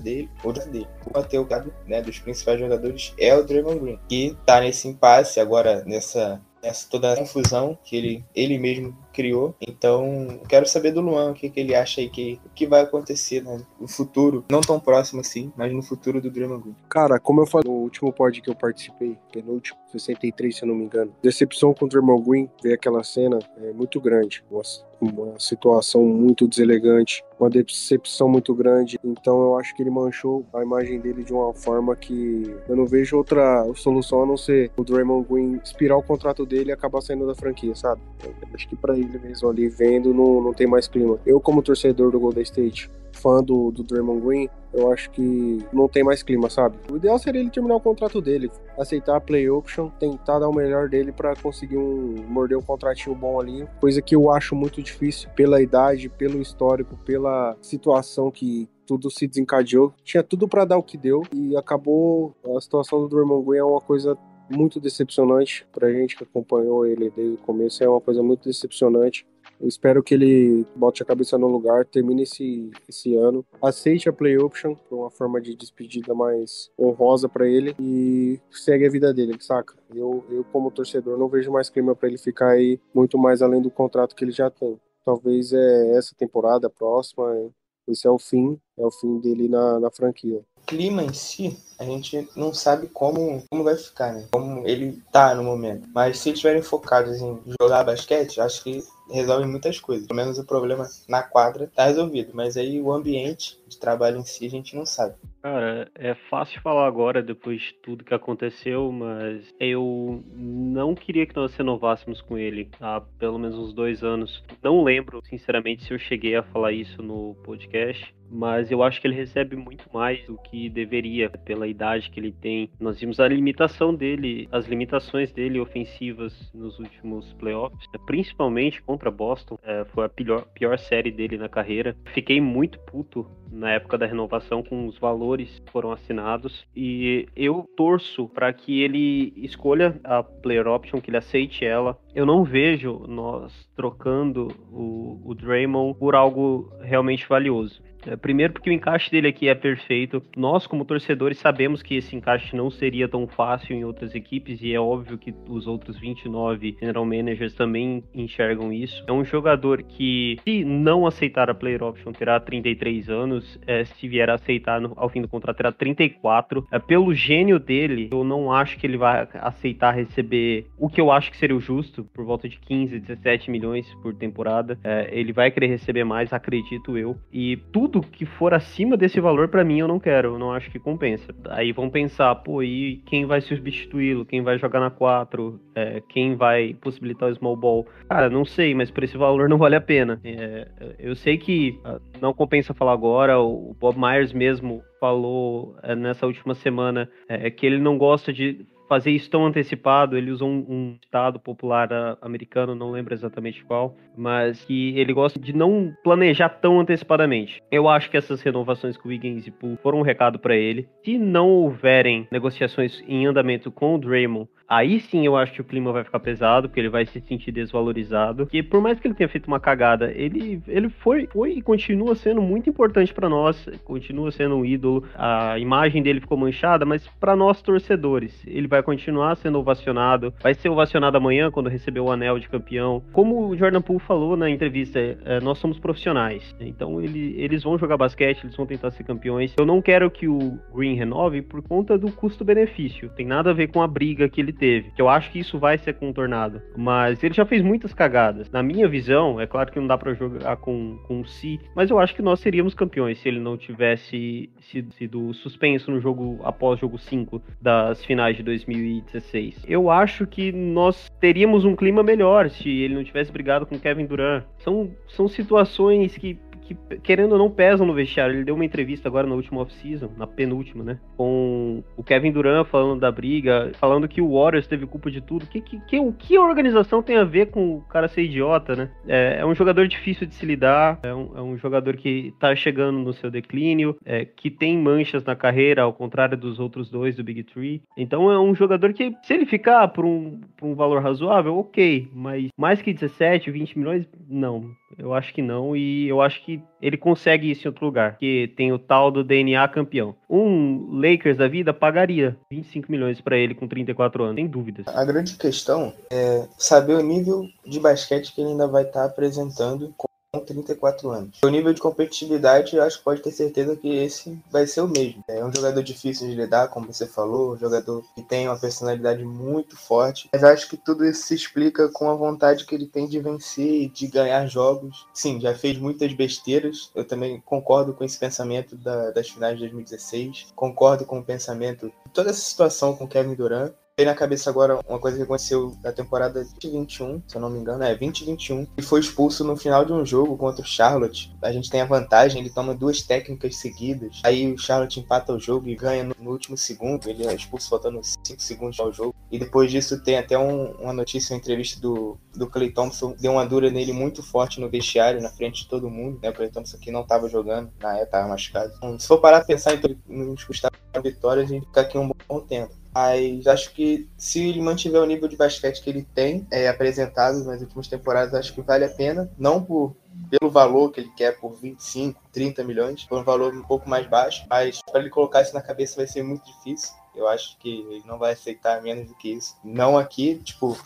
dele, 0.00 0.30
o 0.44 0.52
dele. 0.52 0.87
O 1.04 1.18
Mateu, 1.18 1.46
né, 1.87 2.00
dos 2.00 2.18
principais 2.20 2.61
jogadores 2.61 3.12
é 3.18 3.35
o 3.35 3.42
Draymond 3.42 3.80
Green, 3.80 4.00
que 4.09 4.26
está 4.28 4.61
nesse 4.61 4.87
impasse 4.87 5.40
agora 5.40 5.83
nessa 5.85 6.40
essa 6.64 6.88
toda 6.88 7.12
a 7.12 7.16
confusão 7.16 7.79
que 7.85 7.96
ele, 7.96 8.24
ele 8.35 8.59
mesmo 8.59 8.96
criou. 9.12 9.55
Então, 9.61 10.40
quero 10.48 10.66
saber 10.66 10.92
do 10.92 11.00
Luan 11.00 11.31
o 11.31 11.35
que, 11.35 11.48
que 11.48 11.61
ele 11.61 11.74
acha 11.74 12.00
aí 12.00 12.09
que, 12.09 12.40
que 12.55 12.66
vai 12.66 12.81
acontecer 12.81 13.42
né, 13.42 13.61
no 13.81 13.87
futuro, 13.87 14.44
não 14.50 14.61
tão 14.61 14.81
próximo 14.81 15.20
assim, 15.20 15.53
mas 15.57 15.72
no 15.72 15.83
futuro 15.83 16.20
do 16.20 16.31
Draymond 16.31 16.62
Green. 16.62 16.77
Cara, 16.88 17.18
como 17.18 17.40
eu 17.40 17.46
falei 17.46 17.70
no 17.70 17.79
último 17.79 18.12
pod 18.12 18.40
que 18.40 18.50
eu 18.50 18.55
participei, 18.55 19.16
penúltimo, 19.33 19.79
63 19.92 20.57
se 20.57 20.62
eu 20.62 20.68
não 20.68 20.74
me 20.74 20.85
engano, 20.85 21.14
decepção 21.22 21.72
com 21.72 21.85
o 21.85 21.88
Draymond 21.88 22.29
Green, 22.29 22.50
ver 22.62 22.74
aquela 22.74 23.03
cena 23.05 23.38
é 23.59 23.72
muito 23.72 24.00
grande. 24.00 24.44
Nossa, 24.50 24.85
uma 25.11 25.38
situação 25.38 26.05
muito 26.05 26.47
deselegante, 26.47 27.25
uma 27.38 27.51
decepção 27.51 28.29
muito 28.29 28.55
grande. 28.55 28.99
Então 29.05 29.43
eu 29.43 29.59
acho 29.59 29.75
que 29.75 29.83
ele 29.83 29.90
manchou 29.90 30.45
a 30.53 30.62
imagem 30.62 31.01
dele 31.01 31.25
de 31.25 31.33
uma 31.33 31.53
forma 31.55 31.95
que 31.97 32.55
eu 32.69 32.77
não 32.77 32.87
vejo 32.87 33.17
outra 33.17 33.64
solução 33.75 34.23
a 34.23 34.27
não 34.27 34.37
ser 34.37 34.71
o 34.77 34.85
Draymond 34.85 35.27
Green 35.29 35.61
expirar 35.62 35.99
o 35.99 36.03
contrato 36.03 36.47
dele 36.47 36.71
e 36.71 36.73
acabar 36.73 37.01
saindo 37.01 37.27
da 37.27 37.35
franquia, 37.35 37.75
sabe? 37.75 38.01
Eu 38.25 38.33
acho 38.55 38.69
que 38.69 38.77
para 38.77 38.97
ele 38.97 39.19
mesmo 39.19 39.49
ali 39.49 39.69
vendo 39.69 40.12
não, 40.12 40.40
não 40.40 40.53
tem 40.53 40.67
mais 40.67 40.88
clima. 40.88 41.19
Eu 41.27 41.40
como 41.40 41.62
torcedor 41.62 42.11
do 42.11 42.21
Golden 42.21 42.43
State, 42.43 42.90
fã 43.12 43.43
do, 43.43 43.71
do 43.71 43.83
Draymond 43.83 44.21
Green, 44.25 44.49
eu 44.75 44.93
acho 44.93 45.11
que 45.11 45.65
não 45.73 45.89
tem 45.89 46.03
mais 46.03 46.23
clima, 46.23 46.51
sabe? 46.51 46.77
O 46.91 46.97
ideal 46.97 47.19
seria 47.19 47.41
ele 47.41 47.51
terminar 47.51 47.77
o 47.77 47.81
contrato 47.81 48.21
dele, 48.21 48.51
aceitar 48.79 49.17
a 49.17 49.21
play 49.21 49.49
option, 49.49 49.89
tentar 49.89 50.39
dar 50.39 50.49
o 50.49 50.55
melhor 50.55 50.89
dele 50.89 51.13
para 51.13 51.35
conseguir 51.37 51.77
um 51.77 52.25
morder 52.29 52.59
um 52.59 52.63
contratinho 52.63 53.15
bom 53.15 53.41
ali, 53.41 53.67
coisa 53.81 54.03
que 54.03 54.15
eu 54.15 54.31
acho 54.31 54.55
muito 54.55 54.83
difícil 54.83 55.31
pela 55.31 55.63
idade, 55.63 56.09
pelo 56.09 56.43
histórico, 56.43 56.97
pela 57.05 57.57
situação 57.63 58.31
que 58.31 58.69
tudo 58.87 59.11
se 59.11 59.27
desencadeou. 59.27 59.95
Tinha 60.03 60.23
tudo 60.23 60.47
para 60.49 60.65
dar 60.65 60.77
o 60.77 60.83
que 60.83 60.99
deu 60.99 61.23
e 61.33 61.57
acabou 61.57 62.35
a 62.57 62.61
situação 62.61 63.01
do 63.01 63.09
Draymond 63.09 63.47
Green 63.47 63.59
é 63.59 63.65
uma 63.65 63.81
coisa 63.81 64.17
muito 64.51 64.79
decepcionante 64.79 65.67
pra 65.73 65.91
gente 65.91 66.17
que 66.17 66.25
acompanhou 66.25 66.85
ele 66.85 67.11
desde 67.11 67.35
o 67.35 67.39
começo, 67.39 67.83
é 67.83 67.89
uma 67.89 68.01
coisa 68.01 68.23
muito 68.23 68.49
decepcionante. 68.49 69.27
Eu 69.61 69.69
espero 69.69 70.03
que 70.03 70.14
ele 70.14 70.67
bote 70.75 71.03
a 71.03 71.07
cabeça 71.07 71.38
no 71.38 71.47
lugar, 71.49 71.85
termine 71.85 72.23
esse, 72.23 72.71
esse 72.88 73.14
ano, 73.17 73.45
aceite 73.62 74.09
a 74.09 74.12
play 74.12 74.37
option, 74.38 74.75
por 74.75 74.99
uma 74.99 75.11
forma 75.11 75.40
de 75.40 75.55
despedida 75.55 76.14
mais 76.14 76.71
honrosa 76.79 77.29
para 77.29 77.49
ele 77.49 77.75
e 77.79 78.40
segue 78.51 78.87
a 78.87 78.90
vida 78.90 79.12
dele, 79.12 79.37
saca? 79.40 79.75
Eu, 79.95 80.25
eu 80.31 80.45
como 80.53 80.71
torcedor, 80.71 81.19
não 81.19 81.29
vejo 81.29 81.51
mais 81.51 81.71
clima 81.71 81.95
para 81.95 82.09
ele 82.09 82.19
ficar 82.19 82.51
aí 82.51 82.81
muito 82.95 83.19
mais 83.19 83.43
além 83.43 83.62
do 83.62 83.71
contrato 83.71 84.14
que 84.14 84.25
ele 84.25 84.33
já 84.33 84.51
tem. 84.51 84.79
Talvez 85.05 85.53
é 85.53 85.97
essa 85.97 86.14
temporada, 86.17 86.67
a 86.67 86.71
próxima, 86.71 87.51
esse 87.87 88.07
é 88.07 88.11
o 88.11 88.19
fim, 88.19 88.59
é 88.77 88.85
o 88.85 88.90
fim 88.90 89.19
dele 89.19 89.49
na, 89.49 89.79
na 89.79 89.90
franquia 89.90 90.43
clima 90.67 91.03
em 91.03 91.12
si, 91.12 91.59
a 91.79 91.85
gente 91.85 92.29
não 92.35 92.53
sabe 92.53 92.88
como, 92.88 93.43
como 93.49 93.64
vai 93.64 93.77
ficar, 93.77 94.14
né? 94.14 94.27
Como 94.33 94.67
ele 94.67 95.03
tá 95.12 95.35
no 95.35 95.45
momento. 95.45 95.88
Mas 95.95 96.19
se 96.19 96.31
estiverem 96.31 96.62
focados 96.62 97.21
em 97.21 97.38
jogar 97.61 97.85
basquete, 97.85 98.40
acho 98.40 98.62
que 98.64 98.83
resolve 99.11 99.47
muitas 99.47 99.79
coisas. 99.79 100.07
Pelo 100.07 100.17
menos 100.17 100.38
o 100.38 100.45
problema 100.45 100.88
na 101.09 101.23
quadra 101.23 101.71
tá 101.75 101.87
resolvido. 101.87 102.31
Mas 102.35 102.57
aí 102.57 102.81
o 102.81 102.93
ambiente 102.93 103.61
de 103.67 103.79
trabalho 103.79 104.19
em 104.19 104.25
si 104.25 104.47
a 104.47 104.51
gente 104.51 104.77
não 104.77 104.87
sabe. 104.87 105.14
Cara, 105.44 105.90
é 105.94 106.14
fácil 106.14 106.59
falar 106.62 106.87
agora 106.87 107.22
depois 107.22 107.61
de 107.61 107.74
tudo 107.74 108.02
que 108.02 108.14
aconteceu, 108.14 108.90
mas 108.90 109.54
eu 109.61 110.24
não 110.35 110.94
queria 110.94 111.26
que 111.26 111.37
nós 111.37 111.54
renovássemos 111.54 112.22
com 112.22 112.38
ele 112.38 112.70
há 112.80 113.02
pelo 113.18 113.38
menos 113.38 113.59
uns 113.59 113.74
dois 113.74 114.02
anos. 114.02 114.42
Não 114.62 114.83
lembro, 114.83 115.20
sinceramente, 115.26 115.85
se 115.85 115.92
eu 115.92 115.98
cheguei 115.98 116.35
a 116.35 116.42
falar 116.42 116.72
isso 116.72 117.02
no 117.02 117.35
podcast 117.44 118.14
mas 118.30 118.70
eu 118.70 118.83
acho 118.83 119.00
que 119.00 119.07
ele 119.07 119.14
recebe 119.14 119.57
muito 119.57 119.85
mais 119.92 120.24
do 120.26 120.37
que 120.37 120.68
deveria 120.68 121.30
pela 121.30 121.66
idade 121.66 122.11
que 122.11 122.18
ele 122.18 122.33
tem. 122.33 122.70
Nós 122.80 122.98
vimos 122.98 123.20
a 123.20 123.28
limitação 123.28 123.94
dele, 123.94 124.48
as 124.50 124.66
limitações 124.66 125.33
dele 125.33 125.61
ofensivas 125.61 126.50
nos 126.52 126.78
últimos 126.78 127.33
playoffs, 127.35 127.87
principalmente 128.07 128.83
contra 128.83 129.11
Boston. 129.11 129.57
É, 129.62 129.85
foi 129.87 130.04
a 130.04 130.09
pior, 130.09 130.46
pior 130.54 130.78
série 130.78 131.11
dele 131.11 131.37
na 131.37 131.48
carreira. 131.48 131.96
Fiquei 132.12 132.40
muito 132.40 132.78
puto 132.80 133.26
na 133.50 133.70
época 133.70 133.96
da 133.96 134.07
renovação 134.07 134.62
com 134.62 134.87
os 134.87 134.98
valores 134.98 135.34
que 135.42 135.70
foram 135.70 135.92
assinados 135.92 136.66
e 136.75 137.27
eu 137.37 137.68
torço 137.77 138.29
para 138.29 138.53
que 138.53 138.83
ele 138.83 139.33
escolha 139.37 139.99
a 140.05 140.23
player 140.23 140.66
option, 140.66 141.01
que 141.01 141.11
ele 141.11 141.16
aceite 141.16 141.64
ela. 141.64 141.99
Eu 142.14 142.25
não 142.25 142.44
vejo 142.44 143.05
nós 143.09 143.53
trocando 143.75 144.49
o, 144.70 145.20
o 145.25 145.35
Draymond 145.35 145.99
por 145.99 146.14
algo 146.14 146.73
realmente 146.81 147.27
valioso. 147.29 147.83
É, 148.07 148.17
primeiro 148.17 148.53
porque 148.53 148.71
o 148.71 148.73
encaixe 148.73 149.11
dele 149.11 149.29
aqui 149.29 149.49
é 149.49 149.55
perfeito. 149.55 150.23
Nós, 150.37 150.67
como 150.67 150.85
torcedores, 150.85 151.38
sabemos 151.38 151.83
que 151.83 151.97
esse 151.97 152.14
encaixe 152.17 152.57
não 152.57 152.71
seria 152.71 153.09
tão 153.09 153.27
fácil 153.27 153.75
em 153.75 153.85
outras 153.85 154.14
equipes 154.14 154.61
e 154.62 154.73
é 154.73 154.81
óbvio 154.81 155.19
que 155.19 155.35
os 155.49 155.67
outros 155.67 155.99
29 155.99 156.77
general 156.79 157.05
managers 157.05 157.55
também 157.55 158.03
enxergam 158.14 158.73
isso. 158.73 159.05
É 159.07 159.12
um 159.12 159.25
jogador 159.25 159.83
que, 159.83 160.38
se 160.45 160.64
não 160.64 161.07
aceitar 161.07 161.51
a 161.51 161.55
player 161.55 161.83
option, 161.83 162.12
terá 162.12 162.38
33 162.38 163.09
anos. 163.09 163.59
É, 163.67 163.85
se 163.85 164.09
vier 164.09 164.29
a 164.31 164.35
aceitar 164.35 164.81
no, 164.81 164.93
ao 164.97 165.09
fim 165.09 165.23
do 165.23 165.29
contrato, 165.29 165.57
terá 165.57 165.73
34. 165.73 166.67
É, 166.71 166.79
pelo 166.79 167.14
gênio 167.14 167.59
dele, 167.59 168.09
eu 168.12 168.25
não 168.25 168.53
acho 168.53 168.79
que 168.79 168.87
ele 168.87 168.97
vai 168.97 169.27
aceitar 169.35 169.93
receber 169.93 170.67
o 170.79 170.88
que 170.88 171.01
eu 171.01 171.11
acho 171.11 171.31
que 171.31 171.37
seria 171.37 171.57
o 171.57 171.61
justo, 171.61 172.05
por 172.12 172.25
volta 172.25 172.49
de 172.49 172.59
15, 172.59 173.01
17 173.01 173.51
milhões 173.51 173.87
por 174.03 174.14
temporada. 174.14 174.79
É, 174.83 175.09
ele 175.12 175.33
vai 175.33 175.51
querer 175.51 175.69
receber 175.69 176.05
mais, 176.05 176.33
acredito 176.33 176.97
eu. 176.99 177.17
E 177.33 177.57
tudo 177.73 177.93
tudo 177.94 178.09
que 178.09 178.26
for 178.26 178.52
acima 178.52 178.96
desse 178.96 179.20
valor, 179.20 179.46
para 179.46 179.62
mim, 179.62 179.78
eu 179.78 179.87
não 179.87 180.00
quero. 180.00 180.35
Eu 180.35 180.38
não 180.38 180.50
acho 180.50 180.68
que 180.68 180.80
compensa. 180.80 181.33
Aí 181.50 181.70
vão 181.70 181.88
pensar, 181.88 182.35
pô, 182.35 182.61
e 182.61 182.96
quem 183.07 183.24
vai 183.24 183.40
substituí-lo? 183.40 184.26
Quem 184.26 184.42
vai 184.42 184.59
jogar 184.59 184.80
na 184.80 184.90
4? 184.90 185.61
É, 185.76 186.02
quem 186.09 186.35
vai 186.35 186.74
possibilitar 186.74 187.30
o 187.30 187.35
small 187.37 187.57
ball? 187.57 187.87
Cara, 188.09 188.28
não 188.28 188.44
sei, 188.44 188.74
mas 188.74 188.90
por 188.90 189.04
esse 189.04 189.16
valor 189.16 189.46
não 189.48 189.59
vale 189.59 189.76
a 189.76 189.80
pena. 189.80 190.20
É, 190.24 190.66
eu 190.98 191.14
sei 191.14 191.38
que 191.38 191.78
ah, 191.85 192.00
não 192.20 192.35
compensa 192.35 192.74
falar 192.74 192.92
agora. 192.92 193.38
O 193.38 193.76
Bob 193.78 193.96
Myers 193.96 194.33
mesmo 194.33 194.83
falou 194.98 195.76
é, 195.80 195.94
nessa 195.94 196.26
última 196.26 196.54
semana 196.54 197.09
é, 197.28 197.48
que 197.48 197.64
ele 197.64 197.78
não 197.78 197.96
gosta 197.96 198.33
de 198.33 198.66
fazer 198.88 199.11
isso 199.11 199.31
tão 199.31 199.47
antecipado. 199.47 200.16
Ele 200.16 200.31
usou 200.31 200.49
um, 200.49 200.64
um 200.68 200.99
ditado 201.01 201.38
popular 201.38 201.90
uh, 201.90 202.16
americano, 202.20 202.75
não 202.75 202.90
lembro 202.90 203.14
exatamente 203.14 203.64
qual, 203.64 203.97
mas 204.16 204.64
que 204.64 204.99
ele 204.99 205.12
gosta 205.12 205.38
de 205.38 205.55
não 205.55 205.94
planejar 206.03 206.49
tão 206.49 206.81
antecipadamente. 206.81 207.62
Eu 207.70 207.88
acho 207.88 208.11
que 208.11 208.16
essas 208.16 208.42
renovações 208.42 208.97
com 208.97 209.09
Wiggins 209.09 209.47
e 209.47 209.51
Poole 209.51 209.79
foram 209.83 209.99
um 209.99 210.03
recado 210.03 210.38
para 210.38 210.57
ele. 210.57 210.88
Se 211.05 211.18
não 211.18 211.49
houverem 211.49 212.27
negociações 212.31 213.03
em 213.07 213.27
andamento 213.27 213.70
com 213.70 213.94
o 213.94 213.99
Draymond 213.99 214.49
Aí 214.68 214.99
sim 215.01 215.27
eu 215.27 215.37
acho 215.37 215.53
que 215.53 215.61
o 215.61 215.64
clima 215.64 215.92
vai 215.92 216.05
ficar 216.05 216.18
pesado, 216.20 216.68
porque 216.68 216.81
ele 216.81 216.88
vai 216.88 217.05
se 217.05 217.20
sentir 217.20 217.53
desvalorizado. 217.53 218.47
Que 218.47 218.62
por 218.62 218.81
mais 218.81 218.99
que 218.99 219.07
ele 219.07 219.14
tenha 219.14 219.29
feito 219.29 219.47
uma 219.47 219.61
cagada, 219.61 220.11
ele, 220.12 220.62
ele 220.66 220.88
foi, 220.88 221.27
foi 221.27 221.53
e 221.53 221.62
continua 221.62 222.14
sendo 222.14 222.40
muito 222.40 222.68
importante 222.68 223.12
para 223.12 223.29
nós, 223.29 223.68
continua 223.85 224.31
sendo 224.31 224.57
um 224.57 224.64
ídolo. 224.64 225.05
A 225.14 225.59
imagem 225.59 226.03
dele 226.03 226.20
ficou 226.20 226.38
manchada, 226.38 226.85
mas 226.85 227.07
para 227.20 227.37
nós 227.37 227.61
torcedores, 227.61 228.42
ele 228.47 228.66
vai 228.66 228.74
continuar 228.83 229.37
sendo 229.37 229.59
ovacionado, 229.59 230.33
vai 230.43 230.55
ser 230.55 230.69
ovacionado 230.69 231.17
amanhã 231.17 231.51
quando 231.51 231.69
receber 231.69 232.01
o 232.01 232.11
anel 232.11 232.39
de 232.39 232.49
campeão. 232.49 233.03
Como 233.13 233.49
o 233.49 233.57
Jordan 233.57 233.83
Poole 233.83 234.01
falou 234.01 234.37
na 234.37 234.51
entrevista, 234.51 234.99
é, 234.99 235.41
nós 235.41 235.59
somos 235.59 235.79
profissionais, 235.79 236.55
então 236.61 237.01
ele, 237.01 237.35
eles 237.39 237.63
vão 237.63 237.79
jogar 237.79 237.97
basquete, 237.97 238.45
eles 238.45 238.57
vão 238.57 238.67
tentar 238.67 238.91
ser 238.91 239.05
campeões. 239.05 239.55
Eu 239.59 239.67
não 239.67 239.81
quero 239.83 240.11
que 240.11 240.29
o 240.29 240.59
Green 240.75 240.95
renove 240.95 241.43
por 241.43 241.63
conta 241.63 241.99
do 241.99 242.11
custo-benefício, 242.13 243.09
tem 243.11 243.27
nada 243.27 243.51
a 243.51 243.55
ver 243.55 243.69
com 243.69 243.83
a 243.83 243.87
briga 243.87 244.29
que 244.29 244.41
ele 244.41 244.53
teve, 244.53 244.91
que 244.91 245.03
eu 245.03 245.09
acho 245.09 245.31
que 245.31 245.39
isso 245.39 245.59
vai 245.59 245.79
ser 245.79 245.95
contornado. 245.95 246.61
Mas 246.77 247.23
ele 247.23 247.35
já 247.35 247.45
fez 247.45 247.63
muitas 247.63 247.93
cagadas. 247.93 248.51
Na 248.51 248.63
minha 248.63 248.89
visão, 248.89 249.41
é 249.41 249.47
claro 249.47 249.71
que 249.71 249.81
não 249.81 249.87
dá 249.87 249.97
para 249.97 250.15
jogar 250.15 250.57
com, 250.57 250.99
com 251.07 251.25
Si, 251.25 251.61
mas 251.75 251.91
eu 251.91 251.99
acho 251.99 252.15
que 252.15 252.23
nós 252.23 252.41
seríamos 252.41 252.75
campeões 252.75 253.19
se 253.19 253.29
ele 253.29 253.41
não 253.41 253.57
tivesse 253.57 254.51
sido, 254.61 254.93
sido 254.93 255.35
suspenso 255.35 255.91
no 255.91 256.01
jogo 256.01 256.41
após 256.45 256.79
jogo 256.79 256.99
5 256.99 257.43
das 257.61 258.05
finais 258.05 258.37
de 258.37 258.43
2016. 258.66 259.64
Eu 259.66 259.90
acho 259.90 260.27
que 260.27 260.53
nós 260.53 261.11
teríamos 261.20 261.64
um 261.64 261.77
clima 261.77 262.03
melhor 262.03 262.50
se 262.50 262.68
ele 262.68 262.94
não 262.94 263.05
tivesse 263.05 263.31
brigado 263.31 263.66
com 263.66 263.79
Kevin 263.79 264.07
Durant. 264.07 264.44
São, 264.59 264.90
são 265.09 265.29
situações 265.29 266.16
que 266.16 266.38
que, 266.64 266.74
querendo 266.98 267.33
ou 267.33 267.38
não, 267.38 267.50
pesam 267.50 267.87
no 267.87 267.94
vestiário. 267.94 268.35
Ele 268.35 268.44
deu 268.44 268.55
uma 268.55 268.64
entrevista 268.64 269.09
agora 269.09 269.27
na 269.27 269.35
última 269.35 269.61
off-season, 269.61 270.11
na 270.16 270.27
penúltima, 270.27 270.83
né? 270.83 270.98
Com 271.16 271.83
o 271.96 272.03
Kevin 272.03 272.33
Durant 272.33 272.66
falando 272.66 273.00
da 273.00 273.12
briga, 273.12 273.70
falando 273.79 274.09
que 274.09 274.20
o 274.20 274.33
Warriors 274.33 274.66
teve 274.66 274.87
culpa 274.87 275.11
de 275.11 275.20
tudo. 275.20 275.46
Que, 275.46 275.61
que, 275.61 275.79
que, 275.81 276.00
o 276.00 276.12
que 276.12 276.37
a 276.37 276.42
organização 276.42 277.03
tem 277.03 277.16
a 277.16 277.24
ver 277.24 277.50
com 277.50 277.77
o 277.77 277.81
cara 277.83 278.09
ser 278.09 278.22
idiota, 278.22 278.74
né? 278.74 278.90
É, 279.07 279.38
é 279.40 279.46
um 279.46 279.55
jogador 279.55 279.87
difícil 279.87 280.27
de 280.27 280.35
se 280.35 280.46
lidar, 280.46 280.98
é 281.03 281.14
um, 281.14 281.31
é 281.37 281.42
um, 281.42 281.57
jogador 281.57 281.96
que 281.96 282.35
tá 282.40 282.55
chegando 282.57 282.98
no 282.98 283.12
seu 283.12 283.31
declínio, 283.31 283.96
é, 284.05 284.24
que 284.24 284.50
tem 284.50 284.79
manchas 284.79 285.24
na 285.24 285.37
carreira, 285.37 285.83
ao 285.83 285.92
contrário 285.92 286.37
dos 286.37 286.59
outros 286.59 286.90
dois 286.90 287.16
do 287.16 287.24
Big 287.24 287.42
Three. 287.44 287.83
Então 287.96 288.31
é 288.31 288.38
um 288.38 288.55
jogador 288.55 288.92
que, 288.92 289.14
se 289.22 289.35
ele 289.35 289.46
ficar 289.46 289.88
por 289.88 290.05
um, 290.05 290.40
por 290.57 290.66
um 290.66 290.74
valor 290.74 291.03
razoável, 291.03 291.59
ok, 291.59 292.09
mas 292.12 292.48
mais 292.57 292.81
que 292.81 292.92
17, 292.92 293.50
20 293.50 293.79
milhões, 293.79 294.09
não. 294.29 294.70
Eu 294.96 295.12
acho 295.12 295.35
que 295.35 295.42
não, 295.42 295.77
e 295.77 296.09
eu 296.09 296.20
acho 296.20 296.44
que 296.44 296.54
ele 296.81 296.97
consegue 296.97 297.51
isso 297.51 297.67
em 297.67 297.71
outro 297.71 297.87
lugar, 297.87 298.19
que 298.19 298.53
tem 298.57 298.73
o 298.73 298.79
tal 298.79 299.11
do 299.11 299.25
DNA 299.25 299.67
campeão. 299.69 300.14
Um 300.29 301.01
Lakers 301.01 301.38
da 301.38 301.49
vida 301.49 301.73
pagaria 301.73 302.37
25 302.51 302.90
milhões 302.90 303.21
para 303.21 303.37
ele 303.37 303.55
com 303.55 303.67
34 303.67 304.25
anos, 304.25 304.37
sem 304.37 304.47
dúvidas. 304.47 304.87
A 304.88 305.05
grande 305.05 305.37
questão 305.37 305.93
é 306.11 306.47
saber 306.59 306.95
o 306.95 307.03
nível 307.03 307.47
de 307.67 307.81
basquete 307.81 308.35
que 308.35 308.40
ele 308.40 308.51
ainda 308.51 308.67
vai 308.67 308.83
estar 308.83 309.01
tá 309.01 309.07
apresentando 309.07 309.95
com 310.35 310.44
34 310.44 311.11
anos. 311.11 311.38
O 311.44 311.49
nível 311.49 311.73
de 311.73 311.81
competitividade, 311.81 312.77
eu 312.77 312.83
acho 312.83 312.99
que 312.99 313.05
pode 313.05 313.23
ter 313.23 313.31
certeza 313.31 313.77
que 313.77 313.88
esse 313.88 314.38
vai 314.51 314.66
ser 314.66 314.81
o 314.81 314.88
mesmo. 314.88 315.25
É 315.29 315.44
um 315.44 315.55
jogador 315.55 315.83
difícil 315.83 316.29
de 316.29 316.35
lidar, 316.35 316.68
como 316.68 316.92
você 316.92 317.07
falou, 317.07 317.55
um 317.55 317.59
jogador 317.59 318.05
que 318.14 318.23
tem 318.23 318.49
uma 318.49 318.59
personalidade 318.59 319.25
muito 319.25 319.77
forte, 319.77 320.29
mas 320.33 320.44
acho 320.44 320.68
que 320.68 320.77
tudo 320.77 321.05
isso 321.05 321.27
se 321.27 321.35
explica 321.35 321.88
com 321.88 322.11
a 322.11 322.14
vontade 322.14 322.64
que 322.64 322.75
ele 322.75 322.87
tem 322.87 323.07
de 323.07 323.20
vencer 323.20 323.83
e 323.83 323.88
de 323.88 324.07
ganhar 324.07 324.47
jogos. 324.47 325.07
Sim, 325.12 325.40
já 325.40 325.55
fez 325.55 325.79
muitas 325.79 326.12
besteiras, 326.12 326.90
eu 326.94 327.05
também 327.05 327.40
concordo 327.44 327.94
com 327.94 328.05
esse 328.05 328.18
pensamento 328.18 328.77
da, 328.77 329.11
das 329.11 329.29
finais 329.29 329.55
de 329.55 329.61
2016, 329.61 330.49
concordo 330.55 331.05
com 331.05 331.18
o 331.18 331.25
pensamento 331.25 331.87
de 331.87 332.12
toda 332.12 332.31
essa 332.31 332.40
situação 332.40 332.94
com 332.97 333.09
Kevin 333.09 333.35
Durant, 333.35 333.73
Vem 333.96 334.07
na 334.07 334.14
cabeça 334.16 334.50
agora 334.50 334.80
uma 334.88 334.98
coisa 334.98 335.16
que 335.16 335.22
aconteceu 335.22 335.72
na 335.80 335.92
temporada 335.92 336.42
2021, 336.42 337.22
se 337.28 337.37
eu 337.37 337.40
não 337.40 337.48
me 337.48 337.61
engano, 337.61 337.85
é 337.85 337.94
2021, 337.94 338.66
e 338.76 338.83
foi 338.83 338.98
expulso 338.98 339.44
no 339.44 339.57
final 339.57 339.85
de 339.85 339.92
um 339.92 340.04
jogo 340.04 340.37
contra 340.37 340.62
o 340.62 340.66
Charlotte. 340.66 341.33
A 341.40 341.52
gente 341.52 341.70
tem 341.70 341.80
a 341.80 341.85
vantagem, 341.85 342.40
ele 342.40 342.50
toma 342.50 342.74
duas 342.74 343.02
técnicas 343.02 343.54
seguidas, 343.54 344.20
aí 344.24 344.52
o 344.52 344.59
Charlotte 344.59 344.98
empata 344.98 345.33
o 345.33 345.38
jogo 345.38 345.68
e 345.68 345.76
ganha 345.76 346.02
no, 346.02 346.28
último 346.28 346.57
segundo, 346.57 347.09
ele 347.09 347.24
é 347.24 347.33
expulso 347.33 347.68
faltando 347.68 348.00
5 348.02 348.42
segundos 348.42 348.80
ao 348.80 348.92
jogo. 348.92 349.14
E 349.30 349.38
depois 349.38 349.70
disso 349.70 350.02
tem 350.02 350.18
até 350.18 350.37
um, 350.37 350.72
uma 350.72 350.92
notícia, 350.92 351.33
uma 351.33 351.38
entrevista 351.38 351.80
do, 351.80 352.18
do 352.35 352.48
Clay 352.48 352.72
Thompson, 352.72 353.14
deu 353.20 353.30
uma 353.30 353.46
dura 353.46 353.70
nele 353.70 353.92
muito 353.92 354.24
forte 354.24 354.61
no 354.61 354.68
vestiário, 354.68 355.22
na 355.22 355.30
frente 355.30 355.62
de 355.62 355.68
todo 355.68 355.88
mundo, 355.88 356.18
né? 356.20 356.30
O 356.30 356.35
Clay 356.35 356.50
Thompson 356.50 356.78
que 356.78 356.90
não 356.90 357.02
estava 357.02 357.28
jogando, 357.28 357.70
na 357.80 357.92
época 357.92 358.04
estava 358.07 358.26
machucado. 358.26 358.72
Então, 358.76 358.98
se 358.98 359.07
for 359.07 359.18
parar 359.18 359.37
a 359.37 359.44
pensar 359.44 359.74
em 359.74 360.00
nos 360.09 360.42
custar 360.42 360.72
vitórias, 361.00 361.48
a 361.48 361.54
gente 361.54 361.66
fica 361.66 361.83
aqui 361.83 361.96
um 361.96 362.11
bom 362.28 362.40
tempo. 362.40 362.74
Mas 362.94 363.46
acho 363.46 363.72
que 363.72 364.09
se 364.16 364.48
ele 364.48 364.61
mantiver 364.61 365.00
o 365.00 365.07
nível 365.07 365.28
de 365.28 365.37
basquete 365.37 365.83
que 365.83 365.90
ele 365.90 366.07
tem 366.14 366.46
é, 366.50 366.68
apresentado 366.68 367.42
nas 367.44 367.61
últimas 367.61 367.88
temporadas, 367.88 368.35
acho 368.35 368.54
que 368.54 368.62
vale 368.62 368.85
a 368.85 368.88
pena. 368.88 369.30
Não 369.37 369.62
por 369.62 369.96
pelo 370.30 370.50
valor 370.50 370.90
que 370.90 371.00
ele 371.00 371.11
quer, 371.16 371.38
por 371.38 371.54
25, 371.54 372.20
30 372.33 372.64
milhões, 372.64 373.04
por 373.04 373.18
um 373.18 373.24
valor 373.24 373.54
um 373.54 373.62
pouco 373.62 373.88
mais 373.88 374.07
baixo. 374.07 374.46
Mas 374.48 374.80
para 374.83 375.00
ele 375.00 375.11
colocar 375.11 375.42
isso 375.42 375.54
na 375.54 375.62
cabeça 375.62 375.96
vai 375.96 376.07
ser 376.07 376.22
muito 376.22 376.44
difícil. 376.44 376.94
Eu 377.14 377.28
acho 377.28 377.57
que 377.59 377.68
ele 377.68 378.02
não 378.07 378.18
vai 378.18 378.33
aceitar 378.33 378.83
menos 378.83 379.07
do 379.07 379.14
que 379.14 379.33
isso. 379.33 379.57
Não 379.62 379.96
aqui, 379.96 380.37
tipo, 380.42 380.76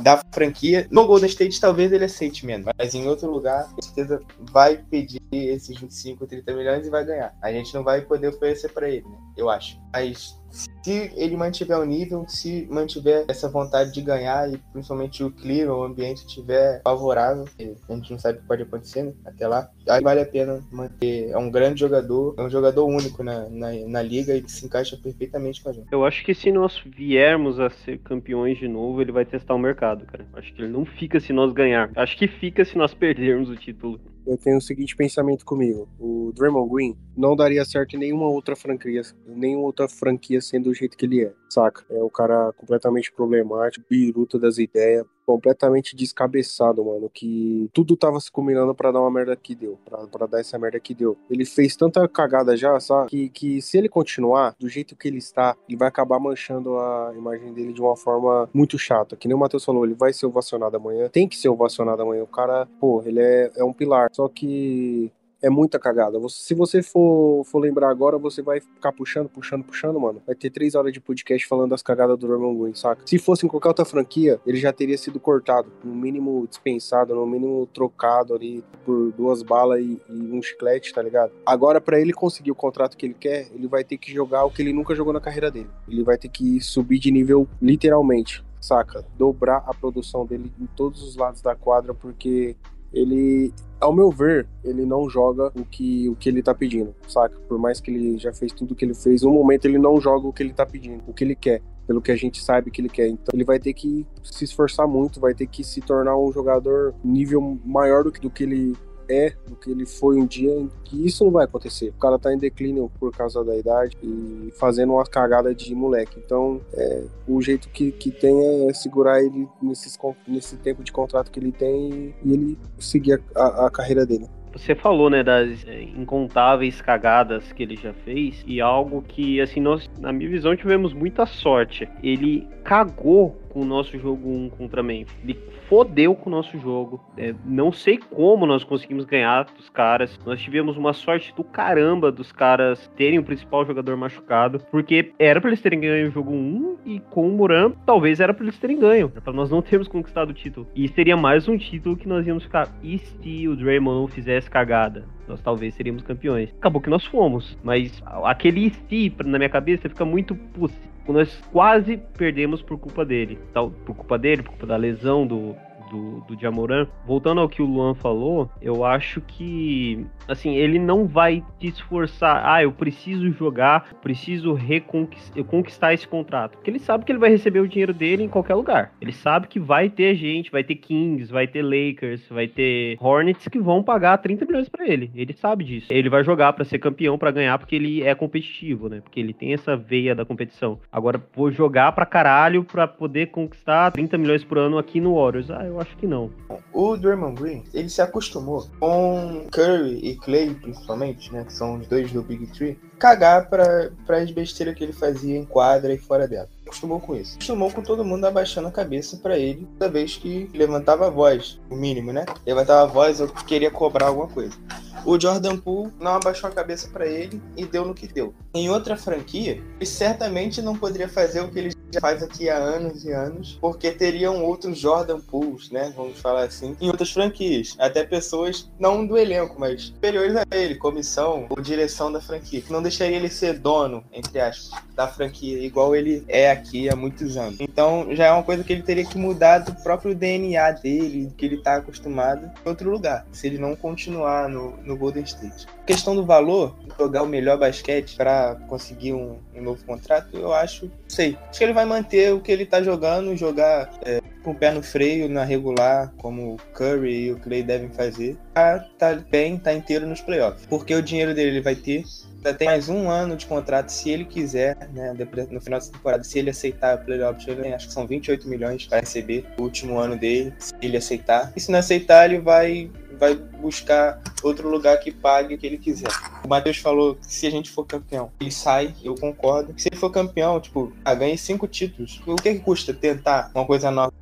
da 0.00 0.22
franquia. 0.32 0.86
No 0.90 1.06
Golden 1.06 1.28
State 1.28 1.60
talvez 1.60 1.92
ele 1.92 2.04
aceite 2.04 2.46
menos, 2.46 2.68
mas 2.78 2.94
em 2.94 3.08
outro 3.08 3.28
lugar, 3.28 3.68
com 3.74 3.82
certeza 3.82 4.22
vai 4.38 4.76
pedir 4.76 5.20
esses 5.32 5.76
25, 5.76 6.26
30 6.26 6.54
milhões 6.54 6.86
e 6.86 6.90
vai 6.90 7.04
ganhar. 7.04 7.36
A 7.42 7.50
gente 7.52 7.74
não 7.74 7.82
vai 7.82 8.00
poder 8.00 8.28
oferecer 8.28 8.68
para 8.72 8.88
ele, 8.88 9.08
né? 9.08 9.18
Eu 9.36 9.50
acho. 9.50 9.80
Mas 9.92 10.40
se 10.52 11.10
ele 11.16 11.36
mantiver 11.36 11.78
o 11.78 11.84
nível, 11.84 12.24
se 12.28 12.66
mantiver 12.70 13.24
essa 13.26 13.48
vontade 13.48 13.92
de 13.92 14.02
ganhar 14.02 14.52
e 14.52 14.58
principalmente 14.72 15.24
o 15.24 15.30
clima, 15.30 15.74
o 15.74 15.82
ambiente 15.82 16.18
estiver 16.18 16.82
favorável, 16.84 17.46
a 17.58 17.94
gente 17.94 18.10
não 18.10 18.18
sabe 18.18 18.38
o 18.38 18.42
que 18.42 18.46
pode 18.46 18.62
acontecer 18.62 19.02
né? 19.02 19.12
até 19.24 19.48
lá, 19.48 19.68
aí 19.88 20.02
vale 20.02 20.20
a 20.20 20.26
pena 20.26 20.62
manter. 20.70 21.30
É 21.30 21.38
um 21.38 21.50
grande 21.50 21.80
jogador, 21.80 22.34
é 22.36 22.42
um 22.42 22.50
jogador 22.50 22.84
único 22.84 23.22
na, 23.22 23.48
na, 23.48 23.72
na 23.86 24.02
liga 24.02 24.36
e 24.36 24.42
que 24.42 24.52
se 24.52 24.66
encaixa 24.66 24.96
perfeitamente 24.96 25.62
com 25.62 25.70
a 25.70 25.72
gente. 25.72 25.86
Eu 25.90 26.04
acho 26.04 26.24
que 26.24 26.34
se 26.34 26.52
nós 26.52 26.82
viermos 26.84 27.58
a 27.58 27.70
ser 27.70 27.98
campeões 27.98 28.58
de 28.58 28.68
novo, 28.68 29.00
ele 29.00 29.12
vai 29.12 29.24
testar 29.24 29.54
o 29.54 29.58
mercado, 29.58 30.04
cara. 30.04 30.26
Acho 30.34 30.52
que 30.52 30.60
ele 30.60 30.72
não 30.72 30.84
fica 30.84 31.18
se 31.18 31.32
nós 31.32 31.52
ganhar. 31.52 31.90
Acho 31.96 32.16
que 32.16 32.28
fica 32.28 32.64
se 32.64 32.76
nós 32.76 32.92
perdermos 32.94 33.48
o 33.48 33.56
título 33.56 33.98
eu 34.26 34.36
tenho 34.36 34.58
o 34.58 34.60
seguinte 34.60 34.96
pensamento 34.96 35.44
comigo. 35.44 35.88
O 35.98 36.32
Draymond 36.34 36.70
Green 36.72 36.96
não 37.16 37.34
daria 37.34 37.64
certo 37.64 37.96
em 37.96 37.98
nenhuma 37.98 38.28
outra 38.28 38.54
franquia, 38.54 39.02
nenhuma 39.26 39.66
outra 39.66 39.88
franquia 39.88 40.40
sendo 40.40 40.64
do 40.64 40.74
jeito 40.74 40.96
que 40.96 41.06
ele 41.06 41.24
é, 41.24 41.32
saca? 41.52 41.84
É 41.90 42.02
um 42.02 42.08
cara 42.08 42.52
completamente 42.54 43.12
problemático, 43.12 43.84
biruta 43.88 44.38
das 44.38 44.58
ideias, 44.58 45.06
completamente 45.24 45.94
descabeçado, 45.94 46.84
mano, 46.84 47.08
que 47.08 47.70
tudo 47.72 47.96
tava 47.96 48.18
se 48.20 48.30
combinando 48.30 48.74
para 48.74 48.90
dar 48.90 49.00
uma 49.00 49.10
merda 49.10 49.36
que 49.36 49.54
deu, 49.54 49.78
para 50.10 50.26
dar 50.26 50.40
essa 50.40 50.58
merda 50.58 50.80
que 50.80 50.94
deu. 50.94 51.16
Ele 51.30 51.44
fez 51.44 51.76
tanta 51.76 52.06
cagada 52.08 52.56
já, 52.56 52.78
sabe? 52.80 53.10
Que, 53.10 53.28
que 53.28 53.62
se 53.62 53.78
ele 53.78 53.88
continuar 53.88 54.54
do 54.58 54.68
jeito 54.68 54.96
que 54.96 55.08
ele 55.08 55.18
está, 55.18 55.56
ele 55.68 55.78
vai 55.78 55.88
acabar 55.88 56.18
manchando 56.18 56.78
a 56.78 57.12
imagem 57.16 57.52
dele 57.52 57.72
de 57.72 57.80
uma 57.80 57.96
forma 57.96 58.48
muito 58.52 58.78
chata. 58.78 59.16
Que 59.16 59.28
nem 59.28 59.36
o 59.36 59.40
Matheus 59.40 59.64
falou, 59.64 59.84
ele 59.84 59.94
vai 59.94 60.12
ser 60.12 60.26
ovacionado 60.26 60.76
amanhã, 60.76 61.08
tem 61.08 61.28
que 61.28 61.36
ser 61.36 61.48
ovacionado 61.48 62.02
amanhã. 62.02 62.22
O 62.22 62.26
cara, 62.26 62.66
pô, 62.80 63.02
ele 63.04 63.20
é, 63.20 63.50
é 63.56 63.64
um 63.64 63.72
pilar. 63.72 64.08
Só 64.12 64.28
que 64.28 65.10
é 65.42 65.50
muita 65.50 65.78
cagada. 65.78 66.18
se 66.28 66.54
você 66.54 66.82
for, 66.82 67.44
for 67.44 67.58
lembrar 67.58 67.90
agora, 67.90 68.16
você 68.16 68.40
vai 68.40 68.60
ficar 68.60 68.92
puxando, 68.92 69.28
puxando, 69.28 69.64
puxando, 69.64 70.00
mano. 70.00 70.22
Vai 70.24 70.36
ter 70.36 70.50
três 70.50 70.74
horas 70.74 70.92
de 70.92 71.00
podcast 71.00 71.46
falando 71.46 71.70
das 71.70 71.82
cagadas 71.82 72.16
do 72.16 72.26
Roman 72.26 72.56
Green, 72.56 72.74
saca? 72.74 73.02
Se 73.04 73.18
fosse 73.18 73.44
em 73.44 73.48
qualquer 73.48 73.68
outra 73.68 73.84
franquia, 73.84 74.40
ele 74.46 74.58
já 74.58 74.72
teria 74.72 74.96
sido 74.96 75.18
cortado, 75.18 75.70
no 75.82 75.94
mínimo 75.94 76.46
dispensado, 76.48 77.14
no 77.14 77.26
mínimo 77.26 77.68
trocado 77.74 78.34
ali 78.34 78.64
por 78.84 79.12
duas 79.12 79.42
balas 79.42 79.80
e, 79.80 80.00
e 80.08 80.30
um 80.32 80.40
chiclete, 80.40 80.94
tá 80.94 81.02
ligado? 81.02 81.32
Agora, 81.44 81.80
para 81.80 82.00
ele 82.00 82.12
conseguir 82.12 82.52
o 82.52 82.54
contrato 82.54 82.96
que 82.96 83.06
ele 83.06 83.16
quer, 83.18 83.48
ele 83.52 83.66
vai 83.66 83.82
ter 83.82 83.98
que 83.98 84.12
jogar 84.12 84.44
o 84.44 84.50
que 84.50 84.62
ele 84.62 84.72
nunca 84.72 84.94
jogou 84.94 85.12
na 85.12 85.20
carreira 85.20 85.50
dele. 85.50 85.68
Ele 85.88 86.04
vai 86.04 86.16
ter 86.16 86.28
que 86.28 86.60
subir 86.60 86.98
de 86.98 87.10
nível 87.10 87.48
literalmente 87.60 88.44
saca? 88.62 89.04
Dobrar 89.18 89.64
a 89.66 89.74
produção 89.74 90.24
dele 90.24 90.52
em 90.58 90.66
todos 90.66 91.02
os 91.02 91.16
lados 91.16 91.42
da 91.42 91.54
quadra, 91.54 91.92
porque 91.92 92.56
ele, 92.92 93.52
ao 93.80 93.92
meu 93.92 94.10
ver, 94.10 94.46
ele 94.64 94.84
não 94.84 95.08
joga 95.08 95.52
o 95.54 95.64
que, 95.64 96.08
o 96.08 96.16
que 96.16 96.28
ele 96.28 96.42
tá 96.42 96.54
pedindo, 96.54 96.94
saca? 97.08 97.36
Por 97.48 97.58
mais 97.58 97.80
que 97.80 97.90
ele 97.90 98.18
já 98.18 98.32
fez 98.32 98.52
tudo 98.52 98.72
o 98.72 98.74
que 98.74 98.84
ele 98.84 98.94
fez, 98.94 99.22
no 99.22 99.32
momento 99.32 99.64
ele 99.64 99.78
não 99.78 100.00
joga 100.00 100.26
o 100.26 100.32
que 100.32 100.42
ele 100.42 100.52
tá 100.52 100.66
pedindo, 100.66 101.02
o 101.06 101.12
que 101.12 101.24
ele 101.24 101.34
quer, 101.34 101.62
pelo 101.86 102.02
que 102.02 102.12
a 102.12 102.16
gente 102.16 102.42
sabe 102.42 102.70
que 102.70 102.80
ele 102.80 102.88
quer. 102.88 103.08
Então 103.08 103.32
ele 103.32 103.44
vai 103.44 103.58
ter 103.58 103.72
que 103.72 104.06
se 104.22 104.44
esforçar 104.44 104.86
muito, 104.86 105.20
vai 105.20 105.34
ter 105.34 105.46
que 105.46 105.64
se 105.64 105.80
tornar 105.80 106.16
um 106.16 106.32
jogador 106.32 106.94
nível 107.04 107.58
maior 107.64 108.04
do 108.04 108.12
que, 108.12 108.20
do 108.20 108.30
que 108.30 108.44
ele 108.44 108.76
é 109.12 109.34
do 109.46 109.56
que 109.56 109.70
ele 109.70 109.86
foi 109.86 110.16
um 110.16 110.26
dia, 110.26 110.50
que 110.84 111.06
isso 111.06 111.24
não 111.24 111.30
vai 111.30 111.44
acontecer. 111.44 111.88
O 111.90 112.00
cara 112.00 112.18
tá 112.18 112.32
em 112.32 112.38
declínio 112.38 112.90
por 112.98 113.12
causa 113.12 113.44
da 113.44 113.56
idade 113.56 113.96
e 114.02 114.52
fazendo 114.58 114.94
uma 114.94 115.04
cagada 115.04 115.54
de 115.54 115.74
moleque. 115.74 116.20
Então, 116.24 116.60
é, 116.74 117.04
o 117.28 117.40
jeito 117.40 117.68
que, 117.68 117.92
que 117.92 118.10
tem 118.10 118.68
é 118.68 118.74
segurar 118.74 119.22
ele 119.22 119.48
nesses, 119.60 119.98
nesse 120.26 120.56
tempo 120.56 120.82
de 120.82 120.92
contrato 120.92 121.30
que 121.30 121.38
ele 121.38 121.52
tem 121.52 122.14
e 122.24 122.32
ele 122.32 122.58
seguir 122.78 123.22
a, 123.34 123.42
a, 123.42 123.66
a 123.66 123.70
carreira 123.70 124.06
dele. 124.06 124.26
Você 124.52 124.74
falou, 124.74 125.08
né, 125.08 125.22
das 125.22 125.66
é, 125.66 125.82
incontáveis 125.82 126.80
cagadas 126.80 127.50
que 127.52 127.62
ele 127.62 127.74
já 127.74 127.92
fez 127.92 128.44
e 128.46 128.60
algo 128.60 129.02
que, 129.02 129.40
assim, 129.40 129.60
nós, 129.60 129.90
na 129.98 130.12
minha 130.12 130.28
visão, 130.28 130.54
tivemos 130.54 130.92
muita 130.92 131.24
sorte. 131.24 131.88
Ele 132.02 132.46
cagou 132.62 133.34
com 133.52 133.60
o 133.60 133.64
nosso 133.66 133.98
jogo 133.98 134.30
1 134.30 134.48
contra 134.50 134.82
Memphis. 134.82 135.14
Ele 135.22 135.38
fodeu 135.68 136.14
com 136.14 136.30
o 136.30 136.32
nosso 136.32 136.58
jogo. 136.58 136.98
É, 137.18 137.34
não 137.44 137.70
sei 137.70 137.98
como 137.98 138.46
nós 138.46 138.64
conseguimos 138.64 139.04
ganhar 139.04 139.44
dos 139.44 139.68
caras. 139.68 140.18
Nós 140.24 140.40
tivemos 140.40 140.76
uma 140.76 140.94
sorte 140.94 141.34
do 141.36 141.44
caramba 141.44 142.10
dos 142.10 142.32
caras 142.32 142.90
terem 142.96 143.18
o 143.18 143.22
principal 143.22 143.66
jogador 143.66 143.94
machucado, 143.96 144.60
porque 144.70 145.12
era 145.18 145.40
para 145.40 145.50
eles 145.50 145.60
terem 145.60 145.80
ganho 145.80 146.08
o 146.08 146.10
jogo 146.10 146.32
1 146.32 146.78
e 146.86 147.00
com 147.10 147.28
o 147.28 147.32
Muran 147.32 147.72
talvez 147.84 148.20
era 148.20 148.32
para 148.32 148.44
eles 148.44 148.58
terem 148.58 148.78
ganho, 148.78 149.10
para 149.10 149.32
nós 149.32 149.50
não 149.50 149.60
termos 149.60 149.86
conquistado 149.86 150.30
o 150.30 150.34
título. 150.34 150.66
E 150.74 150.88
seria 150.88 151.16
mais 151.16 151.46
um 151.46 151.58
título 151.58 151.96
que 151.96 152.08
nós 152.08 152.26
íamos 152.26 152.44
ficar. 152.44 152.68
E 152.82 152.98
se 152.98 153.48
o 153.48 153.54
Draymond 153.54 154.00
não 154.00 154.08
fizesse 154.08 154.50
cagada? 154.50 155.04
Nós 155.28 155.40
talvez 155.40 155.74
seríamos 155.74 156.02
campeões. 156.02 156.50
Acabou 156.58 156.80
que 156.80 156.90
nós 156.90 157.04
fomos, 157.04 157.56
mas 157.62 158.02
aquele 158.24 158.70
se 158.70 159.14
na 159.24 159.38
minha 159.38 159.50
cabeça 159.50 159.88
fica 159.88 160.04
muito 160.04 160.34
putz, 160.34 160.76
nós 161.08 161.34
quase 161.50 161.96
perdemos 162.16 162.62
por 162.62 162.78
culpa 162.78 163.04
dele. 163.04 163.38
Por 163.84 163.96
culpa 163.96 164.18
dele, 164.18 164.42
por 164.42 164.50
culpa 164.50 164.66
da 164.66 164.76
lesão 164.76 165.26
do, 165.26 165.56
do, 165.92 166.20
do 166.22 166.40
Jamoran. 166.40 166.86
Voltando 167.06 167.42
ao 167.42 167.48
que 167.48 167.60
o 167.60 167.66
Luan 167.66 167.94
falou, 167.94 168.50
eu 168.60 168.84
acho 168.84 169.20
que, 169.20 170.04
assim, 170.26 170.56
ele 170.56 170.78
não 170.78 171.06
vai 171.06 171.44
te 171.58 171.68
esforçar. 171.68 172.42
Ah, 172.44 172.62
eu 172.62 172.72
preciso 172.72 173.30
jogar, 173.32 173.94
preciso 174.02 174.54
reconquistar 174.54 175.92
esse 175.92 176.08
contrato. 176.08 176.56
Porque 176.56 176.70
ele 176.70 176.78
sabe 176.78 177.04
que 177.04 177.12
ele 177.12 177.18
vai 177.18 177.30
receber 177.30 177.60
o 177.60 177.68
dinheiro 177.68 177.92
dele 177.92 178.24
em 178.24 178.28
qualquer 178.28 178.54
lugar. 178.54 178.92
Ele 179.00 179.12
sabe 179.12 179.46
que 179.46 179.60
vai 179.60 179.90
ter 179.90 180.14
gente, 180.14 180.50
vai 180.50 180.64
ter 180.64 180.76
Kings, 180.76 181.30
vai 181.30 181.46
ter 181.46 181.62
Lakers, 181.62 182.26
vai 182.30 182.48
ter 182.48 182.96
Hornets 182.98 183.46
que 183.48 183.58
vão 183.58 183.82
pagar 183.82 184.18
30 184.18 184.46
milhões 184.46 184.68
para 184.68 184.88
ele. 184.88 185.10
Ele 185.14 185.32
sabe 185.34 185.64
disso. 185.64 185.88
Ele 185.90 186.08
vai 186.08 186.24
jogar 186.24 186.52
para 186.54 186.64
ser 186.64 186.78
campeão, 186.78 187.18
para 187.18 187.30
ganhar, 187.30 187.58
porque 187.58 187.76
ele 187.76 188.02
é 188.02 188.14
competitivo, 188.14 188.88
né? 188.88 189.00
Porque 189.02 189.20
ele 189.20 189.34
tem 189.34 189.52
essa 189.52 189.76
veia 189.76 190.14
da 190.14 190.24
competição. 190.24 190.80
Agora, 190.90 191.22
vou 191.34 191.50
jogar 191.50 191.92
pra 191.92 192.06
caralho 192.06 192.64
pra 192.64 192.88
poder 192.88 193.26
conquistar 193.26 193.90
30 193.90 194.16
milhões 194.16 194.44
por 194.44 194.58
ano 194.58 194.78
aqui 194.78 195.00
no 195.00 195.16
Warriors. 195.16 195.50
Ah, 195.50 195.64
eu 195.64 195.80
acho 195.82 195.96
que 195.96 196.06
não. 196.06 196.30
O 196.72 196.96
Draymond 196.96 197.40
Green, 197.40 197.64
ele 197.74 197.88
se 197.88 198.00
acostumou 198.00 198.66
com 198.80 199.46
Curry 199.50 199.98
e 200.02 200.16
Clay, 200.16 200.54
principalmente, 200.54 201.32
né? 201.32 201.44
Que 201.44 201.52
são 201.52 201.78
os 201.78 201.86
dois 201.86 202.10
do 202.10 202.22
Big 202.22 202.46
Three, 202.48 202.78
cagar 202.98 203.48
pra 203.48 203.90
as 204.08 204.30
besteiras 204.30 204.74
que 204.74 204.84
ele 204.84 204.92
fazia 204.92 205.36
em 205.36 205.44
quadra 205.44 205.92
e 205.92 205.98
fora 205.98 206.26
dela. 206.26 206.48
Acostumou 206.64 207.00
com 207.00 207.14
isso. 207.14 207.34
Acostumou 207.34 207.70
com 207.70 207.82
todo 207.82 208.04
mundo 208.04 208.24
abaixando 208.24 208.68
a 208.68 208.72
cabeça 208.72 209.16
para 209.18 209.38
ele 209.38 209.68
toda 209.78 209.90
vez 209.90 210.16
que 210.16 210.48
levantava 210.54 211.06
a 211.06 211.10
voz, 211.10 211.60
o 211.68 211.76
mínimo, 211.76 212.12
né? 212.12 212.24
Levantava 212.46 212.82
a 212.82 212.92
voz, 212.92 213.20
eu 213.20 213.28
queria 213.28 213.70
cobrar 213.70 214.06
alguma 214.06 214.28
coisa. 214.28 214.56
O 215.04 215.18
Jordan 215.18 215.58
Poole 215.58 215.92
não 216.00 216.14
abaixou 216.14 216.48
a 216.48 216.52
cabeça 216.52 216.88
para 216.88 217.06
ele 217.06 217.42
e 217.56 217.64
deu 217.64 217.84
no 217.84 217.92
que 217.92 218.06
deu. 218.06 218.32
Em 218.54 218.70
outra 218.70 218.96
franquia, 218.96 219.60
ele 219.76 219.86
certamente 219.86 220.62
não 220.62 220.76
poderia 220.76 221.08
fazer 221.08 221.40
o 221.40 221.48
que 221.48 221.58
ele 221.58 221.74
faz 222.00 222.22
aqui 222.22 222.48
há 222.48 222.56
anos 222.56 223.04
e 223.04 223.12
anos, 223.12 223.58
porque 223.60 223.90
teriam 223.90 224.44
outros 224.44 224.78
Jordan 224.78 225.20
Pools, 225.20 225.70
né? 225.70 225.92
Vamos 225.96 226.18
falar 226.18 226.44
assim, 226.44 226.76
em 226.80 226.88
outras 226.88 227.10
franquias. 227.10 227.74
Até 227.78 228.04
pessoas, 228.04 228.70
não 228.78 229.06
do 229.06 229.16
elenco, 229.16 229.56
mas 229.58 229.84
superiores 229.84 230.36
a 230.36 230.44
ele, 230.52 230.74
comissão 230.76 231.46
ou 231.48 231.60
direção 231.60 232.10
da 232.10 232.20
franquia, 232.20 232.62
não 232.70 232.82
deixaria 232.82 233.16
ele 233.16 233.28
ser 233.28 233.58
dono, 233.58 234.04
entre 234.12 234.40
aspas, 234.40 234.80
da 234.94 235.06
franquia, 235.08 235.58
igual 235.58 235.94
ele 235.94 236.24
é 236.28 236.50
aqui 236.50 236.88
há 236.88 236.96
muitos 236.96 237.36
anos. 237.36 237.60
Então 237.60 238.06
já 238.10 238.26
é 238.26 238.32
uma 238.32 238.42
coisa 238.42 238.64
que 238.64 238.72
ele 238.72 238.82
teria 238.82 239.04
que 239.04 239.18
mudar 239.18 239.58
do 239.58 239.74
próprio 239.82 240.14
DNA 240.14 240.72
dele, 240.72 241.32
que 241.36 241.46
ele 241.46 241.56
está 241.56 241.76
acostumado, 241.76 242.50
em 242.64 242.68
outro 242.68 242.90
lugar, 242.90 243.26
se 243.32 243.46
ele 243.46 243.58
não 243.58 243.74
continuar 243.76 244.48
no, 244.48 244.76
no 244.78 244.96
Golden 244.96 245.24
State. 245.24 245.66
A 245.82 245.84
questão 245.84 246.14
do 246.14 246.24
valor, 246.24 246.74
jogar 246.98 247.22
o 247.22 247.26
melhor 247.26 247.58
basquete 247.58 248.16
para 248.16 248.56
conseguir 248.68 249.12
um, 249.12 249.38
um, 249.56 249.62
novo 249.62 249.84
contrato, 249.84 250.36
eu 250.36 250.52
acho, 250.52 250.90
sei. 251.08 251.36
Acho 251.48 251.58
que 251.58 251.64
ele 251.64 251.72
vai 251.72 251.84
manter 251.84 252.32
o 252.32 252.40
que 252.40 252.50
ele 252.50 252.64
está 252.64 252.82
jogando, 252.82 253.36
jogar 253.36 253.90
é, 254.04 254.20
com 254.42 254.52
o 254.52 254.54
pé 254.54 254.72
no 254.72 254.82
freio 254.82 255.28
na 255.28 255.44
regular, 255.44 256.12
como 256.16 256.54
o 256.54 256.56
Curry 256.74 257.26
e 257.26 257.32
o 257.32 257.38
Clay 257.38 257.62
devem 257.62 257.88
fazer. 257.90 258.36
Tá, 258.54 258.80
tá 258.98 259.14
bem, 259.30 259.58
tá 259.58 259.72
inteiro 259.72 260.06
nos 260.06 260.20
playoffs. 260.20 260.66
Porque 260.66 260.94
o 260.94 261.02
dinheiro 261.02 261.34
dele 261.34 261.50
ele 261.50 261.60
vai 261.60 261.74
ter 261.74 262.04
ainda 262.42 262.54
tem 262.54 262.66
mais 262.66 262.88
um 262.88 263.08
ano 263.08 263.36
de 263.36 263.46
contrato, 263.46 263.90
se 263.90 264.10
ele 264.10 264.24
quiser, 264.24 264.76
né, 264.92 265.14
no 265.50 265.60
final 265.60 265.78
dessa 265.78 265.92
temporada, 265.92 266.24
se 266.24 266.38
ele 266.38 266.50
aceitar 266.50 266.98
player 267.04 267.28
option, 267.28 267.54
acho 267.74 267.86
que 267.86 267.92
são 267.92 268.06
28 268.06 268.48
milhões 268.48 268.84
para 268.86 268.98
receber 268.98 269.46
o 269.56 269.62
último 269.62 269.98
ano 269.98 270.16
dele, 270.16 270.52
se 270.58 270.74
ele 270.82 270.96
aceitar. 270.96 271.52
E 271.54 271.60
se 271.60 271.70
não 271.70 271.78
aceitar, 271.78 272.28
ele 272.28 272.40
vai 272.40 272.90
vai 273.22 273.36
buscar 273.36 274.20
outro 274.42 274.68
lugar 274.68 274.98
que 274.98 275.12
pague 275.12 275.54
o 275.54 275.58
que 275.58 275.64
ele 275.64 275.78
quiser. 275.78 276.08
O 276.44 276.48
Matheus 276.48 276.78
falou 276.78 277.14
que 277.14 277.32
se 277.32 277.46
a 277.46 277.50
gente 277.50 277.70
for 277.70 277.86
campeão, 277.86 278.32
ele 278.40 278.50
sai, 278.50 278.92
eu 279.00 279.14
concordo. 279.14 279.72
Se 279.76 279.88
ele 279.88 279.96
for 279.96 280.10
campeão, 280.10 280.60
tipo, 280.60 280.92
ah, 281.04 281.14
ganhe 281.14 281.38
cinco 281.38 281.68
títulos. 281.68 282.20
O 282.26 282.34
que, 282.34 282.54
que 282.54 282.58
custa 282.58 282.92
tentar 282.92 283.52
uma 283.54 283.64
coisa 283.64 283.92
nova? 283.92 284.12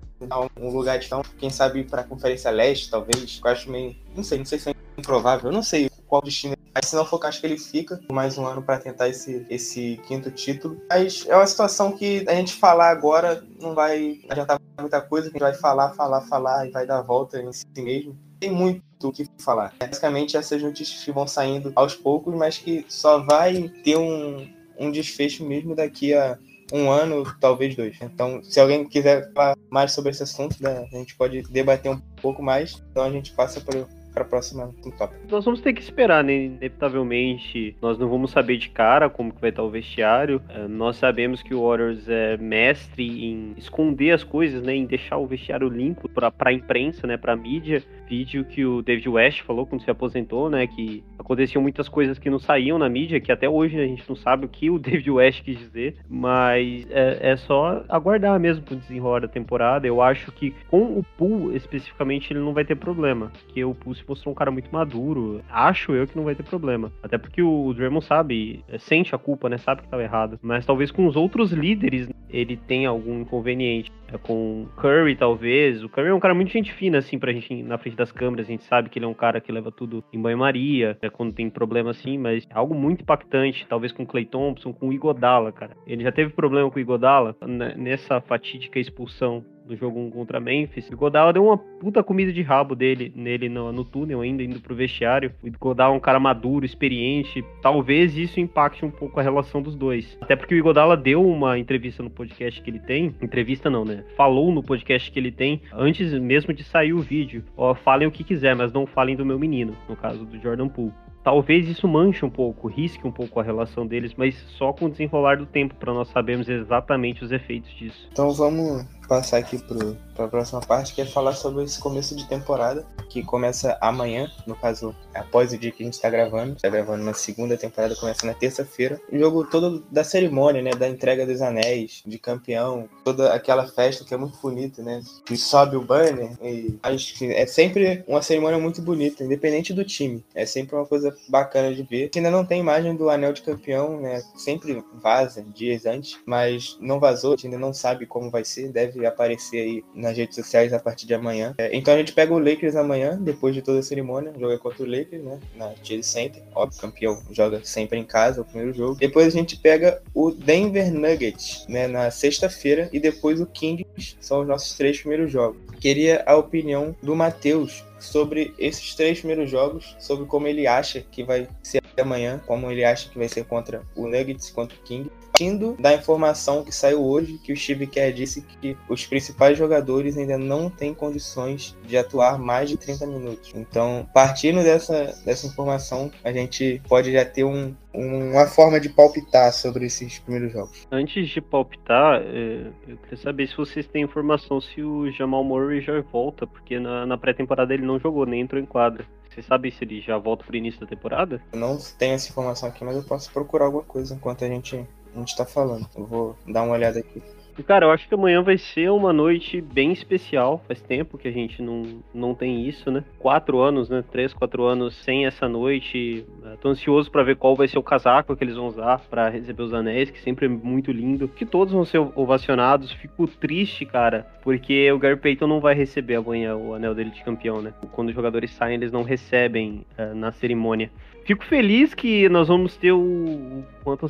Um 0.60 0.68
lugar 0.68 0.98
de 0.98 1.08
tão, 1.08 1.22
quem 1.38 1.48
sabe 1.48 1.82
para 1.84 2.02
a 2.02 2.04
Conferência 2.04 2.50
Leste, 2.50 2.90
talvez. 2.90 3.40
Eu 3.42 3.50
acho 3.50 3.70
meio. 3.70 3.96
Não 4.14 4.22
sei, 4.22 4.36
não 4.36 4.44
sei 4.44 4.58
se 4.58 4.68
é 4.68 4.74
improvável. 4.98 5.48
Eu 5.48 5.54
não 5.54 5.62
sei 5.62 5.88
qual 6.06 6.20
destino. 6.20 6.54
Mas 6.74 6.90
se 6.90 6.94
não 6.94 7.06
for, 7.06 7.24
acho 7.24 7.40
que 7.40 7.46
ele 7.46 7.58
fica 7.58 7.98
mais 8.12 8.36
um 8.36 8.46
ano 8.46 8.60
para 8.60 8.78
tentar 8.78 9.08
esse, 9.08 9.46
esse 9.48 9.98
quinto 10.06 10.30
título. 10.30 10.78
Mas 10.90 11.24
é 11.26 11.34
uma 11.34 11.46
situação 11.46 11.92
que 11.92 12.22
a 12.28 12.34
gente 12.34 12.52
falar 12.52 12.90
agora 12.90 13.42
não 13.58 13.74
vai 13.74 14.20
adiantar 14.28 14.60
muita 14.78 15.00
coisa, 15.00 15.28
a 15.28 15.30
gente 15.30 15.40
vai 15.40 15.54
falar, 15.54 15.94
falar, 15.94 16.20
falar 16.20 16.66
e 16.66 16.70
vai 16.70 16.86
dar 16.86 17.00
volta 17.00 17.40
em 17.40 17.50
si 17.50 17.64
mesmo 17.78 18.14
tem 18.40 18.50
muito 18.50 18.82
o 19.08 19.12
que 19.12 19.26
falar. 19.38 19.74
Basicamente, 19.78 20.36
essas 20.36 20.62
notícias 20.62 21.02
que 21.02 21.12
vão 21.12 21.26
saindo 21.26 21.72
aos 21.74 21.94
poucos, 21.94 22.34
mas 22.34 22.58
que 22.58 22.84
só 22.88 23.18
vai 23.18 23.68
ter 23.82 23.96
um, 23.96 24.46
um 24.78 24.90
desfecho 24.90 25.44
mesmo 25.44 25.74
daqui 25.74 26.14
a 26.14 26.38
um 26.72 26.90
ano, 26.90 27.24
talvez 27.40 27.74
dois. 27.74 27.96
Então, 28.00 28.42
se 28.42 28.60
alguém 28.60 28.86
quiser 28.86 29.32
falar 29.32 29.56
mais 29.68 29.92
sobre 29.92 30.10
esse 30.12 30.22
assunto, 30.22 30.56
né, 30.60 30.88
a 30.92 30.96
gente 30.96 31.16
pode 31.16 31.42
debater 31.42 31.90
um 31.90 32.00
pouco 32.22 32.42
mais. 32.42 32.82
Então 32.90 33.02
a 33.02 33.10
gente 33.10 33.32
passa 33.32 33.60
para 33.60 33.86
para 34.12 34.22
a 34.22 34.26
próxima 34.26 34.74
tópico. 34.96 35.20
Nós 35.30 35.44
vamos 35.44 35.60
ter 35.60 35.72
que 35.72 35.80
esperar, 35.80 36.22
né? 36.24 36.44
Inevitavelmente, 36.44 37.76
nós 37.80 37.98
não 37.98 38.08
vamos 38.08 38.30
saber 38.30 38.56
de 38.56 38.68
cara 38.68 39.08
como 39.08 39.32
que 39.32 39.40
vai 39.40 39.50
estar 39.50 39.62
o 39.62 39.70
vestiário. 39.70 40.42
É, 40.48 40.66
nós 40.66 40.96
sabemos 40.96 41.42
que 41.42 41.54
o 41.54 41.66
Warriors 41.66 42.08
é 42.08 42.36
mestre 42.36 43.24
em 43.24 43.54
esconder 43.56 44.12
as 44.12 44.24
coisas, 44.24 44.62
né? 44.62 44.74
Em 44.74 44.86
deixar 44.86 45.18
o 45.18 45.26
vestiário 45.26 45.68
limpo 45.68 46.08
para 46.08 46.32
a 46.38 46.52
imprensa, 46.52 47.06
né? 47.06 47.16
Para 47.16 47.32
a 47.32 47.36
mídia. 47.36 47.82
Vídeo 48.08 48.44
que 48.44 48.64
o 48.64 48.82
David 48.82 49.08
West 49.08 49.42
falou 49.42 49.64
quando 49.64 49.82
se 49.82 49.90
aposentou, 49.90 50.50
né? 50.50 50.66
Que 50.66 51.04
aconteciam 51.18 51.62
muitas 51.62 51.88
coisas 51.88 52.18
que 52.18 52.28
não 52.28 52.38
saíam 52.40 52.78
na 52.78 52.88
mídia, 52.88 53.20
que 53.20 53.30
até 53.30 53.48
hoje 53.48 53.78
a 53.78 53.86
gente 53.86 54.04
não 54.08 54.16
sabe 54.16 54.46
o 54.46 54.48
que 54.48 54.68
o 54.68 54.78
David 54.80 55.10
West 55.10 55.44
quis 55.44 55.58
dizer, 55.58 55.96
mas 56.08 56.86
é, 56.90 57.32
é 57.32 57.36
só 57.36 57.84
aguardar 57.88 58.38
mesmo 58.40 58.64
pro 58.64 58.76
desenrolar 58.76 59.20
da 59.20 59.28
temporada. 59.28 59.86
Eu 59.86 60.02
acho 60.02 60.32
que 60.32 60.52
com 60.68 60.98
o 60.98 61.04
Pool 61.16 61.54
especificamente 61.54 62.32
ele 62.32 62.40
não 62.40 62.52
vai 62.52 62.64
ter 62.64 62.74
problema, 62.74 63.30
porque 63.44 63.64
o 63.64 63.74
Pool 63.74 63.92
se 64.00 64.08
mostrou 64.08 64.32
um 64.32 64.36
cara 64.36 64.50
muito 64.50 64.70
maduro. 64.72 65.42
Acho 65.48 65.92
eu 65.92 66.06
que 66.06 66.16
não 66.16 66.24
vai 66.24 66.34
ter 66.34 66.42
problema. 66.42 66.92
Até 67.02 67.18
porque 67.18 67.42
o 67.42 67.72
Draymond 67.72 68.04
sabe, 68.04 68.64
é, 68.68 68.78
sente 68.78 69.14
a 69.14 69.18
culpa, 69.18 69.48
né? 69.48 69.58
Sabe 69.58 69.82
que 69.82 69.86
estava 69.86 70.02
errado. 70.02 70.38
Mas 70.42 70.66
talvez 70.66 70.90
com 70.90 71.06
os 71.06 71.16
outros 71.16 71.52
líderes 71.52 72.08
ele 72.28 72.56
tenha 72.56 72.88
algum 72.88 73.20
inconveniente. 73.20 73.90
É, 74.12 74.18
com 74.18 74.66
Curry, 74.76 75.16
talvez. 75.16 75.82
O 75.82 75.88
Curry 75.88 76.08
é 76.08 76.14
um 76.14 76.20
cara 76.20 76.34
muito 76.34 76.50
gente 76.50 76.72
fina, 76.72 76.98
assim, 76.98 77.18
pra 77.18 77.32
gente 77.32 77.62
na 77.62 77.78
frente 77.78 77.96
das 77.96 78.12
câmeras. 78.12 78.46
A 78.46 78.50
gente 78.50 78.64
sabe 78.64 78.88
que 78.88 78.98
ele 78.98 79.06
é 79.06 79.08
um 79.08 79.14
cara 79.14 79.40
que 79.40 79.52
leva 79.52 79.70
tudo 79.70 80.04
em 80.12 80.20
banho-maria, 80.20 80.96
é 81.00 81.08
quando 81.08 81.32
tem 81.32 81.48
problema 81.48 81.90
assim, 81.90 82.18
mas 82.18 82.46
é 82.50 82.54
algo 82.54 82.74
muito 82.74 83.02
impactante. 83.02 83.66
Talvez 83.68 83.92
com 83.92 84.06
Clay 84.06 84.24
Thompson, 84.24 84.72
com 84.72 84.88
o 84.88 84.92
Igodala, 84.92 85.52
cara. 85.52 85.76
Ele 85.86 86.02
já 86.02 86.12
teve 86.12 86.30
problema 86.30 86.70
com 86.70 86.78
o 86.78 86.82
Igodala 86.82 87.36
né, 87.46 87.74
nessa 87.76 88.20
fatídica 88.20 88.78
expulsão 88.78 89.44
no 89.70 89.76
jogo 89.76 90.10
contra 90.10 90.40
Memphis. 90.40 90.88
O 90.90 90.96
Godal 90.96 91.32
deu 91.32 91.44
uma 91.44 91.56
puta 91.56 92.02
comida 92.02 92.32
de 92.32 92.42
rabo 92.42 92.74
dele, 92.74 93.12
nele 93.14 93.48
no, 93.48 93.72
no 93.72 93.84
túnel 93.84 94.20
ainda, 94.20 94.42
indo 94.42 94.60
pro 94.60 94.74
vestiário. 94.74 95.32
O 95.42 95.50
Godal 95.58 95.94
é 95.94 95.96
um 95.96 96.00
cara 96.00 96.20
maduro, 96.20 96.64
experiente. 96.64 97.44
Talvez 97.62 98.16
isso 98.16 98.40
impacte 98.40 98.84
um 98.84 98.90
pouco 98.90 99.18
a 99.18 99.22
relação 99.22 99.62
dos 99.62 99.74
dois. 99.74 100.18
Até 100.20 100.36
porque 100.36 100.54
o 100.54 100.58
Igodala 100.58 100.96
deu 100.96 101.24
uma 101.24 101.58
entrevista 101.58 102.02
no 102.02 102.10
podcast 102.10 102.60
que 102.60 102.70
ele 102.70 102.80
tem. 102.80 103.14
Entrevista 103.22 103.70
não, 103.70 103.84
né? 103.84 104.04
Falou 104.16 104.52
no 104.52 104.62
podcast 104.62 105.10
que 105.10 105.18
ele 105.18 105.30
tem 105.32 105.62
antes 105.72 106.12
mesmo 106.12 106.52
de 106.52 106.64
sair 106.64 106.92
o 106.92 107.00
vídeo. 107.00 107.44
Ó, 107.56 107.74
falem 107.74 108.08
o 108.08 108.10
que 108.10 108.24
quiser, 108.24 108.54
mas 108.56 108.72
não 108.72 108.86
falem 108.86 109.16
do 109.16 109.24
meu 109.24 109.38
menino, 109.38 109.76
no 109.88 109.96
caso 109.96 110.24
do 110.24 110.38
Jordan 110.40 110.68
Poole. 110.68 110.92
Talvez 111.22 111.68
isso 111.68 111.86
manche 111.86 112.24
um 112.24 112.30
pouco, 112.30 112.66
risque 112.66 113.06
um 113.06 113.12
pouco 113.12 113.38
a 113.38 113.42
relação 113.42 113.86
deles, 113.86 114.14
mas 114.16 114.34
só 114.56 114.72
com 114.72 114.86
o 114.86 114.90
desenrolar 114.90 115.36
do 115.36 115.44
tempo 115.44 115.74
para 115.74 115.92
nós 115.92 116.08
sabermos 116.08 116.48
exatamente 116.48 117.22
os 117.22 117.30
efeitos 117.30 117.70
disso. 117.72 118.08
Então 118.10 118.32
vamos 118.32 118.86
passar 119.10 119.38
aqui 119.38 119.58
para 119.58 120.24
a 120.24 120.28
próxima 120.28 120.60
parte, 120.60 120.94
que 120.94 121.02
é 121.02 121.04
falar 121.04 121.32
sobre 121.32 121.64
esse 121.64 121.80
começo 121.80 122.14
de 122.14 122.28
temporada, 122.28 122.86
que 123.08 123.24
começa 123.24 123.76
amanhã, 123.80 124.30
no 124.46 124.54
caso, 124.54 124.94
após 125.12 125.52
o 125.52 125.58
dia 125.58 125.72
que 125.72 125.82
a 125.82 125.86
gente 125.86 125.94
está 125.94 126.08
gravando. 126.08 126.52
Está 126.52 126.68
gravando 126.68 127.02
na 127.02 127.12
segunda 127.12 127.56
temporada, 127.56 127.96
começa 127.96 128.24
na 128.24 128.34
terça-feira. 128.34 129.00
O 129.10 129.18
jogo 129.18 129.44
todo 129.44 129.84
da 129.90 130.04
cerimônia, 130.04 130.62
né? 130.62 130.70
Da 130.70 130.88
entrega 130.88 131.26
dos 131.26 131.42
anéis, 131.42 132.04
de 132.06 132.20
campeão, 132.20 132.88
toda 133.04 133.34
aquela 133.34 133.66
festa 133.66 134.04
que 134.04 134.14
é 134.14 134.16
muito 134.16 134.38
bonita, 134.40 134.80
né? 134.80 135.02
Que 135.26 135.36
sobe 135.36 135.74
o 135.74 135.82
banner. 135.82 136.30
E 136.40 136.78
acho 136.80 137.18
que 137.18 137.32
é 137.32 137.46
sempre 137.46 138.04
uma 138.06 138.22
cerimônia 138.22 138.60
muito 138.60 138.80
bonita, 138.80 139.24
independente 139.24 139.74
do 139.74 139.84
time. 139.84 140.24
É 140.36 140.46
sempre 140.46 140.76
uma 140.76 140.86
coisa 140.86 141.12
bacana 141.28 141.74
de 141.74 141.82
ver. 141.82 142.08
Ainda 142.14 142.30
não 142.30 142.44
tem 142.44 142.60
imagem 142.60 142.94
do 142.94 143.10
anel 143.10 143.32
de 143.32 143.42
campeão, 143.42 144.00
né? 144.00 144.22
Sempre 144.36 144.84
vaza 145.02 145.42
dias 145.42 145.84
antes, 145.84 146.16
mas 146.24 146.78
não 146.80 147.00
vazou, 147.00 147.32
a 147.32 147.36
gente 147.36 147.46
ainda 147.46 147.58
não 147.58 147.74
sabe 147.74 148.06
como 148.06 148.30
vai 148.30 148.44
ser, 148.44 148.68
deve 148.68 148.99
aparecer 149.06 149.60
aí 149.60 149.84
nas 149.94 150.16
redes 150.16 150.34
sociais 150.34 150.72
a 150.72 150.78
partir 150.78 151.06
de 151.06 151.14
amanhã. 151.14 151.54
É, 151.58 151.76
então 151.76 151.94
a 151.94 151.96
gente 151.96 152.12
pega 152.12 152.32
o 152.32 152.38
Lakers 152.38 152.76
amanhã, 152.76 153.18
depois 153.20 153.54
de 153.54 153.62
toda 153.62 153.80
a 153.80 153.82
cerimônia, 153.82 154.32
joga 154.38 154.58
contra 154.58 154.82
o 154.82 154.86
Lakers, 154.86 155.22
né? 155.22 155.38
Na 155.56 155.72
Chase 155.82 156.02
Center. 156.02 156.42
Óbvio, 156.54 156.80
campeão 156.80 157.22
joga 157.30 157.60
sempre 157.64 157.98
em 157.98 158.04
casa, 158.04 158.40
o 158.40 158.44
primeiro 158.44 158.72
jogo. 158.72 158.96
Depois 158.96 159.26
a 159.26 159.30
gente 159.30 159.56
pega 159.56 160.02
o 160.14 160.30
Denver 160.30 160.92
Nuggets, 160.92 161.66
né? 161.68 161.86
Na 161.86 162.10
sexta-feira. 162.10 162.88
E 162.92 163.00
depois 163.00 163.40
o 163.40 163.46
Kings. 163.46 164.16
São 164.20 164.40
os 164.40 164.48
nossos 164.48 164.76
três 164.76 164.98
primeiros 164.98 165.30
jogos. 165.30 165.60
Queria 165.80 166.22
a 166.26 166.36
opinião 166.36 166.94
do 167.02 167.14
Matheus 167.16 167.84
sobre 167.98 168.54
esses 168.58 168.94
três 168.94 169.18
primeiros 169.18 169.50
jogos, 169.50 169.94
sobre 169.98 170.24
como 170.26 170.48
ele 170.48 170.66
acha 170.66 171.00
que 171.00 171.22
vai 171.22 171.46
ser 171.62 171.82
amanhã, 171.98 172.40
como 172.46 172.70
ele 172.70 172.82
acha 172.82 173.08
que 173.08 173.18
vai 173.18 173.28
ser 173.28 173.44
contra 173.44 173.82
o 173.94 174.06
Nuggets, 174.06 174.50
contra 174.50 174.76
o 174.76 174.82
King. 174.82 175.10
Partindo 175.40 175.74
da 175.78 175.94
informação 175.94 176.62
que 176.62 176.70
saiu 176.70 177.02
hoje, 177.02 177.38
que 177.38 177.50
o 177.50 177.56
Steve 177.56 177.86
Kerr 177.86 178.12
disse 178.12 178.42
que 178.42 178.76
os 178.90 179.06
principais 179.06 179.56
jogadores 179.56 180.18
ainda 180.18 180.36
não 180.36 180.68
têm 180.68 180.92
condições 180.92 181.74
de 181.82 181.96
atuar 181.96 182.38
mais 182.38 182.68
de 182.68 182.76
30 182.76 183.06
minutos. 183.06 183.50
Então, 183.54 184.06
partindo 184.12 184.62
dessa, 184.62 185.18
dessa 185.24 185.46
informação, 185.46 186.12
a 186.22 186.30
gente 186.30 186.82
pode 186.86 187.10
já 187.10 187.24
ter 187.24 187.44
um, 187.44 187.74
uma 187.94 188.46
forma 188.48 188.78
de 188.78 188.90
palpitar 188.90 189.50
sobre 189.54 189.86
esses 189.86 190.18
primeiros 190.18 190.52
jogos. 190.52 190.86
Antes 190.92 191.26
de 191.30 191.40
palpitar, 191.40 192.20
é, 192.20 192.66
eu 192.86 192.98
queria 192.98 193.16
saber 193.16 193.48
se 193.48 193.56
vocês 193.56 193.86
têm 193.86 194.02
informação 194.02 194.60
se 194.60 194.82
o 194.82 195.10
Jamal 195.10 195.42
Murray 195.42 195.80
já 195.80 195.98
volta, 196.02 196.46
porque 196.46 196.78
na, 196.78 197.06
na 197.06 197.16
pré-temporada 197.16 197.72
ele 197.72 197.86
não 197.86 197.98
jogou, 197.98 198.26
nem 198.26 198.42
entrou 198.42 198.60
em 198.60 198.66
quadra. 198.66 199.06
Você 199.30 199.42
sabe 199.42 199.70
se 199.70 199.84
ele 199.84 200.00
já 200.00 200.18
volta 200.18 200.44
pro 200.44 200.56
início 200.56 200.80
da 200.80 200.86
temporada? 200.86 201.40
Eu 201.52 201.58
não 201.58 201.78
tenho 201.98 202.14
essa 202.14 202.28
informação 202.28 202.68
aqui, 202.68 202.84
mas 202.84 202.96
eu 202.96 203.04
posso 203.04 203.32
procurar 203.32 203.66
alguma 203.66 203.84
coisa 203.84 204.14
enquanto 204.14 204.44
a 204.44 204.48
gente, 204.48 204.84
a 205.14 205.18
gente 205.18 205.36
tá 205.36 205.44
falando. 205.44 205.88
Eu 205.96 206.06
vou 206.06 206.36
dar 206.46 206.62
uma 206.62 206.74
olhada 206.74 206.98
aqui. 207.00 207.22
Cara, 207.66 207.86
eu 207.86 207.90
acho 207.90 208.08
que 208.08 208.14
amanhã 208.14 208.42
vai 208.42 208.58
ser 208.58 208.90
uma 208.90 209.12
noite 209.12 209.60
bem 209.60 209.92
especial. 209.92 210.62
Faz 210.66 210.80
tempo 210.80 211.18
que 211.18 211.28
a 211.28 211.30
gente 211.30 211.62
não, 211.62 212.02
não 212.12 212.34
tem 212.34 212.66
isso, 212.66 212.90
né? 212.90 213.04
Quatro 213.18 213.60
anos, 213.60 213.88
né? 213.88 214.04
Três, 214.10 214.32
quatro 214.32 214.64
anos 214.64 214.94
sem 214.96 215.26
essa 215.26 215.48
noite. 215.48 216.24
É, 216.44 216.56
tô 216.56 216.68
ansioso 216.68 217.10
para 217.10 217.22
ver 217.22 217.36
qual 217.36 217.56
vai 217.56 217.68
ser 217.68 217.78
o 217.78 217.82
casaco 217.82 218.36
que 218.36 218.44
eles 218.44 218.56
vão 218.56 218.66
usar 218.66 219.00
para 219.10 219.28
receber 219.28 219.62
os 219.62 219.74
anéis, 219.74 220.10
que 220.10 220.20
sempre 220.20 220.46
é 220.46 220.48
muito 220.48 220.92
lindo. 220.92 221.28
Que 221.28 221.44
todos 221.44 221.72
vão 221.72 221.84
ser 221.84 221.98
ovacionados. 221.98 222.92
Fico 222.92 223.26
triste, 223.26 223.84
cara, 223.84 224.26
porque 224.42 224.90
o 224.92 224.98
Gary 224.98 225.16
Payton 225.16 225.46
não 225.46 225.60
vai 225.60 225.74
receber 225.74 226.16
amanhã 226.16 226.56
o 226.56 226.74
anel 226.74 226.94
dele 226.94 227.10
de 227.10 227.22
campeão, 227.22 227.60
né? 227.60 227.72
Quando 227.92 228.08
os 228.08 228.14
jogadores 228.14 228.50
saem, 228.52 228.74
eles 228.74 228.92
não 228.92 229.02
recebem 229.02 229.84
uh, 229.98 230.14
na 230.14 230.32
cerimônia. 230.32 230.90
Fico 231.24 231.44
feliz 231.44 231.94
que 231.94 232.28
nós 232.28 232.48
vamos 232.48 232.76
ter 232.76 232.92
o 232.92 233.62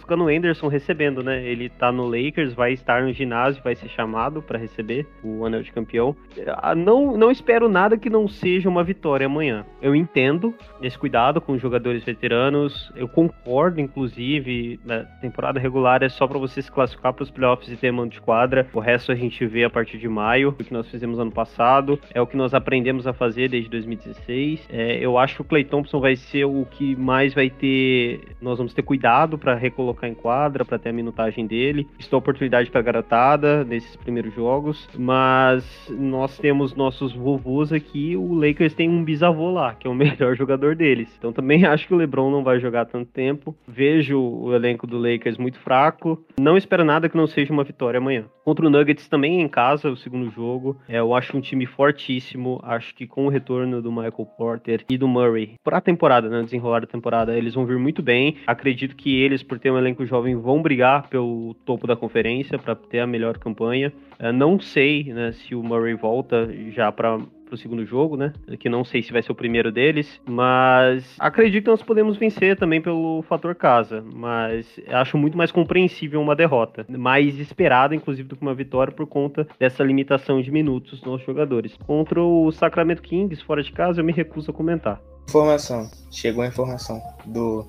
Cano 0.06 0.28
Anderson 0.28 0.68
recebendo, 0.68 1.22
né? 1.22 1.44
Ele 1.44 1.68
tá 1.68 1.92
no 1.92 2.06
Lakers, 2.06 2.54
vai 2.54 2.72
estar 2.72 3.02
no 3.02 3.12
ginásio, 3.12 3.39
vai 3.62 3.74
ser 3.74 3.88
chamado 3.88 4.42
para 4.42 4.58
receber 4.58 5.06
o 5.22 5.44
anel 5.44 5.62
de 5.62 5.72
campeão. 5.72 6.16
Ah, 6.58 6.74
não, 6.74 7.16
não 7.16 7.30
espero 7.30 7.68
nada 7.68 7.98
que 7.98 8.08
não 8.08 8.28
seja 8.28 8.68
uma 8.68 8.82
vitória 8.84 9.26
amanhã. 9.26 9.64
Eu 9.82 9.94
entendo 9.94 10.54
esse 10.82 10.98
cuidado 10.98 11.40
com 11.40 11.52
os 11.52 11.60
jogadores 11.60 12.04
veteranos, 12.04 12.90
eu 12.94 13.08
concordo, 13.08 13.80
inclusive, 13.80 14.80
na 14.84 15.04
temporada 15.20 15.58
regular 15.58 16.02
é 16.02 16.08
só 16.08 16.26
para 16.26 16.38
você 16.38 16.62
se 16.62 16.70
classificar 16.70 17.12
para 17.12 17.22
os 17.22 17.30
playoffs 17.30 17.70
e 17.70 17.76
ter 17.76 17.90
mano 17.90 18.10
de 18.10 18.20
quadra. 18.20 18.68
O 18.72 18.80
resto 18.80 19.12
a 19.12 19.14
gente 19.14 19.44
vê 19.46 19.64
a 19.64 19.70
partir 19.70 19.98
de 19.98 20.08
maio, 20.08 20.50
o 20.50 20.52
que 20.52 20.72
nós 20.72 20.88
fizemos 20.88 21.18
ano 21.18 21.32
passado, 21.32 21.98
é 22.14 22.20
o 22.20 22.26
que 22.26 22.36
nós 22.36 22.54
aprendemos 22.54 23.06
a 23.06 23.12
fazer 23.12 23.48
desde 23.48 23.68
2016. 23.70 24.68
É, 24.70 24.98
eu 24.98 25.18
acho 25.18 25.36
que 25.36 25.42
o 25.42 25.44
Clay 25.44 25.64
Thompson 25.64 26.00
vai 26.00 26.16
ser 26.16 26.44
o 26.44 26.64
que 26.70 26.94
mais 26.96 27.34
vai 27.34 27.50
ter. 27.50 28.20
Nós 28.40 28.58
vamos 28.58 28.72
ter 28.72 28.82
cuidado 28.82 29.36
para 29.36 29.54
recolocar 29.54 30.08
em 30.08 30.14
quadra, 30.14 30.64
para 30.64 30.78
ter 30.78 30.90
a 30.90 30.92
minutagem 30.92 31.46
dele. 31.46 31.88
Estou 31.98 32.20
oportunidade 32.20 32.70
para 32.70 32.80
garotada 33.20 33.64
nesses 33.64 33.94
primeiros 33.96 34.34
jogos, 34.34 34.88
mas 34.96 35.64
nós 35.90 36.38
temos 36.38 36.74
nossos 36.74 37.12
vovôs 37.12 37.72
aqui. 37.72 38.16
O 38.16 38.34
Lakers 38.34 38.74
tem 38.74 38.88
um 38.88 39.04
bisavô 39.04 39.50
lá, 39.50 39.74
que 39.74 39.86
é 39.86 39.90
o 39.90 39.94
melhor 39.94 40.34
jogador 40.34 40.74
deles. 40.74 41.14
Então 41.18 41.32
também 41.32 41.66
acho 41.66 41.86
que 41.86 41.94
o 41.94 41.96
LeBron 41.96 42.30
não 42.30 42.42
vai 42.42 42.58
jogar 42.58 42.86
tanto 42.86 43.10
tempo. 43.10 43.54
Vejo 43.68 44.18
o 44.18 44.54
elenco 44.54 44.86
do 44.86 44.98
Lakers 44.98 45.36
muito 45.36 45.58
fraco. 45.58 46.24
Não 46.40 46.56
espero 46.56 46.84
nada 46.84 47.08
que 47.08 47.16
não 47.16 47.26
seja 47.26 47.52
uma 47.52 47.64
vitória 47.64 47.98
amanhã. 47.98 48.24
Contra 48.44 48.66
o 48.66 48.70
Nuggets 48.70 49.08
também 49.08 49.40
em 49.40 49.48
casa, 49.48 49.90
o 49.90 49.96
segundo 49.96 50.30
jogo. 50.30 50.78
É, 50.88 50.98
eu 50.98 51.14
acho 51.14 51.36
um 51.36 51.40
time 51.40 51.66
fortíssimo. 51.66 52.58
Acho 52.62 52.94
que 52.94 53.06
com 53.06 53.26
o 53.26 53.28
retorno 53.28 53.82
do 53.82 53.92
Michael 53.92 54.26
Porter 54.36 54.84
e 54.88 54.96
do 54.96 55.06
Murray 55.06 55.54
para 55.62 55.78
a 55.78 55.80
temporada, 55.80 56.28
né, 56.28 56.42
desenrolar 56.42 56.80
da 56.80 56.86
temporada, 56.86 57.36
eles 57.36 57.54
vão 57.54 57.66
vir 57.66 57.78
muito 57.78 58.02
bem. 58.02 58.36
Acredito 58.46 58.96
que 58.96 59.20
eles, 59.20 59.42
por 59.42 59.58
ter 59.58 59.70
um 59.70 59.78
elenco 59.78 60.06
jovem, 60.06 60.36
vão 60.36 60.62
brigar 60.62 61.08
pelo 61.08 61.54
topo 61.66 61.86
da 61.86 61.94
conferência 61.94 62.58
para 62.58 62.74
ter 62.74 63.00
a 63.00 63.06
melhor 63.10 63.38
campanha. 63.38 63.92
É, 64.18 64.32
não 64.32 64.60
sei 64.60 65.12
né, 65.12 65.32
se 65.32 65.54
o 65.54 65.62
Murray 65.62 65.94
volta 65.94 66.48
já 66.70 66.90
para 66.90 67.18
pro 67.50 67.56
segundo 67.56 67.84
jogo, 67.84 68.16
né? 68.16 68.32
Que 68.60 68.68
não 68.68 68.84
sei 68.84 69.02
se 69.02 69.12
vai 69.12 69.22
ser 69.22 69.32
o 69.32 69.34
primeiro 69.34 69.72
deles, 69.72 70.20
mas 70.24 71.04
acredito 71.18 71.64
que 71.64 71.70
nós 71.70 71.82
podemos 71.82 72.16
vencer 72.16 72.56
também 72.56 72.80
pelo 72.80 73.22
fator 73.22 73.54
casa, 73.56 74.02
mas 74.14 74.80
acho 74.88 75.18
muito 75.18 75.36
mais 75.36 75.50
compreensível 75.50 76.20
uma 76.22 76.36
derrota, 76.36 76.86
mais 76.88 77.38
esperada 77.38 77.94
inclusive 77.94 78.28
do 78.28 78.36
que 78.36 78.42
uma 78.42 78.54
vitória 78.54 78.92
por 78.92 79.06
conta 79.06 79.46
dessa 79.58 79.82
limitação 79.82 80.40
de 80.40 80.50
minutos 80.50 81.02
nos 81.02 81.22
jogadores. 81.22 81.76
Contra 81.86 82.22
o 82.22 82.52
Sacramento 82.52 83.02
Kings 83.02 83.42
fora 83.42 83.62
de 83.62 83.72
casa, 83.72 84.00
eu 84.00 84.04
me 84.04 84.12
recuso 84.12 84.52
a 84.52 84.54
comentar. 84.54 85.02
Informação, 85.28 85.90
chegou 86.10 86.42
a 86.42 86.46
informação 86.46 87.00
do 87.26 87.66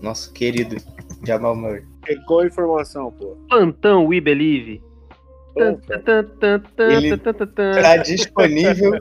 nosso 0.00 0.32
querido 0.32 0.76
Jamal 1.26 1.56
Murray. 1.56 1.95
Qual 2.26 2.40
a 2.40 2.46
informação, 2.46 3.10
pô? 3.12 3.36
Plantão 3.48 4.06
We 4.06 4.20
Believe. 4.20 4.82
Ele 5.56 7.16
tá 7.16 7.96
disponível, 7.96 8.92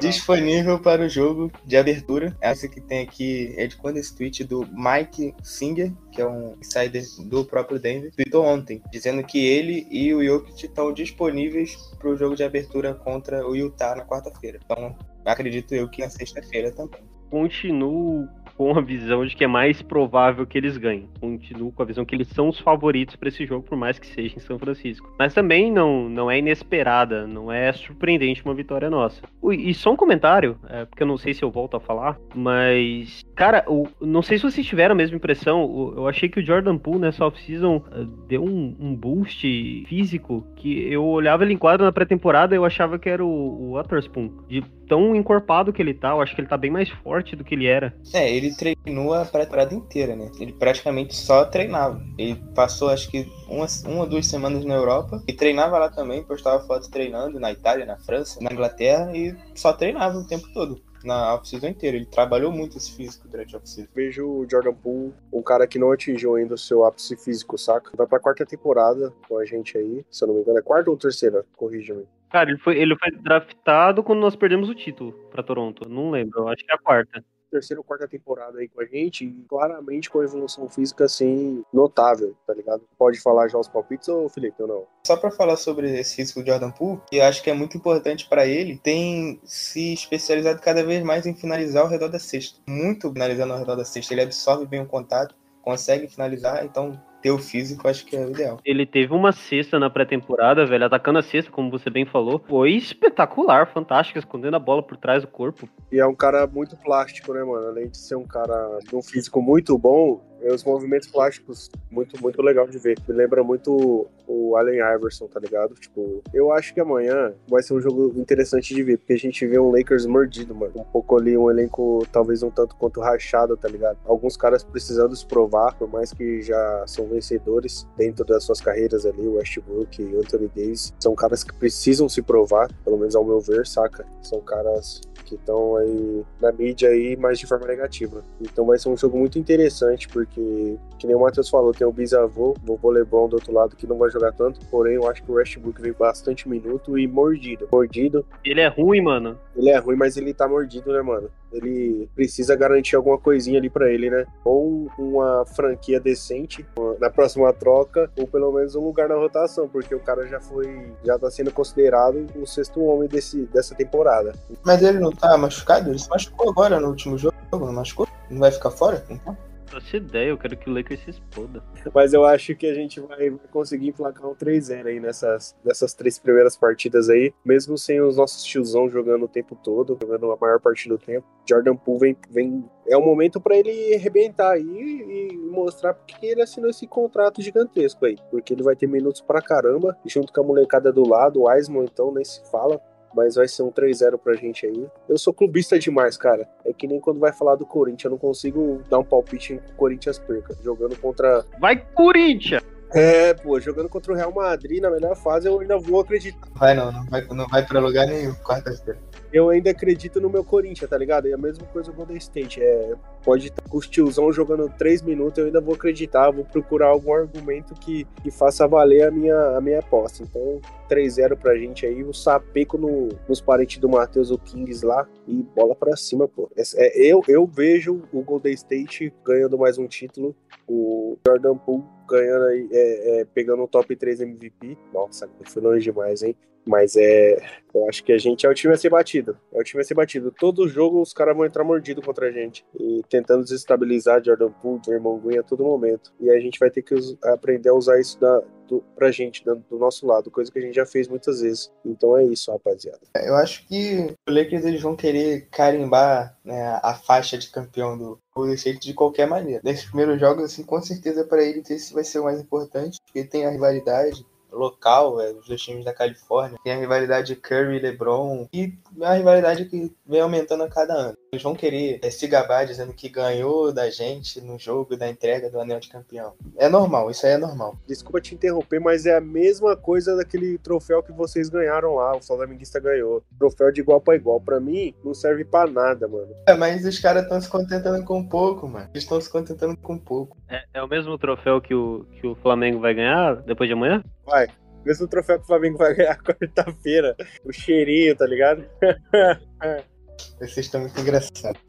disponível 0.00 0.78
para 0.78 1.02
o 1.02 1.08
jogo 1.10 1.52
de 1.66 1.76
abertura. 1.76 2.34
Essa 2.40 2.66
que 2.66 2.80
tem 2.80 3.02
aqui 3.02 3.52
é 3.58 3.66
de 3.66 3.76
quando 3.76 3.98
esse 3.98 4.16
tweet 4.16 4.44
do 4.44 4.66
Mike 4.72 5.34
Singer, 5.42 5.92
que 6.10 6.22
é 6.22 6.26
um 6.26 6.56
insider 6.58 7.04
do 7.26 7.44
próprio 7.44 7.78
Denver, 7.78 8.10
tweetou 8.12 8.46
ontem, 8.46 8.82
dizendo 8.90 9.22
que 9.22 9.46
ele 9.46 9.86
e 9.90 10.14
o 10.14 10.24
Jokic 10.24 10.64
estão 10.64 10.90
disponíveis 10.90 11.76
para 11.98 12.08
o 12.08 12.16
jogo 12.16 12.34
de 12.34 12.42
abertura 12.42 12.94
contra 12.94 13.46
o 13.46 13.54
Utah 13.54 13.94
na 13.94 14.06
quarta-feira. 14.06 14.58
Então, 14.64 14.96
acredito 15.22 15.74
eu 15.74 15.86
que 15.86 16.00
na 16.00 16.08
sexta-feira 16.08 16.72
também. 16.72 17.02
Continuo 17.28 18.26
com 18.56 18.76
a 18.76 18.80
visão 18.80 19.24
de 19.24 19.34
que 19.34 19.44
é 19.44 19.46
mais 19.46 19.82
provável 19.82 20.46
que 20.46 20.56
eles 20.56 20.76
ganhem. 20.76 21.08
Continuo 21.20 21.72
com 21.72 21.82
a 21.82 21.86
visão 21.86 22.04
que 22.04 22.14
eles 22.14 22.28
são 22.28 22.48
os 22.48 22.58
favoritos 22.58 23.16
para 23.16 23.28
esse 23.28 23.44
jogo, 23.46 23.64
por 23.64 23.76
mais 23.76 23.98
que 23.98 24.06
seja 24.06 24.36
em 24.36 24.40
São 24.40 24.58
Francisco. 24.58 25.12
Mas 25.18 25.34
também 25.34 25.70
não, 25.70 26.08
não 26.08 26.30
é 26.30 26.38
inesperada, 26.38 27.26
não 27.26 27.50
é 27.50 27.72
surpreendente 27.72 28.44
uma 28.44 28.54
vitória 28.54 28.88
nossa. 28.88 29.22
E 29.52 29.74
só 29.74 29.92
um 29.92 29.96
comentário, 29.96 30.58
é, 30.68 30.84
porque 30.84 31.02
eu 31.02 31.06
não 31.06 31.16
sei 31.16 31.34
se 31.34 31.42
eu 31.42 31.50
volto 31.50 31.76
a 31.76 31.80
falar, 31.80 32.18
mas, 32.34 33.22
cara, 33.34 33.64
não 34.00 34.22
sei 34.22 34.38
se 34.38 34.44
vocês 34.44 34.66
tiveram 34.66 34.92
a 34.92 34.96
mesma 34.96 35.16
impressão, 35.16 35.92
eu 35.96 36.08
achei 36.08 36.28
que 36.28 36.40
o 36.40 36.44
Jordan 36.44 36.78
Poole 36.78 37.00
nessa 37.00 37.24
off-season 37.26 37.76
uh, 37.76 38.04
deu 38.28 38.44
um, 38.44 38.76
um, 38.78 38.94
boost 38.94 39.84
físico 39.86 40.46
que 40.56 40.92
eu 40.92 41.04
olhava 41.04 41.44
ele 41.44 41.54
em 41.54 41.58
quadro 41.58 41.84
na 41.84 41.92
pré-temporada 41.92 42.54
e 42.54 42.58
eu 42.58 42.64
achava 42.64 42.98
que 42.98 43.08
era 43.08 43.24
o, 43.24 43.28
o 43.28 43.72
Waterspoon, 43.72 44.30
de 44.48 44.62
tão 44.88 45.14
encorpado 45.14 45.72
que 45.72 45.80
ele 45.80 45.94
tá, 45.94 46.10
eu 46.10 46.20
acho 46.20 46.34
que 46.34 46.40
ele 46.40 46.48
tá 46.48 46.56
bem 46.56 46.70
mais 46.70 46.88
forte 46.88 47.36
do 47.36 47.44
que 47.44 47.54
ele 47.54 47.66
era. 47.66 47.94
É, 48.12 48.30
ele 48.34 48.54
treinou 48.54 49.14
a 49.14 49.24
pré-temporada 49.24 49.74
inteira, 49.74 50.14
né? 50.16 50.30
Ele 50.40 50.52
praticamente 50.52 51.14
só 51.14 51.44
treinava. 51.44 52.00
Ele 52.18 52.36
passou, 52.54 52.88
acho 52.88 53.10
que, 53.10 53.26
uma, 53.48 53.66
uma 53.86 54.00
ou 54.00 54.08
duas 54.08 54.26
semanas 54.26 54.64
na 54.64 54.74
Europa 54.74 55.22
e 55.26 55.32
treinava 55.32 55.78
lá 55.78 55.88
também, 55.88 56.22
postava 56.22 56.64
fotos 56.66 56.88
treinando 56.88 57.38
na 57.40 57.52
Itália, 57.52 57.86
na 57.86 57.96
França, 57.96 58.38
na 58.42 58.52
Inglaterra 58.52 59.16
e 59.16 59.34
só 59.54 59.72
treinava 59.72 60.18
o 60.18 60.26
tempo 60.26 60.46
todo 60.52 60.80
na 61.04 61.34
off-season 61.34 61.68
inteira. 61.68 61.96
Ele 61.96 62.06
trabalhou 62.06 62.50
muito 62.50 62.76
esse 62.78 62.92
físico 62.92 63.28
durante 63.28 63.54
a 63.54 63.58
off-season. 63.58 63.88
Vejo 63.94 64.26
o 64.26 64.46
Jordan 64.50 64.72
Poole, 64.74 65.14
um 65.32 65.42
cara 65.42 65.66
que 65.66 65.78
não 65.78 65.92
atingiu 65.92 66.34
ainda 66.34 66.54
o 66.54 66.58
seu 66.58 66.84
ápice 66.84 67.16
físico, 67.16 67.58
saca? 67.58 67.90
Vai 67.96 68.06
pra 68.06 68.18
quarta 68.18 68.46
temporada 68.46 69.12
com 69.28 69.38
a 69.38 69.44
gente 69.44 69.76
aí, 69.76 70.04
se 70.10 70.24
eu 70.24 70.28
não 70.28 70.34
me 70.34 70.40
engano, 70.40 70.58
é 70.58 70.62
quarta 70.62 70.90
ou 70.90 70.96
terceira? 70.96 71.44
Corrija-me. 71.56 72.06
Cara, 72.34 72.50
ele 72.50 72.58
foi, 72.58 72.76
ele 72.76 72.96
foi 72.96 73.12
draftado 73.12 74.02
quando 74.02 74.18
nós 74.18 74.34
perdemos 74.34 74.68
o 74.68 74.74
título 74.74 75.12
para 75.30 75.40
Toronto. 75.40 75.88
Não 75.88 76.10
lembro, 76.10 76.40
eu 76.40 76.48
acho 76.48 76.64
que 76.64 76.72
é 76.72 76.74
a 76.74 76.78
quarta 76.78 77.24
terceira 77.48 77.78
ou 77.78 77.84
quarta 77.84 78.08
temporada 78.08 78.58
aí 78.58 78.66
com 78.66 78.80
a 78.80 78.84
gente, 78.84 79.24
e 79.24 79.44
claramente 79.48 80.10
com 80.10 80.18
a 80.18 80.24
evolução 80.24 80.68
física, 80.68 81.04
assim, 81.04 81.62
notável, 81.72 82.34
tá 82.44 82.52
ligado? 82.52 82.82
Pode 82.98 83.20
falar 83.20 83.46
já 83.46 83.56
os 83.56 83.68
palpites 83.68 84.08
ou 84.08 84.28
Felipe, 84.28 84.60
ou 84.60 84.66
não? 84.66 84.84
Só 85.06 85.16
para 85.16 85.30
falar 85.30 85.56
sobre 85.56 85.96
esse 85.96 86.16
físico 86.16 86.42
do 86.42 86.46
Jordan 86.48 86.72
Poole, 86.72 87.00
que 87.08 87.18
eu 87.18 87.24
acho 87.24 87.40
que 87.40 87.50
é 87.50 87.54
muito 87.54 87.76
importante 87.76 88.28
para 88.28 88.44
ele, 88.44 88.76
tem 88.78 89.40
se 89.44 89.92
especializado 89.92 90.60
cada 90.60 90.82
vez 90.82 91.04
mais 91.04 91.26
em 91.26 91.36
finalizar 91.36 91.84
ao 91.84 91.88
redor 91.88 92.08
da 92.08 92.18
cesta. 92.18 92.58
Muito 92.68 93.12
finalizando 93.12 93.52
ao 93.52 93.60
redor 93.60 93.76
da 93.76 93.84
cesta. 93.84 94.12
Ele 94.12 94.22
absorve 94.22 94.66
bem 94.66 94.82
o 94.82 94.86
contato, 94.86 95.36
consegue 95.62 96.08
finalizar, 96.08 96.64
então 96.64 97.00
ter 97.24 97.30
o 97.30 97.38
físico, 97.38 97.88
acho 97.88 98.04
que 98.04 98.14
é 98.14 98.20
o 98.20 98.30
ideal. 98.30 98.60
Ele 98.62 98.84
teve 98.84 99.14
uma 99.14 99.32
cesta 99.32 99.78
na 99.78 99.88
pré-temporada, 99.88 100.66
velho, 100.66 100.84
atacando 100.84 101.20
a 101.20 101.22
cesta, 101.22 101.50
como 101.50 101.70
você 101.70 101.88
bem 101.88 102.04
falou. 102.04 102.38
Foi 102.46 102.72
espetacular, 102.72 103.66
fantástico, 103.72 104.18
escondendo 104.18 104.56
a 104.56 104.58
bola 104.58 104.82
por 104.82 104.98
trás 104.98 105.22
do 105.22 105.28
corpo. 105.28 105.66
E 105.90 105.98
é 105.98 106.06
um 106.06 106.14
cara 106.14 106.46
muito 106.46 106.76
plástico, 106.76 107.32
né, 107.32 107.42
mano? 107.42 107.68
Além 107.68 107.88
de 107.88 107.96
ser 107.96 108.16
um 108.16 108.26
cara 108.26 108.78
de 108.86 108.94
um 108.94 109.02
físico 109.02 109.40
muito 109.40 109.78
bom, 109.78 110.20
os 110.52 110.64
movimentos 110.64 111.08
plásticos 111.08 111.70
muito, 111.90 112.20
muito 112.20 112.42
legal 112.42 112.66
de 112.66 112.78
ver. 112.78 112.98
Me 113.08 113.14
lembra 113.14 113.42
muito 113.42 114.06
o 114.26 114.56
Allen 114.56 114.80
Iverson, 114.96 115.26
tá 115.26 115.40
ligado? 115.40 115.74
Tipo, 115.74 116.22
eu 116.32 116.52
acho 116.52 116.74
que 116.74 116.80
amanhã 116.80 117.32
vai 117.48 117.62
ser 117.62 117.74
um 117.74 117.80
jogo 117.80 118.12
interessante 118.16 118.74
de 118.74 118.82
ver, 118.82 118.98
porque 118.98 119.12
a 119.12 119.18
gente 119.18 119.46
vê 119.46 119.58
um 119.58 119.70
Lakers 119.70 120.06
mordido, 120.06 120.54
mano. 120.54 120.72
Um 120.76 120.84
pouco 120.84 121.16
ali, 121.18 121.36
um 121.36 121.50
elenco 121.50 122.06
talvez 122.12 122.42
um 122.42 122.50
tanto 122.50 122.76
quanto 122.76 123.00
rachado, 123.00 123.56
tá 123.56 123.68
ligado? 123.68 123.98
Alguns 124.04 124.36
caras 124.36 124.62
precisando 124.62 125.14
se 125.14 125.26
provar, 125.26 125.76
por 125.76 125.88
mais 125.88 126.12
que 126.12 126.42
já 126.42 126.84
são 126.86 127.06
vencedores 127.06 127.86
dentro 127.96 128.24
das 128.24 128.44
suas 128.44 128.60
carreiras 128.60 129.06
ali, 129.06 129.26
o 129.26 129.36
Westbrook 129.36 130.02
e 130.02 130.16
Anthony 130.16 130.50
Davis, 130.54 130.92
são 130.98 131.14
caras 131.14 131.44
que 131.44 131.54
precisam 131.54 132.08
se 132.08 132.22
provar, 132.22 132.70
pelo 132.84 132.98
menos 132.98 133.14
ao 133.14 133.24
meu 133.24 133.40
ver, 133.40 133.66
saca? 133.66 134.06
São 134.22 134.40
caras 134.40 135.00
que 135.24 135.34
estão 135.34 135.76
aí 135.76 136.24
na 136.40 136.52
mídia 136.52 136.88
aí, 136.88 137.16
mas 137.16 137.38
de 137.38 137.46
forma 137.46 137.66
negativa. 137.66 138.22
Então 138.40 138.66
vai 138.66 138.78
ser 138.78 138.88
um 138.88 138.96
jogo 138.96 139.18
muito 139.18 139.38
interessante, 139.38 140.08
porque, 140.08 140.76
que 140.98 141.06
nem 141.06 141.16
o 141.16 141.20
Matheus 141.20 141.48
falou, 141.48 141.72
tem 141.72 141.86
o 141.86 141.92
bisavô, 141.92 142.50
o 142.50 142.66
vovô 142.66 142.90
Lebron 142.90 143.28
do 143.28 143.34
outro 143.34 143.52
lado, 143.52 143.76
que 143.76 143.86
não 143.86 143.98
vai 143.98 144.10
jogar 144.10 144.32
tanto, 144.32 144.60
porém 144.66 144.94
eu 144.94 145.08
acho 145.08 145.22
que 145.22 145.30
o 145.30 145.34
Westbrook 145.34 145.80
veio 145.80 145.96
bastante 145.98 146.48
minuto 146.48 146.98
e 146.98 147.06
mordido. 147.06 147.68
Mordido. 147.72 148.24
Ele 148.44 148.60
é 148.60 148.68
ruim, 148.68 149.00
mano. 149.00 149.38
Ele 149.56 149.70
é 149.70 149.78
ruim, 149.78 149.96
mas 149.96 150.16
ele 150.16 150.34
tá 150.34 150.48
mordido, 150.48 150.92
né, 150.92 151.02
mano? 151.02 151.30
Ele 151.52 152.08
precisa 152.16 152.56
garantir 152.56 152.96
alguma 152.96 153.16
coisinha 153.16 153.58
ali 153.58 153.70
para 153.70 153.90
ele, 153.90 154.10
né? 154.10 154.26
Ou 154.44 154.88
uma 154.98 155.44
franquia 155.46 156.00
decente 156.00 156.66
na 156.98 157.08
próxima 157.08 157.52
troca, 157.52 158.10
ou 158.18 158.26
pelo 158.26 158.52
menos 158.52 158.74
um 158.74 158.84
lugar 158.84 159.08
na 159.08 159.14
rotação, 159.14 159.68
porque 159.68 159.94
o 159.94 160.00
cara 160.00 160.26
já 160.26 160.40
foi, 160.40 160.92
já 161.04 161.16
tá 161.16 161.30
sendo 161.30 161.52
considerado 161.52 162.26
o 162.34 162.46
sexto 162.46 162.82
homem 162.82 163.08
desse, 163.08 163.42
dessa 163.46 163.74
temporada. 163.74 164.32
Mas 164.64 164.82
ele 164.82 164.98
não 164.98 165.12
tá 165.14 165.36
machucado? 165.36 165.90
Ele 165.90 165.98
se 165.98 166.08
machucou 166.08 166.50
agora 166.50 166.80
no 166.80 166.88
último 166.88 167.16
jogo, 167.18 167.34
não 167.52 167.72
machucou? 167.72 168.08
Não 168.30 168.40
vai 168.40 168.50
ficar 168.50 168.70
fora? 168.70 169.04
Então? 169.10 169.36
Essa 169.76 169.96
ideia, 169.96 170.28
eu 170.28 170.38
quero 170.38 170.56
que 170.56 170.70
o 170.70 170.72
Lakers 170.72 171.00
se 171.00 171.10
exploda. 171.10 171.62
Mas 171.92 172.12
eu 172.12 172.24
acho 172.24 172.54
que 172.54 172.66
a 172.66 172.74
gente 172.74 173.00
vai, 173.00 173.30
conseguir 173.50 173.88
emplacar 173.88 174.28
um 174.28 174.34
3-0 174.34 174.86
aí 174.86 175.00
nessas, 175.00 175.56
nessas 175.64 175.94
três 175.94 176.18
primeiras 176.18 176.56
partidas 176.56 177.08
aí, 177.08 177.32
mesmo 177.44 177.76
sem 177.76 178.00
os 178.00 178.16
nossos 178.16 178.44
tiozão 178.44 178.88
jogando 178.88 179.24
o 179.24 179.28
tempo 179.28 179.56
todo, 179.56 179.98
jogando 180.00 180.30
a 180.30 180.36
maior 180.36 180.60
parte 180.60 180.88
do 180.88 180.98
tempo. 180.98 181.26
Jordan 181.48 181.76
Poole 181.76 181.98
vem, 181.98 182.16
vem 182.30 182.64
é 182.86 182.96
o 182.96 183.04
momento 183.04 183.40
para 183.40 183.56
ele 183.56 183.94
arrebentar 183.94 184.52
aí 184.52 184.62
e 184.62 185.36
mostrar 185.50 185.94
porque 185.94 186.26
ele 186.26 186.42
assinou 186.42 186.70
esse 186.70 186.86
contrato 186.86 187.42
gigantesco 187.42 188.04
aí, 188.04 188.16
porque 188.30 188.52
ele 188.52 188.62
vai 188.62 188.76
ter 188.76 188.86
minutos 188.86 189.20
pra 189.20 189.42
caramba, 189.42 189.96
junto 190.04 190.32
com 190.32 190.40
a 190.40 190.44
molecada 190.44 190.92
do 190.92 191.08
lado, 191.08 191.42
o 191.42 191.52
Eisman 191.52 191.84
então 191.84 192.12
nem 192.12 192.24
se 192.24 192.42
fala, 192.50 192.80
mas 193.14 193.36
vai 193.36 193.48
ser 193.48 193.62
um 193.62 193.70
3-0 193.70 194.18
pra 194.18 194.34
gente 194.34 194.66
aí. 194.66 194.86
Eu 195.08 195.18
sou 195.18 195.32
clubista 195.32 195.78
demais, 195.78 196.16
cara. 196.16 196.48
É 196.64 196.72
que 196.72 196.86
nem 196.86 197.00
quando 197.00 197.20
vai 197.20 197.32
falar 197.32 197.56
do 197.56 197.66
Corinthians, 197.66 198.04
eu 198.04 198.10
não 198.10 198.18
consigo 198.18 198.82
dar 198.88 198.98
um 198.98 199.04
palpite 199.04 199.54
em 199.54 199.58
que 199.58 199.72
o 199.72 199.74
Corinthians 199.74 200.18
perca. 200.18 200.56
Jogando 200.62 200.96
contra. 200.96 201.44
Vai, 201.60 201.76
Corinthians! 201.76 202.62
É, 202.92 203.34
pô, 203.34 203.58
jogando 203.58 203.88
contra 203.88 204.12
o 204.12 204.14
Real 204.14 204.32
Madrid 204.32 204.80
na 204.80 204.88
melhor 204.88 205.16
fase, 205.16 205.48
eu 205.48 205.58
ainda 205.58 205.76
vou 205.76 206.00
acreditar. 206.00 206.46
Vai 206.54 206.74
não, 206.74 206.92
não 206.92 207.04
vai, 207.06 207.26
não 207.26 207.48
vai 207.48 207.66
pra 207.66 207.80
lugar 207.80 208.06
nenhum 208.06 208.34
quarta-feira 208.34 209.00
eu 209.34 209.50
ainda 209.50 209.70
acredito 209.70 210.20
no 210.20 210.30
meu 210.30 210.44
Corinthians, 210.44 210.88
tá 210.88 210.96
ligado? 210.96 211.26
E 211.26 211.32
a 211.32 211.36
mesma 211.36 211.66
coisa 211.66 211.90
o 211.90 211.94
Golden 211.94 212.16
State. 212.16 212.62
É, 212.62 212.94
pode 213.24 213.48
estar 213.48 213.68
com 213.68 213.76
os 213.76 213.88
tiozão 213.88 214.32
jogando 214.32 214.72
3 214.78 215.02
minutos, 215.02 215.38
eu 215.38 215.46
ainda 215.46 215.60
vou 215.60 215.74
acreditar, 215.74 216.30
vou 216.30 216.44
procurar 216.44 216.86
algum 216.86 217.12
argumento 217.12 217.74
que, 217.74 218.06
que 218.22 218.30
faça 218.30 218.68
valer 218.68 219.08
a 219.08 219.10
minha, 219.10 219.56
a 219.56 219.60
minha 219.60 219.80
aposta. 219.80 220.22
Então, 220.22 220.60
3-0 220.88 221.36
pra 221.36 221.56
gente 221.56 221.84
aí, 221.84 222.04
o 222.04 222.14
sapeco 222.14 222.78
no, 222.78 223.08
nos 223.28 223.40
parentes 223.40 223.78
do 223.78 223.88
Matheus, 223.88 224.30
o 224.30 224.38
Kings 224.38 224.86
lá, 224.86 225.08
e 225.26 225.42
bola 225.42 225.74
pra 225.74 225.96
cima, 225.96 226.28
pô. 226.28 226.48
É, 226.56 226.96
eu, 226.96 227.20
eu 227.26 227.44
vejo 227.44 228.02
o 228.12 228.22
Golden 228.22 228.54
State 228.54 229.12
ganhando 229.24 229.58
mais 229.58 229.78
um 229.78 229.88
título, 229.88 230.36
o 230.68 231.18
Jordan 231.26 231.56
Poole 231.56 231.82
ganhando 232.08 232.44
aí, 232.44 232.68
é, 232.70 233.20
é, 233.20 233.24
pegando 233.24 233.64
o 233.64 233.68
top 233.68 233.96
3 233.96 234.20
MVP. 234.20 234.78
Nossa, 234.92 235.28
foi 235.44 235.60
longe 235.60 235.82
demais, 235.82 236.22
hein? 236.22 236.36
Mas 236.66 236.96
é. 236.96 237.36
Eu 237.74 237.88
acho 237.88 238.04
que 238.04 238.12
a 238.12 238.18
gente 238.18 238.46
é 238.46 238.48
o 238.48 238.54
time 238.54 238.72
a 238.72 238.76
ser 238.76 238.88
batido. 238.88 239.36
É 239.52 239.58
o 239.58 239.64
time 239.64 239.82
a 239.82 239.84
ser 239.84 239.94
batido. 239.94 240.30
Todo 240.30 240.68
jogo 240.68 241.02
os 241.02 241.12
caras 241.12 241.36
vão 241.36 241.44
entrar 241.44 241.64
mordido 241.64 242.00
contra 242.00 242.28
a 242.28 242.30
gente. 242.30 242.64
E 242.78 243.02
tentando 243.08 243.42
desestabilizar 243.42 244.22
Jordan 244.24 244.52
Poole, 244.62 244.80
irmão 244.88 245.18
Green 245.18 245.38
a 245.38 245.42
todo 245.42 245.64
momento. 245.64 246.12
E 246.20 246.30
a 246.30 246.38
gente 246.38 246.58
vai 246.58 246.70
ter 246.70 246.82
que 246.82 246.94
aprender 247.24 247.70
a 247.70 247.74
usar 247.74 247.98
isso 247.98 248.20
da, 248.20 248.40
do, 248.68 248.80
pra 248.94 249.10
gente, 249.10 249.44
do, 249.44 249.56
do, 249.56 249.76
nosso 249.78 250.06
lado, 250.06 250.30
coisa 250.30 250.52
que 250.52 250.58
a 250.58 250.62
gente 250.62 250.74
já 250.74 250.86
fez 250.86 251.08
muitas 251.08 251.40
vezes. 251.40 251.72
Então 251.84 252.16
é 252.16 252.24
isso, 252.24 252.50
rapaziada. 252.52 253.00
Eu 253.16 253.34
acho 253.34 253.66
que 253.66 254.14
o 254.28 254.32
Lakers 254.32 254.64
eles 254.64 254.82
vão 254.82 254.96
querer 254.96 255.48
carimbar 255.50 256.38
né, 256.44 256.78
a 256.80 256.94
faixa 256.94 257.36
de 257.36 257.50
campeão 257.50 257.98
do 257.98 258.20
Golden 258.34 258.54
State 258.54 258.86
de 258.86 258.94
qualquer 258.94 259.26
maneira. 259.26 259.60
Nesses 259.64 259.86
primeiros 259.86 260.20
jogos, 260.20 260.44
assim, 260.44 260.62
com 260.62 260.80
certeza 260.80 261.24
para 261.24 261.42
eles 261.42 261.68
esse 261.70 261.92
vai 261.92 262.04
ser 262.04 262.20
o 262.20 262.24
mais 262.24 262.40
importante, 262.40 262.98
porque 263.04 263.24
tem 263.24 263.46
a 263.46 263.50
rivalidade 263.50 264.24
local, 264.54 265.20
é, 265.20 265.32
os 265.32 265.46
dois 265.46 265.60
times 265.60 265.84
da 265.84 265.92
Califórnia. 265.92 266.58
Tem 266.64 266.72
a 266.72 266.78
rivalidade 266.78 267.36
Curry 267.36 267.76
e 267.76 267.80
LeBron. 267.80 268.46
E 268.52 268.72
é 269.00 269.04
uma 269.04 269.14
rivalidade 269.14 269.64
que 269.66 269.92
vem 270.06 270.20
aumentando 270.20 270.62
a 270.62 270.68
cada 270.68 270.94
ano. 270.94 271.18
Eles 271.32 271.42
vão 271.42 271.54
querer 271.54 271.98
é, 272.02 272.10
se 272.10 272.26
gabar 272.28 272.64
dizendo 272.64 272.92
que 272.92 273.08
ganhou 273.08 273.72
da 273.72 273.90
gente 273.90 274.40
no 274.40 274.58
jogo 274.58 274.96
da 274.96 275.08
entrega 275.08 275.50
do 275.50 275.60
anel 275.60 275.80
de 275.80 275.88
campeão. 275.88 276.32
É 276.56 276.68
normal, 276.68 277.10
isso 277.10 277.26
aí 277.26 277.32
é 277.32 277.38
normal. 277.38 277.76
Desculpa 277.86 278.20
te 278.20 278.34
interromper, 278.34 278.80
mas 278.80 279.04
é 279.04 279.16
a 279.16 279.20
mesma 279.20 279.76
coisa 279.76 280.16
daquele 280.16 280.58
troféu 280.58 281.02
que 281.02 281.12
vocês 281.12 281.48
ganharam 281.48 281.96
lá, 281.96 282.16
o 282.16 282.22
Flamenguista 282.22 282.78
ganhou. 282.78 283.22
Troféu 283.36 283.72
de 283.72 283.80
igual 283.80 284.00
para 284.00 284.14
igual. 284.14 284.40
Para 284.40 284.60
mim, 284.60 284.94
não 285.04 285.12
serve 285.12 285.44
para 285.44 285.70
nada, 285.70 286.06
mano. 286.06 286.34
É, 286.46 286.54
mas 286.54 286.84
os 286.84 286.98
caras 287.00 287.24
estão 287.24 287.40
se 287.40 287.48
contentando 287.48 288.04
com 288.04 288.26
pouco, 288.26 288.68
mano. 288.68 288.88
Eles 288.92 289.02
estão 289.02 289.20
se 289.20 289.30
contentando 289.30 289.76
com 289.76 289.98
pouco. 289.98 290.36
É, 290.48 290.64
é, 290.74 290.82
o 290.82 290.88
mesmo 290.88 291.18
troféu 291.18 291.60
que 291.60 291.74
o, 291.74 292.06
que 292.20 292.26
o 292.26 292.34
Flamengo 292.36 292.78
vai 292.78 292.94
ganhar 292.94 293.36
depois 293.42 293.68
de 293.68 293.72
amanhã? 293.72 294.02
Vai. 294.26 294.48
Mesmo 294.84 295.08
troféu 295.08 295.38
que 295.38 295.44
o 295.44 295.46
Flamengo 295.46 295.78
vai 295.78 295.94
ganhar 295.94 296.18
quarta-feira. 296.22 297.16
O 297.44 297.52
cheirinho, 297.52 298.16
tá 298.16 298.26
ligado? 298.26 298.64
Vocês 300.38 300.66
estão 300.66 300.82
muito 300.82 301.00
engraçados. 301.00 301.60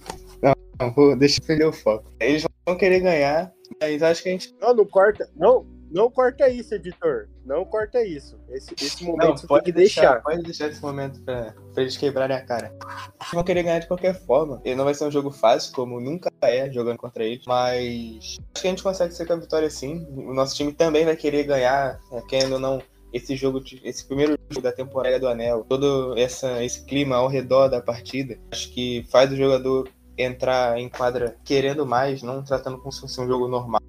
Não, 0.42 0.54
não 0.80 0.94
vou, 0.94 1.16
deixa 1.16 1.40
eu 1.40 1.46
perder 1.46 1.66
o 1.66 1.74
foco. 1.74 2.12
Eles 2.20 2.46
vão 2.66 2.78
querer 2.78 3.00
ganhar, 3.00 3.52
mas 3.82 4.04
acho 4.04 4.24
que 4.24 4.30
a 4.30 4.32
gente. 4.32 4.54
Não, 4.60 4.74
não 4.74 4.86
corta. 4.86 5.30
Não, 5.36 5.66
não 5.92 6.10
corta 6.10 6.50
isso, 6.50 6.74
editor. 6.74 7.28
Não 7.46 7.64
corta 7.66 8.04
isso. 8.04 8.40
Esse, 8.50 8.74
esse 8.82 9.04
momento 9.04 9.42
não, 9.42 9.48
pode 9.48 9.72
deixar, 9.72 10.02
deixar, 10.02 10.22
Pode 10.22 10.44
deixar 10.44 10.68
esse 10.68 10.82
momento 10.82 11.22
pra, 11.22 11.54
pra 11.74 11.84
eles 11.84 11.98
quebrarem 11.98 12.36
a 12.36 12.46
cara. 12.46 12.74
Eles 13.22 13.32
vão 13.34 13.44
querer 13.44 13.64
ganhar 13.64 13.80
de 13.80 13.88
qualquer 13.88 14.14
forma. 14.14 14.62
Ele 14.66 14.76
não 14.76 14.86
vai 14.86 14.94
ser 14.94 15.06
um 15.06 15.12
jogo 15.12 15.32
fácil, 15.32 15.74
como 15.74 16.00
nunca 16.00 16.30
é 16.42 16.72
jogando 16.72 16.98
contra 16.98 17.24
eles. 17.24 17.44
Mas 17.48 18.38
acho 18.54 18.62
que 18.62 18.68
a 18.68 18.70
gente 18.70 18.84
consegue 18.84 19.14
ser 19.14 19.26
com 19.26 19.34
a 19.34 19.38
vitória 19.38 19.70
sim. 19.70 20.06
O 20.16 20.34
nosso 20.34 20.56
time 20.56 20.74
também 20.74 21.06
vai 21.06 21.16
querer 21.16 21.44
ganhar, 21.44 22.00
é, 22.12 22.22
querendo 22.22 22.54
ou 22.54 22.60
não 22.60 22.82
esse 23.14 23.36
jogo, 23.36 23.64
esse 23.84 24.06
primeiro 24.06 24.38
jogo 24.50 24.62
da 24.62 24.74
temporada 24.74 25.18
do 25.18 25.28
Anel, 25.28 25.64
todo 25.70 26.18
essa, 26.18 26.62
esse 26.62 26.84
clima 26.84 27.16
ao 27.16 27.30
redor 27.30 27.70
da 27.70 27.82
partida, 27.82 28.38
acho 28.52 28.70
que 28.74 29.06
faz 29.10 29.32
o 29.32 29.38
jogador 29.38 29.88
entrar 30.18 30.78
em 30.78 30.90
quadra 30.90 31.38
querendo 31.46 31.86
mais, 31.86 32.22
não 32.22 32.44
tratando 32.44 32.78
como 32.78 32.92
se 32.92 33.00
fosse 33.00 33.22
um 33.22 33.28
jogo 33.28 33.48
normal. 33.48 33.82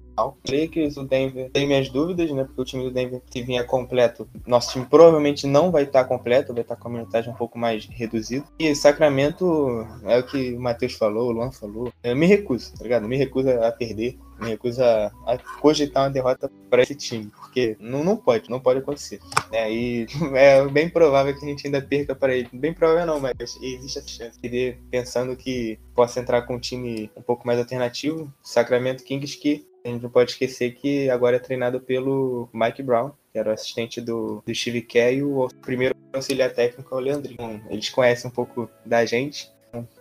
Creio 0.43 0.69
que 0.69 0.83
o 0.85 1.03
Denver 1.03 1.49
tem 1.51 1.67
minhas 1.67 1.89
dúvidas, 1.89 2.31
né? 2.31 2.43
Porque 2.43 2.61
o 2.61 2.65
time 2.65 2.83
do 2.83 2.91
Denver, 2.91 3.21
se 3.29 3.41
vinha 3.41 3.63
completo, 3.63 4.27
nosso 4.45 4.71
time 4.71 4.85
provavelmente 4.85 5.45
não 5.45 5.71
vai 5.71 5.83
estar 5.83 6.03
completo, 6.05 6.53
vai 6.53 6.63
estar 6.63 6.75
com 6.75 6.87
a 6.87 6.91
minutagem 6.91 7.31
um 7.31 7.35
pouco 7.35 7.57
mais 7.57 7.85
reduzida. 7.85 8.45
E 8.59 8.73
Sacramento 8.75 9.85
é 10.03 10.19
o 10.19 10.23
que 10.23 10.53
o 10.53 10.59
Matheus 10.59 10.93
falou, 10.93 11.29
o 11.29 11.31
Luan 11.31 11.51
falou. 11.51 11.91
Eu 12.03 12.15
me 12.15 12.25
recuso, 12.25 12.73
tá 12.75 12.83
ligado? 12.83 13.03
Eu 13.03 13.09
me 13.09 13.17
recuso 13.17 13.49
a 13.49 13.71
perder 13.71 14.17
me 14.39 14.49
recuso 14.49 14.83
a, 14.83 15.11
cogitar 15.59 16.03
uma 16.03 16.09
derrota 16.09 16.49
para 16.69 16.83
esse 16.83 16.95
time, 16.95 17.31
porque 17.35 17.75
não, 17.79 18.03
não 18.03 18.15
pode, 18.15 18.49
não 18.49 18.59
pode 18.59 18.79
acontecer. 18.79 19.19
É, 19.51 19.71
e 19.71 20.05
é 20.35 20.65
bem 20.67 20.89
provável 20.89 21.33
que 21.33 21.43
a 21.43 21.47
gente 21.47 21.65
ainda 21.65 21.81
perca 21.81 22.15
para 22.15 22.35
ele. 22.35 22.49
Bem 22.53 22.73
provável 22.73 23.05
não, 23.05 23.19
mas 23.19 23.33
existe 23.61 23.99
essa 23.99 24.07
chance. 24.07 24.39
Ele 24.43 24.77
pensando 24.91 25.35
que 25.35 25.79
possa 25.95 26.19
entrar 26.19 26.43
com 26.43 26.55
um 26.55 26.59
time 26.59 27.11
um 27.15 27.21
pouco 27.21 27.45
mais 27.45 27.59
alternativo, 27.59 28.31
Sacramento 28.41 29.03
Kings, 29.03 29.37
que 29.37 29.65
a 29.89 29.91
gente 29.93 30.03
não 30.03 30.09
pode 30.09 30.31
esquecer 30.31 30.73
que 30.75 31.09
agora 31.09 31.37
é 31.37 31.39
treinado 31.39 31.79
pelo 31.79 32.49
Mike 32.53 32.83
Brown, 32.83 33.11
que 33.31 33.39
era 33.39 33.49
o 33.49 33.53
assistente 33.53 34.01
do, 34.01 34.43
do 34.45 34.55
Steve 34.55 34.81
Kerr 34.81 35.13
e 35.13 35.23
o 35.23 35.47
primeiro 35.61 35.95
auxiliar 36.13 36.53
técnico 36.53 36.93
é 36.93 36.97
o 36.97 37.01
Leandrinho. 37.01 37.63
Eles 37.69 37.89
conhecem 37.89 38.29
um 38.29 38.33
pouco 38.33 38.69
da 38.85 39.05
gente, 39.05 39.51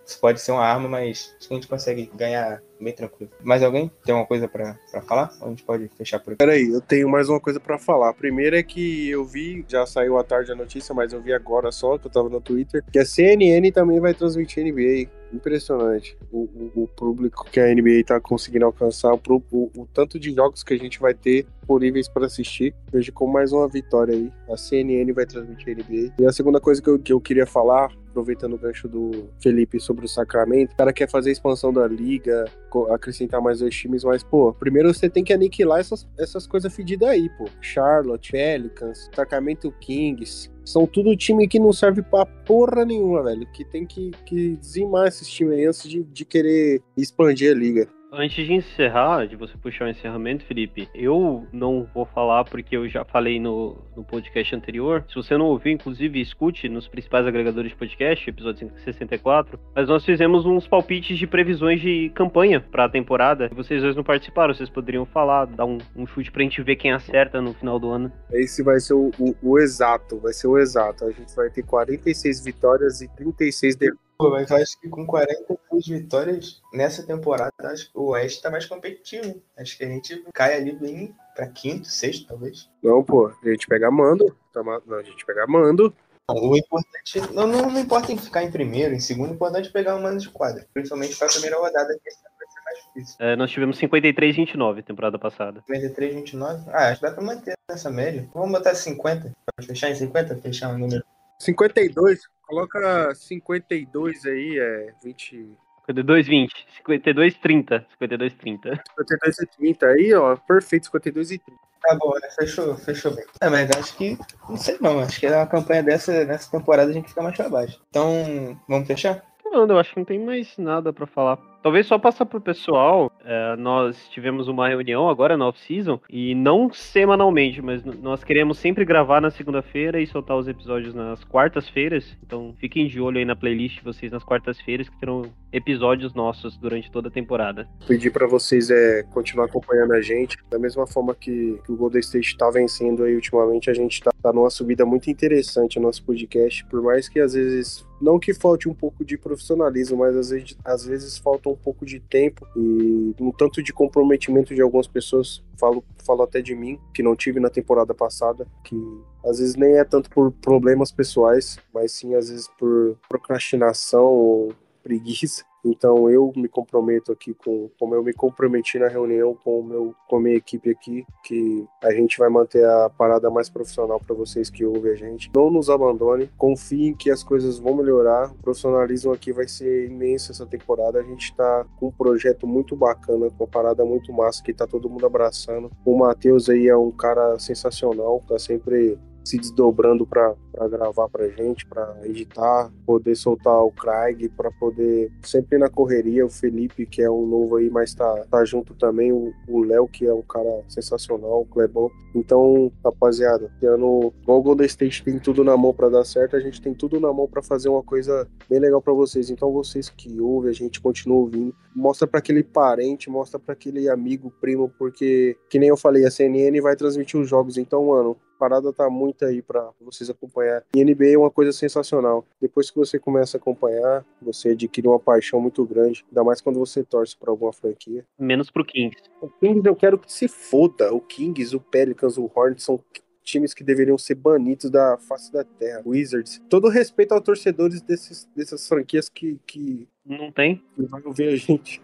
isso 0.05 0.21
pode 0.21 0.41
ser 0.41 0.53
uma 0.53 0.65
arma, 0.65 0.89
mas 0.89 1.35
acho 1.39 1.49
que 1.49 1.55
a 1.55 1.57
gente 1.57 1.69
consegue 1.69 2.11
ganhar 2.15 2.63
bem 2.81 2.93
tranquilo. 2.93 3.31
Mais 3.43 3.63
alguém 3.63 3.91
tem 4.05 4.15
uma 4.15 4.27
coisa 4.27 4.49
para 4.49 4.77
falar? 5.07 5.31
A 5.41 5.49
gente 5.49 5.63
pode 5.63 5.89
fechar 5.89 6.19
por 6.19 6.33
aqui? 6.33 6.39
Peraí, 6.39 6.69
eu 6.69 6.81
tenho 6.81 7.09
mais 7.09 7.29
uma 7.29 7.41
coisa 7.41 7.61
para 7.61 7.79
falar. 7.79 8.13
Primeiro 8.15 8.57
é 8.57 8.63
que 8.63 9.09
eu 9.09 9.25
vi, 9.25 9.65
já 9.69 9.87
saiu 9.87 10.19
à 10.19 10.25
tarde 10.25 10.53
a 10.53 10.55
notícia, 10.55 10.95
mas 10.95 11.13
eu 11.13 11.21
vi 11.21 11.33
agora 11.33 11.71
só, 11.73 11.99
que 11.99 12.07
eu 12.07 12.11
tava 12.11 12.29
no 12.29 12.41
Twitter, 12.41 12.85
que 12.93 12.99
a 12.99 13.05
CNN 13.05 13.71
também 13.73 14.01
vai 14.01 14.15
transmitir 14.15 14.65
NBA. 14.65 15.11
Impressionante 15.33 16.17
o, 16.31 16.71
o, 16.77 16.83
o 16.85 16.89
público 16.89 17.47
que 17.51 17.59
a 17.59 17.67
NBA 17.75 18.05
tá 18.07 18.21
conseguindo 18.21 18.65
alcançar, 18.65 19.13
o, 19.13 19.21
o, 19.51 19.71
o, 19.77 19.87
tanto 19.93 20.21
de 20.21 20.33
jogos 20.33 20.63
que 20.63 20.73
a 20.73 20.79
gente 20.79 21.01
vai 21.01 21.15
ter 21.15 21.47
disponíveis 21.59 22.09
para 22.09 22.27
assistir. 22.27 22.75
Vejo 22.93 23.13
como 23.13 23.33
mais 23.33 23.53
uma 23.53 23.67
vitória 23.69 24.15
aí. 24.15 24.33
A 24.49 24.57
CNN 24.57 25.13
vai 25.13 25.27
transmitir 25.27 25.77
a 25.77 25.83
NBA. 25.83 26.15
E 26.19 26.27
a 26.27 26.33
segunda 26.33 26.61
coisa 26.61 26.81
que 26.81 26.89
eu, 26.89 26.99
que 26.99 27.13
eu 27.13 27.21
queria 27.21 27.45
falar, 27.45 27.91
aproveitando 28.09 28.55
o 28.55 28.59
gancho 28.59 28.89
do 28.89 29.29
Felipe 29.43 29.81
sobre 29.81 30.07
o 30.07 30.09
Sacramento, 30.09 30.73
o 30.73 30.77
cara 30.77 30.93
quer 30.93 31.11
fazer 31.11 31.31
a 31.31 31.33
expansão 31.33 31.73
da 31.73 31.87
liga, 31.87 32.47
acrescentar 32.85 33.41
mais 33.41 33.61
dois 33.61 33.75
times, 33.75 34.05
mas, 34.05 34.23
pô, 34.23 34.53
primeiro 34.53 34.93
você 34.93 35.09
tem 35.09 35.25
que 35.25 35.33
aniquilar 35.33 35.81
essas, 35.81 36.07
essas 36.19 36.47
coisas 36.47 36.73
fedidas 36.75 37.09
aí, 37.09 37.29
pô. 37.37 37.47
Charlotte, 37.61 38.33
Pelicans, 38.33 39.11
Sacramento 39.15 39.73
Kings, 39.81 40.51
são 40.65 40.87
tudo 40.87 41.17
time 41.17 41.47
que 41.47 41.59
não 41.59 41.73
serve 41.73 42.03
pra 42.03 42.27
porra 42.27 42.85
nenhuma, 42.85 43.23
velho. 43.23 43.47
Que 43.53 43.65
tem 43.65 43.87
que, 43.87 44.11
que 44.25 44.57
dizimar 44.57 45.07
esses 45.07 45.29
times 45.29 45.55
aí 45.55 45.67
antes 45.67 45.89
de, 45.89 46.03
de 46.03 46.25
querer 46.25 46.83
expandir 46.97 47.51
a 47.51 47.55
liga. 47.55 47.89
Antes 48.13 48.47
de 48.47 48.53
encerrar, 48.53 49.27
de 49.27 49.35
você 49.35 49.59
puxar 49.59 49.87
o 49.87 49.89
encerramento, 49.89 50.45
Felipe, 50.45 50.89
eu 50.95 51.45
não 51.53 51.89
vou 51.93 52.07
falar 52.07 52.45
porque 52.45 52.77
eu 52.77 52.89
já 52.89 53.05
falei 53.05 53.41
no, 53.41 53.77
no 53.97 54.05
podcast 54.05 54.55
anterior. 54.55 55.05
Se 55.09 55.17
você 55.17 55.37
não 55.37 55.47
ouviu, 55.47 55.73
inclusive, 55.73 56.21
escute 56.21 56.69
nos 56.69 56.87
principais 56.87 57.27
agregadores 57.27 57.73
de 57.73 57.77
podcast, 57.77 58.31
episódio 58.31 58.71
64. 58.85 59.59
Mas 59.75 59.89
nós 59.89 60.05
fizemos 60.05 60.47
uns 60.47 60.69
palpites 60.69 61.19
de 61.19 61.27
previsões 61.27 61.81
de 61.81 62.11
campanha 62.15 62.61
para 62.61 62.85
a 62.85 62.89
temporada. 62.89 63.51
Vocês 63.53 63.83
dois 63.83 63.97
não 63.97 64.05
participaram, 64.05 64.55
vocês 64.55 64.71
poderiam 64.71 65.05
falar, 65.05 65.47
dar 65.47 65.67
um, 65.67 65.79
um 65.97 66.07
chute 66.07 66.31
pra 66.31 66.45
gente 66.45 66.63
ver 66.63 66.77
quem 66.77 66.93
acerta 66.93 67.41
no 67.41 67.55
final 67.55 67.79
do 67.79 67.91
ano. 67.91 68.13
Esse 68.31 68.63
vai 68.63 68.79
ser 68.79 68.95
o, 68.95 69.11
o, 69.19 69.35
o 69.43 69.59
exato, 69.59 70.19
vai 70.21 70.33
ser 70.33 70.47
o 70.47 70.57
exato. 70.57 71.05
A 71.05 71.11
gente 71.11 71.35
vai 71.35 71.51
ter 71.51 71.65
46 71.65 72.45
vitórias 72.45 73.01
e 73.01 73.09
36 73.09 73.75
derrotas. 73.75 74.06
Pô, 74.19 74.31
mas 74.31 74.51
eu 74.51 74.57
acho 74.57 74.81
que 74.81 74.89
com 74.89 75.07
43 75.07 75.87
vitórias 75.87 76.63
nessa 76.73 77.07
temporada, 77.07 77.53
acho 77.61 77.91
que 77.91 77.99
o 77.99 78.11
Oeste 78.11 78.41
tá 78.41 78.51
mais 78.51 78.65
competitivo. 78.65 79.43
Acho 79.59 79.77
que 79.77 79.85
a 79.85 79.89
gente 79.89 80.25
cai 80.33 80.55
ali 80.55 80.73
bem 80.73 81.15
pra 81.35 81.47
quinto, 81.49 81.87
sexto, 81.87 82.27
talvez. 82.27 82.71
Não, 82.83 83.05
pô, 83.05 83.27
a 83.27 83.49
gente 83.49 83.67
pega 83.67 83.91
mando. 83.91 84.35
Não, 84.55 84.97
a 84.97 85.03
gente 85.03 85.25
pega 85.27 85.47
mando. 85.47 85.95
O 86.29 86.57
importante 86.57 87.21
não, 87.33 87.47
não, 87.47 87.71
não 87.71 87.79
importa 87.79 88.11
em 88.11 88.19
ficar 88.19 88.43
em 88.43 88.51
primeiro, 88.51 88.93
em 88.93 88.99
segundo, 88.99 89.31
o 89.31 89.35
importante 89.35 89.69
é 89.69 89.73
pegar 89.73 89.95
o 89.95 90.03
mando 90.03 90.19
de 90.19 90.29
quadra. 90.29 90.67
Principalmente 90.75 91.17
pra 91.17 91.29
primeira 91.29 91.57
rodada, 91.57 91.95
que 91.95 92.01
vai 92.03 92.13
ser 92.13 92.65
mais 92.65 92.79
difícil. 92.87 93.17
É, 93.21 93.37
nós 93.37 93.51
tivemos 93.51 93.79
53-29 93.79 94.83
temporada 94.83 95.19
passada. 95.21 95.63
53-29? 95.71 96.65
Ah, 96.69 96.89
acho 96.89 97.01
que 97.01 97.07
dá 97.07 97.13
pra 97.13 97.23
manter 97.23 97.55
essa 97.71 97.91
média. 97.91 98.29
Vamos 98.35 98.51
botar 98.51 98.75
50. 98.75 99.33
Pode 99.57 99.69
fechar 99.69 99.91
em 99.91 99.95
50? 99.95 100.37
Fechar 100.39 100.75
um 100.75 100.79
número. 100.79 101.05
52? 101.39 102.23
Coloca 102.47 103.15
52 103.15 104.25
aí, 104.25 104.59
é 104.59 104.95
20. 105.03 105.59
52, 105.87 106.27
20. 106.27 106.67
52, 106.77 107.35
30. 107.35 107.87
52, 107.93 108.35
30. 108.35 108.83
52 108.99 109.39
e 109.39 109.47
30 109.47 109.87
aí, 109.87 110.15
ó. 110.15 110.37
Perfeito, 110.37 110.87
52 110.87 111.33
e 111.33 111.39
30. 111.39 111.61
Tá 111.83 111.95
bom, 111.95 112.13
né? 112.15 112.29
Fechou, 112.31 112.75
fechou 112.77 113.15
bem. 113.15 113.25
É, 113.41 113.49
mas 113.49 113.71
acho 113.71 113.97
que. 113.97 114.19
Não 114.49 114.57
sei 114.57 114.77
não. 114.81 115.01
Acho 115.01 115.21
que 115.21 115.27
uma 115.27 115.47
campanha 115.47 115.83
dessa, 115.83 116.25
nessa 116.25 116.51
temporada 116.51 116.91
a 116.91 116.95
gente 116.95 117.09
fica 117.09 117.23
mais 117.23 117.37
pra 117.37 117.49
baixo. 117.49 117.81
Então, 117.91 118.59
vamos 118.69 118.87
fechar? 118.87 119.23
Não, 119.45 119.67
eu 119.67 119.79
acho 119.79 119.93
que 119.93 119.99
não 119.99 120.05
tem 120.05 120.19
mais 120.19 120.57
nada 120.59 120.93
para 120.93 121.07
falar. 121.07 121.39
Talvez 121.63 121.87
só 121.87 121.99
passar 121.99 122.27
pro 122.27 122.41
pessoal, 122.41 123.11
é, 123.25 123.57
nós 123.57 124.09
tivemos 124.09 124.49
uma 124.49 124.69
reunião 124.69 125.09
agora 125.09 125.37
na 125.37 125.49
off-season, 125.49 126.01
e 126.09 126.35
não 126.35 126.73
semanalmente, 126.73 127.61
mas 127.61 127.85
nós 127.85 128.23
queremos 128.23 128.59
sempre 128.59 128.85
gravar 128.85 129.21
na 129.21 129.31
segunda-feira 129.31 130.01
e 130.01 130.07
soltar 130.07 130.37
os 130.37 130.47
episódios 130.47 130.95
nas 130.95 131.25
quartas-feiras. 131.25 132.17
Então 132.25 132.55
fiquem 132.59 132.87
de 132.87 133.01
olho 133.01 133.19
aí 133.19 133.25
na 133.25 133.35
playlist 133.35 133.79
de 133.79 133.85
vocês 133.85 134.13
nas 134.13 134.23
quartas-feiras, 134.23 134.89
que 134.89 134.99
terão 134.99 135.23
episódios 135.53 136.15
nossos 136.15 136.57
durante 136.57 136.91
toda 136.91 137.09
a 137.09 137.11
temporada. 137.11 137.69
Pedir 137.87 138.11
para 138.11 138.27
vocês 138.27 138.71
é 138.71 139.03
continuar 139.13 139.47
acompanhando 139.47 139.93
a 139.95 140.01
gente, 140.01 140.37
da 140.51 140.59
mesma 140.59 140.87
forma 140.87 141.15
que, 141.15 141.59
que 141.65 141.73
o 141.73 141.77
Golden 141.77 142.01
State 142.01 142.29
está 142.29 142.51
vencendo 142.51 143.03
aí 143.05 143.15
ultimamente, 143.15 143.71
a 143.71 143.75
gente 143.75 144.03
tá, 144.03 144.11
tá 144.23 144.33
numa 144.33 144.51
subida 144.51 144.85
muito 144.85 145.11
interessante 145.11 145.79
no 145.79 145.87
nosso 145.87 146.05
podcast, 146.05 146.65
por 146.67 146.83
mais 146.83 147.09
que 147.09 147.19
às 147.19 147.35
vezes 147.35 147.87
não 148.01 148.19
que 148.19 148.35
falte 148.35 148.69
um 148.69 148.75
pouco 148.75 149.05
de 149.05 149.17
profissionalismo, 149.17 149.99
mas 149.99 150.17
às 150.17 150.31
vezes, 150.31 150.57
às 150.65 150.85
vezes 150.85 151.19
falta 151.19 151.49
um 151.49 151.56
pouco 151.57 151.85
de 151.85 152.01
tempo 152.01 152.47
e 152.57 153.15
um 153.21 153.33
tanto 153.33 153.63
de 153.63 153.73
comprometimento 153.73 154.55
de 154.55 154.63
algumas 154.63 154.87
pessoas. 154.87 155.43
Falo, 155.59 155.85
falo 156.05 156.23
até 156.23 156.41
de 156.41 156.55
mim, 156.55 156.79
que 156.95 157.03
não 157.03 157.17
tive 157.17 157.41
na 157.41 157.51
temporada 157.51 157.95
passada, 157.95 158.47
que 158.63 158.77
às 159.25 159.39
vezes 159.39 159.57
nem 159.57 159.79
é 159.79 159.85
tanto 159.85 160.11
por 160.11 160.31
problemas 160.31 160.93
pessoais, 160.93 161.59
mas 161.73 161.93
sim 161.93 162.15
às 162.15 162.29
vezes 162.29 162.49
por 162.59 162.97
procrastinação 163.09 164.05
ou 164.05 164.53
preguiça. 164.87 165.45
Então 165.65 166.09
eu 166.09 166.33
me 166.37 166.47
comprometo 166.47 167.11
aqui 167.11 167.35
com, 167.35 167.69
como 167.77 167.93
eu 167.97 168.05
me 168.05 168.13
comprometi 168.13 168.79
na 168.79 168.87
reunião 168.87 169.35
com 169.35 169.59
o 169.59 169.65
meu 169.65 169.95
com 170.09 170.19
a 170.19 170.21
minha 170.21 170.37
equipe 170.37 170.71
aqui, 170.71 171.05
que 171.25 171.67
a 171.83 171.91
gente 171.91 172.17
vai 172.19 172.29
manter 172.29 172.65
a 172.65 172.89
parada 172.89 173.29
mais 173.29 173.51
profissional 173.51 173.99
para 173.99 174.15
vocês 174.15 174.49
que 174.49 174.65
ouvem 174.65 174.93
a 174.93 174.95
gente. 174.95 175.29
Não 175.35 175.51
nos 175.51 175.69
abandone, 175.69 176.31
confiem 176.39 176.95
que 176.95 177.11
as 177.11 177.25
coisas 177.25 177.59
vão 177.59 177.75
melhorar. 177.75 178.31
O 178.31 178.43
profissionalismo 178.43 179.13
aqui 179.13 179.33
vai 179.33 179.49
ser 179.49 179.87
imenso 179.91 180.31
essa 180.31 180.47
temporada. 180.47 181.01
A 181.01 181.03
gente 181.03 181.25
está 181.25 181.67
com 181.81 181.89
um 181.89 181.93
projeto 181.93 182.47
muito 182.47 182.77
bacana, 182.77 183.29
com 183.31 183.43
uma 183.43 183.51
parada 183.51 183.85
muito 183.85 184.13
massa 184.13 184.45
que 184.45 184.55
tá 184.55 184.69
todo 184.69 184.89
mundo 184.89 185.05
abraçando. 185.05 185.69
O 185.85 185.99
Matheus 185.99 186.49
aí 186.49 186.69
é 186.69 186.77
um 186.77 186.93
cara 186.93 187.41
sensacional, 187.41 188.23
tá 188.29 188.39
sempre 188.39 188.97
se 189.27 189.39
desdobrando 189.39 190.07
para 190.07 190.37
gravar 190.71 191.09
pra 191.09 191.27
gente, 191.29 191.67
para 191.67 191.97
editar, 192.05 192.73
poder 192.87 193.17
soltar 193.17 193.61
o 193.65 193.73
Craig, 193.73 194.29
para 194.29 194.53
poder 194.53 195.11
sempre 195.21 195.59
na 195.59 195.69
correria, 195.69 196.25
o 196.25 196.31
Felipe, 196.31 196.87
que 196.87 197.03
é 197.03 197.11
um 197.11 197.27
novo 197.27 197.57
aí, 197.57 197.69
mas 197.69 197.93
tá, 197.93 198.25
tá 198.31 198.45
junto 198.45 198.73
também, 198.75 199.13
o 199.13 199.65
Léo, 199.65 199.89
que 199.89 200.07
é 200.07 200.15
um 200.15 200.23
cara 200.23 200.63
sensacional, 200.69 201.41
o 201.41 201.47
Clebão. 201.47 201.91
Então, 202.15 202.71
rapaziada, 202.85 203.51
ano, 203.65 204.15
igual 204.23 204.39
o 204.39 204.43
Golden 204.43 204.67
State 204.67 205.03
tem 205.03 205.19
tudo 205.19 205.43
na 205.43 205.57
mão 205.57 205.75
para 205.75 205.89
dar 205.89 206.05
certo, 206.05 206.37
a 206.37 206.41
gente 206.41 206.63
tem 206.63 206.73
tudo 206.73 207.01
na 207.01 207.13
mão 207.13 207.27
para 207.27 207.43
fazer 207.43 207.69
uma 207.69 207.83
coisa 207.83 208.29
bem 208.49 208.61
legal 208.61 208.81
para 208.81 208.93
vocês. 208.93 209.29
Então, 209.29 209.53
vocês 209.53 209.91
que 209.91 210.21
ouvem, 210.21 210.51
a 210.51 210.55
gente 210.55 210.81
continua 210.81 211.19
ouvindo, 211.19 211.53
mostra 211.75 212.07
para 212.07 212.21
aquele 212.21 212.45
parente, 212.45 213.11
mostra 213.11 213.41
para 213.41 213.55
aquele 213.55 213.89
amigo, 213.89 214.33
primo, 214.41 214.73
porque, 214.79 215.37
que 215.51 215.59
nem 215.59 215.69
eu 215.69 215.77
falei, 215.77 216.07
a 216.07 216.11
CNN 216.13 216.61
vai 216.61 216.77
transmitir 216.77 217.19
os 217.21 217.29
jogos. 217.29 217.59
Então, 217.59 217.87
mano, 217.87 218.17
parada 218.37 218.73
tá 218.73 218.89
muito 218.89 219.25
aí 219.25 219.43
para 219.43 219.71
vocês 219.81 220.09
acompanhar. 220.11 220.63
E 220.75 220.85
NBA 220.85 221.13
é 221.15 221.19
uma 221.19 221.31
coisa 221.31 221.53
sensacional. 221.53 222.25
Depois 222.41 222.71
que 222.71 222.77
você 222.77 222.99
começa 222.99 223.37
a 223.37 223.41
acompanhar, 223.41 224.05
você 224.21 224.51
adquire 224.51 224.87
uma 224.87 225.01
paixão 225.01 225.41
muito 225.41 225.65
grande, 225.65 226.05
ainda 226.09 226.25
mais 226.25 226.41
quando 226.41 226.59
você 226.59 226.85
torce 226.85 227.17
para 227.17 227.31
alguma 227.31 227.53
franquia. 227.53 228.05
Menos 228.19 228.51
pro 228.51 228.65
Kings. 228.65 228.97
O 229.21 229.29
Kings 229.29 229.67
eu 229.67 229.77
quero 229.77 229.99
que 229.99 230.13
se 230.13 230.29
foda. 230.29 230.93
O 230.93 231.01
Kings, 231.01 231.55
o 231.55 231.61
Pelicans, 231.61 232.17
o 232.19 232.31
Hornets 232.35 232.65
são 232.65 232.81
times 233.27 233.53
que 233.53 233.65
deveriam 233.65 233.99
ser 233.99 234.15
banidos 234.15 234.71
da 234.71 234.97
face 234.97 235.33
da 235.33 235.43
terra. 235.43 235.83
Wizards. 235.85 236.41
Todo 236.49 236.69
respeito 236.69 237.13
aos 237.13 237.23
torcedores 237.23 237.83
desses, 237.83 238.29
dessas 238.35 238.67
franquias 238.69 239.09
que, 239.09 239.39
que. 239.47 239.89
Não 240.05 240.31
tem? 240.31 240.63
Vai 240.79 241.03
ouvir 241.05 241.29
a 241.29 241.37
gente. 241.37 241.83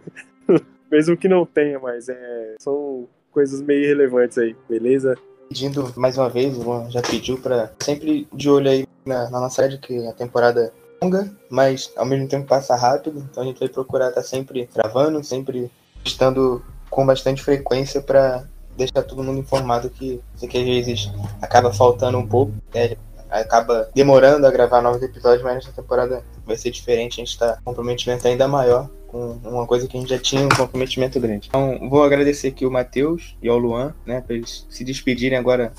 Mesmo 0.90 1.16
que 1.16 1.28
não 1.28 1.44
tenha, 1.44 1.80
mas 1.80 2.09
é, 2.09 2.57
são 2.61 3.09
coisas 3.30 3.62
meio 3.62 3.82
irrelevantes 3.82 4.38
aí, 4.38 4.55
beleza? 4.68 5.16
Pedindo 5.49 5.93
mais 5.97 6.16
uma 6.16 6.28
vez, 6.28 6.57
o 6.57 6.62
Luan 6.62 6.90
já 6.90 7.03
pediu 7.03 7.38
para 7.38 7.72
sempre 7.80 8.26
de 8.32 8.49
olho 8.49 8.70
aí 8.70 8.86
na, 9.05 9.30
na 9.30 9.40
nossa 9.40 9.62
série, 9.62 9.78
que 9.78 10.07
a 10.07 10.12
temporada 10.12 10.72
é 11.01 11.05
longa, 11.05 11.30
mas 11.51 11.93
ao 11.97 12.07
mesmo 12.07 12.28
tempo 12.28 12.47
passa 12.47 12.74
rápido, 12.74 13.26
então 13.30 13.43
a 13.43 13.47
gente 13.47 13.59
vai 13.59 13.68
procurar 13.68 14.09
estar 14.09 14.22
tá 14.22 14.26
sempre 14.26 14.68
gravando, 14.74 15.22
sempre 15.22 15.70
estando 16.05 16.62
com 16.88 17.05
bastante 17.05 17.43
frequência 17.43 18.01
para 18.01 18.45
deixar 18.76 19.03
todo 19.03 19.22
mundo 19.22 19.38
informado 19.38 19.90
que 19.90 20.20
isso 20.34 20.45
aqui 20.45 20.59
às 20.59 20.64
vezes 20.64 21.11
acaba 21.40 21.72
faltando 21.72 22.18
um 22.18 22.26
pouco, 22.26 22.53
né? 22.74 22.97
acaba 23.30 23.88
demorando 23.95 24.47
a 24.47 24.51
gravar 24.51 24.82
novos 24.82 25.03
episódios, 25.03 25.43
mas 25.43 25.55
nessa 25.55 25.72
temporada 25.72 26.22
vai 26.45 26.57
ser 26.57 26.70
diferente, 26.70 27.14
a 27.14 27.24
gente 27.24 27.32
está 27.32 27.55
com 27.55 27.61
um 27.61 27.64
comprometimento 27.64 28.26
ainda 28.28 28.47
maior 28.47 28.88
uma 29.13 29.67
coisa 29.67 29.87
que 29.87 29.97
a 29.97 30.01
gente 30.01 30.11
já 30.11 30.19
tinha 30.19 30.45
um 30.45 30.49
comprometimento 30.49 31.21
grande. 31.21 31.49
Então, 31.49 31.89
vou 31.89 32.03
agradecer 32.03 32.49
aqui 32.49 32.65
o 32.65 32.71
Matheus 32.71 33.37
e 33.43 33.49
ao 33.49 33.59
Luan, 33.59 33.95
né, 34.07 34.21
para 34.21 34.37
eles 34.37 34.67
se 34.71 34.85
despedirem 34.85 35.39
agora 35.39 35.73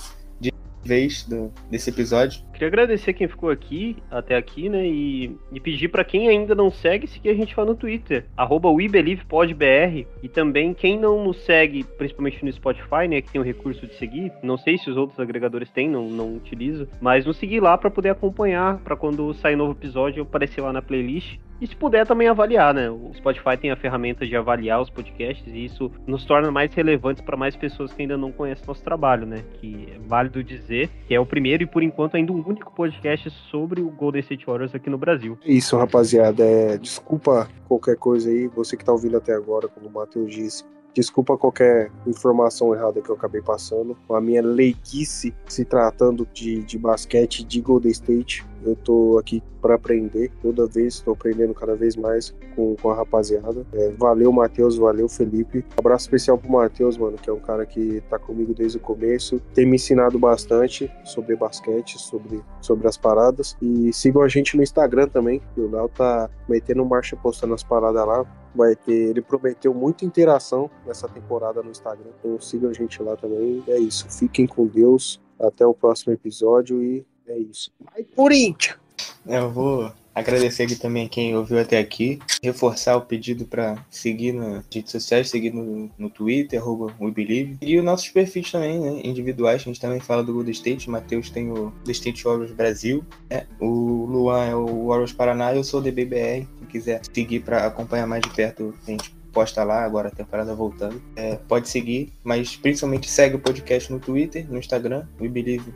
vez 0.84 1.24
do, 1.24 1.52
desse 1.70 1.90
episódio. 1.90 2.44
Queria 2.54 2.68
agradecer 2.68 3.14
quem 3.14 3.28
ficou 3.28 3.50
aqui, 3.50 3.98
até 4.10 4.36
aqui, 4.36 4.70
né? 4.70 4.86
E, 4.86 5.36
e 5.52 5.60
pedir 5.60 5.90
para 5.90 6.04
quem 6.04 6.30
ainda 6.30 6.54
não 6.54 6.70
segue, 6.70 7.08
seguir 7.08 7.30
a 7.30 7.34
gente 7.34 7.58
lá 7.58 7.66
no 7.66 7.76
Twitter, 7.76 8.26
arroba 8.38 8.70
WeBelievePodBR. 8.70 10.08
E 10.22 10.30
também 10.30 10.74
quem 10.74 10.98
não 10.98 11.24
nos 11.24 11.38
segue, 11.44 11.84
principalmente 11.84 12.46
no 12.46 12.52
Spotify, 12.52 13.08
né? 13.10 13.22
Que 13.22 13.32
tem 13.32 13.42
o 13.42 13.44
recurso 13.44 13.86
de 13.88 13.96
seguir. 13.96 14.32
Não 14.44 14.58
sei 14.58 14.78
se 14.78 14.90
os 14.90 14.96
outros 14.96 15.20
agregadores 15.20 15.70
têm, 15.72 15.90
não, 15.90 16.08
não 16.08 16.36
utilizo. 16.36 16.88
Mas 17.02 17.26
nos 17.26 17.38
seguir 17.38 17.60
lá 17.60 17.78
para 17.78 17.90
poder 17.90 18.10
acompanhar, 18.10 18.78
para 18.78 18.96
quando 18.96 19.34
sair 19.34 19.56
novo 19.56 19.72
episódio 19.72 20.24
aparecer 20.24 20.62
lá 20.62 20.72
na 20.72 20.82
playlist. 20.82 21.38
E 21.64 21.68
se 21.68 21.76
puder 21.78 22.06
também 22.06 22.28
avaliar, 22.28 22.74
né? 22.74 22.90
O 22.90 23.12
Spotify 23.16 23.56
tem 23.58 23.72
a 23.72 23.76
ferramenta 23.78 24.28
de 24.28 24.36
avaliar 24.36 24.82
os 24.82 24.90
podcasts 24.90 25.48
e 25.48 25.64
isso 25.64 25.90
nos 26.06 26.26
torna 26.26 26.52
mais 26.52 26.74
relevantes 26.74 27.24
para 27.24 27.38
mais 27.38 27.56
pessoas 27.56 27.94
que 27.94 28.02
ainda 28.02 28.18
não 28.18 28.34
conhecem 28.34 28.68
nosso 28.68 28.84
trabalho, 28.84 29.26
né? 29.26 29.46
Que 29.62 29.88
é 29.96 30.00
válido 30.00 30.44
dizer 30.44 30.90
que 31.08 31.16
é 31.16 31.20
o 31.20 31.26
primeiro 31.26 31.64
e 31.64 31.66
por 31.66 31.82
enquanto 31.82 32.16
ainda 32.16 32.34
um 32.34 32.42
único 32.48 32.74
podcast 32.74 33.30
sobre 33.50 33.82
o 33.82 33.90
Golden 33.90 34.22
State 34.22 34.46
Warriors 34.46 34.74
aqui 34.76 34.90
no 34.90 34.98
Brasil. 34.98 35.38
Isso, 35.46 35.78
rapaziada. 35.78 36.44
É, 36.44 36.78
desculpa 36.78 37.50
qualquer 37.68 37.98
coisa 37.98 38.30
aí, 38.30 38.48
você 38.48 38.78
que 38.78 38.86
tá 38.86 38.92
ouvindo 38.92 39.18
até 39.18 39.34
agora, 39.34 39.68
como 39.68 39.88
o 39.88 39.92
Matheus 39.92 40.34
disse. 40.34 40.64
Desculpa 40.94 41.36
qualquer 41.38 41.92
informação 42.06 42.74
errada 42.74 43.02
que 43.02 43.10
eu 43.10 43.16
acabei 43.16 43.42
passando. 43.42 43.98
A 44.10 44.22
minha 44.22 44.44
leiquice 44.44 45.34
se 45.48 45.66
tratando 45.66 46.28
de, 46.32 46.64
de 46.64 46.78
basquete 46.78 47.44
de 47.44 47.62
Golden 47.62 47.92
State. 47.92 48.46
Eu 48.66 48.76
tô 48.76 49.18
aqui 49.18 49.42
para 49.62 49.76
aprender 49.76 50.30
toda 50.42 50.68
vez, 50.68 50.96
estou 50.96 51.14
aprendendo 51.14 51.54
cada 51.54 51.74
vez 51.76 51.96
mais 51.96 52.36
com, 52.56 52.76
com 52.76 52.92
a 52.92 52.96
rapaziada. 52.96 53.66
É, 53.74 53.92
valeu, 53.92 54.32
Matheus, 54.32 54.76
valeu, 54.76 55.08
Felipe. 55.08 55.66
Abraço 55.78 56.06
especial 56.06 56.38
pro 56.38 56.52
Matheus, 56.52 56.98
mano, 56.98 57.18
que 57.18 57.30
é 57.30 57.34
um 57.34 57.40
cara 57.40 57.66
que 57.66 58.02
tá 58.10 58.20
comigo 58.20 58.54
desde 58.54 58.78
o 58.78 58.82
começo, 58.82 59.40
tem 59.54 59.66
me 59.66 59.76
ensinado 59.76 60.20
bastante 60.20 60.92
sobre 61.06 61.36
basquete, 61.36 61.98
sobre, 61.98 62.42
sobre 62.62 62.88
as 62.88 62.98
paradas. 62.98 63.56
E 63.62 63.94
sigam 63.94 64.22
a 64.22 64.28
gente 64.28 64.58
no 64.58 64.64
Instagram 64.64 65.08
também, 65.08 65.42
que 65.54 65.62
o 65.62 65.72
Léo 65.72 65.88
tá 65.90 66.30
metendo 66.48 66.84
marcha 66.86 67.16
postando 67.16 67.54
as 67.54 67.64
paradas 67.64 68.06
lá. 68.06 68.26
Vai 68.54 68.76
ter, 68.76 69.10
ele 69.10 69.22
prometeu 69.22 69.74
muita 69.74 70.06
interação 70.06 70.70
nessa 70.86 71.08
temporada 71.08 71.64
no 71.64 71.72
Instagram, 71.72 72.12
então 72.20 72.40
sigam 72.40 72.70
a 72.70 72.74
gente 72.74 73.02
lá 73.02 73.16
também. 73.16 73.64
É 73.68 73.80
isso, 73.80 74.08
fiquem 74.10 74.46
com 74.46 74.68
Deus. 74.68 75.22
Até 75.40 75.66
o 75.66 75.74
próximo 75.74 76.14
episódio 76.14 76.82
e 76.84 77.06
é 77.28 77.38
isso. 77.38 77.72
Vai, 77.80 78.04
Corinthians! 78.04 78.78
Eu 79.26 79.50
vou 79.52 79.92
agradecer 80.14 80.64
aqui 80.64 80.76
também 80.76 81.08
quem 81.08 81.36
ouviu 81.36 81.60
até 81.60 81.80
aqui, 81.80 82.20
reforçar 82.42 82.96
o 82.96 83.02
pedido 83.02 83.46
para 83.46 83.84
seguir 83.90 84.32
nas 84.34 84.64
redes 84.72 84.92
sociais, 84.92 85.30
seguir 85.30 85.52
no, 85.52 85.90
no 85.98 86.10
Twitter, 86.10 86.62
arroba 86.62 86.94
WeBelieve, 87.00 87.58
e 87.62 87.78
os 87.78 87.84
nossos 87.84 88.10
perfis 88.10 88.52
também, 88.52 88.80
né, 88.80 89.02
individuais, 89.04 89.62
a 89.62 89.66
gente 89.66 89.80
também 89.80 90.00
fala 90.00 90.24
do 90.24 90.34
Golden 90.34 90.52
State, 90.52 90.88
o 90.88 90.92
Matheus 90.92 91.30
tem 91.30 91.50
o 91.50 91.72
Golden 91.72 91.92
State 91.92 92.24
Warriors 92.24 92.52
Brasil, 92.52 93.04
né, 93.30 93.48
o 93.60 94.06
Luan 94.06 94.46
é 94.46 94.56
o 94.56 94.88
Warriors 94.88 95.14
Paraná, 95.14 95.56
eu 95.56 95.64
sou 95.64 95.80
o 95.80 95.84
DBBR, 95.84 96.48
quem 96.60 96.68
quiser 96.68 97.02
seguir 97.12 97.40
para 97.40 97.66
acompanhar 97.66 98.06
mais 98.06 98.22
de 98.22 98.30
perto, 98.30 98.74
a 98.86 98.92
gente 98.92 99.16
posta 99.32 99.64
lá, 99.64 99.84
agora 99.84 100.10
a 100.10 100.12
temporada 100.12 100.54
voltando, 100.54 101.02
é, 101.16 101.38
pode 101.38 101.68
seguir, 101.68 102.14
mas 102.24 102.56
principalmente 102.56 103.10
segue 103.10 103.36
o 103.36 103.40
podcast 103.40 103.92
no 103.92 104.00
Twitter, 104.00 104.46
no 104.48 104.60
Instagram, 104.60 105.08
WeBelieve 105.20 105.74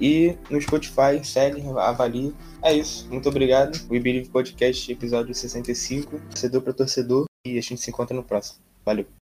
e 0.00 0.36
no 0.50 0.60
Spotify, 0.60 1.22
segue, 1.22 1.62
avalie. 1.78 2.34
É 2.62 2.72
isso. 2.72 3.08
Muito 3.08 3.28
obrigado. 3.28 3.78
We 3.90 4.00
Believe 4.00 4.28
Podcast, 4.28 4.90
episódio 4.90 5.34
65. 5.34 6.18
Torcedor 6.30 6.62
para 6.62 6.72
torcedor. 6.72 7.24
E 7.46 7.58
a 7.58 7.62
gente 7.62 7.80
se 7.80 7.90
encontra 7.90 8.16
no 8.16 8.22
próximo. 8.22 8.58
Valeu. 8.84 9.06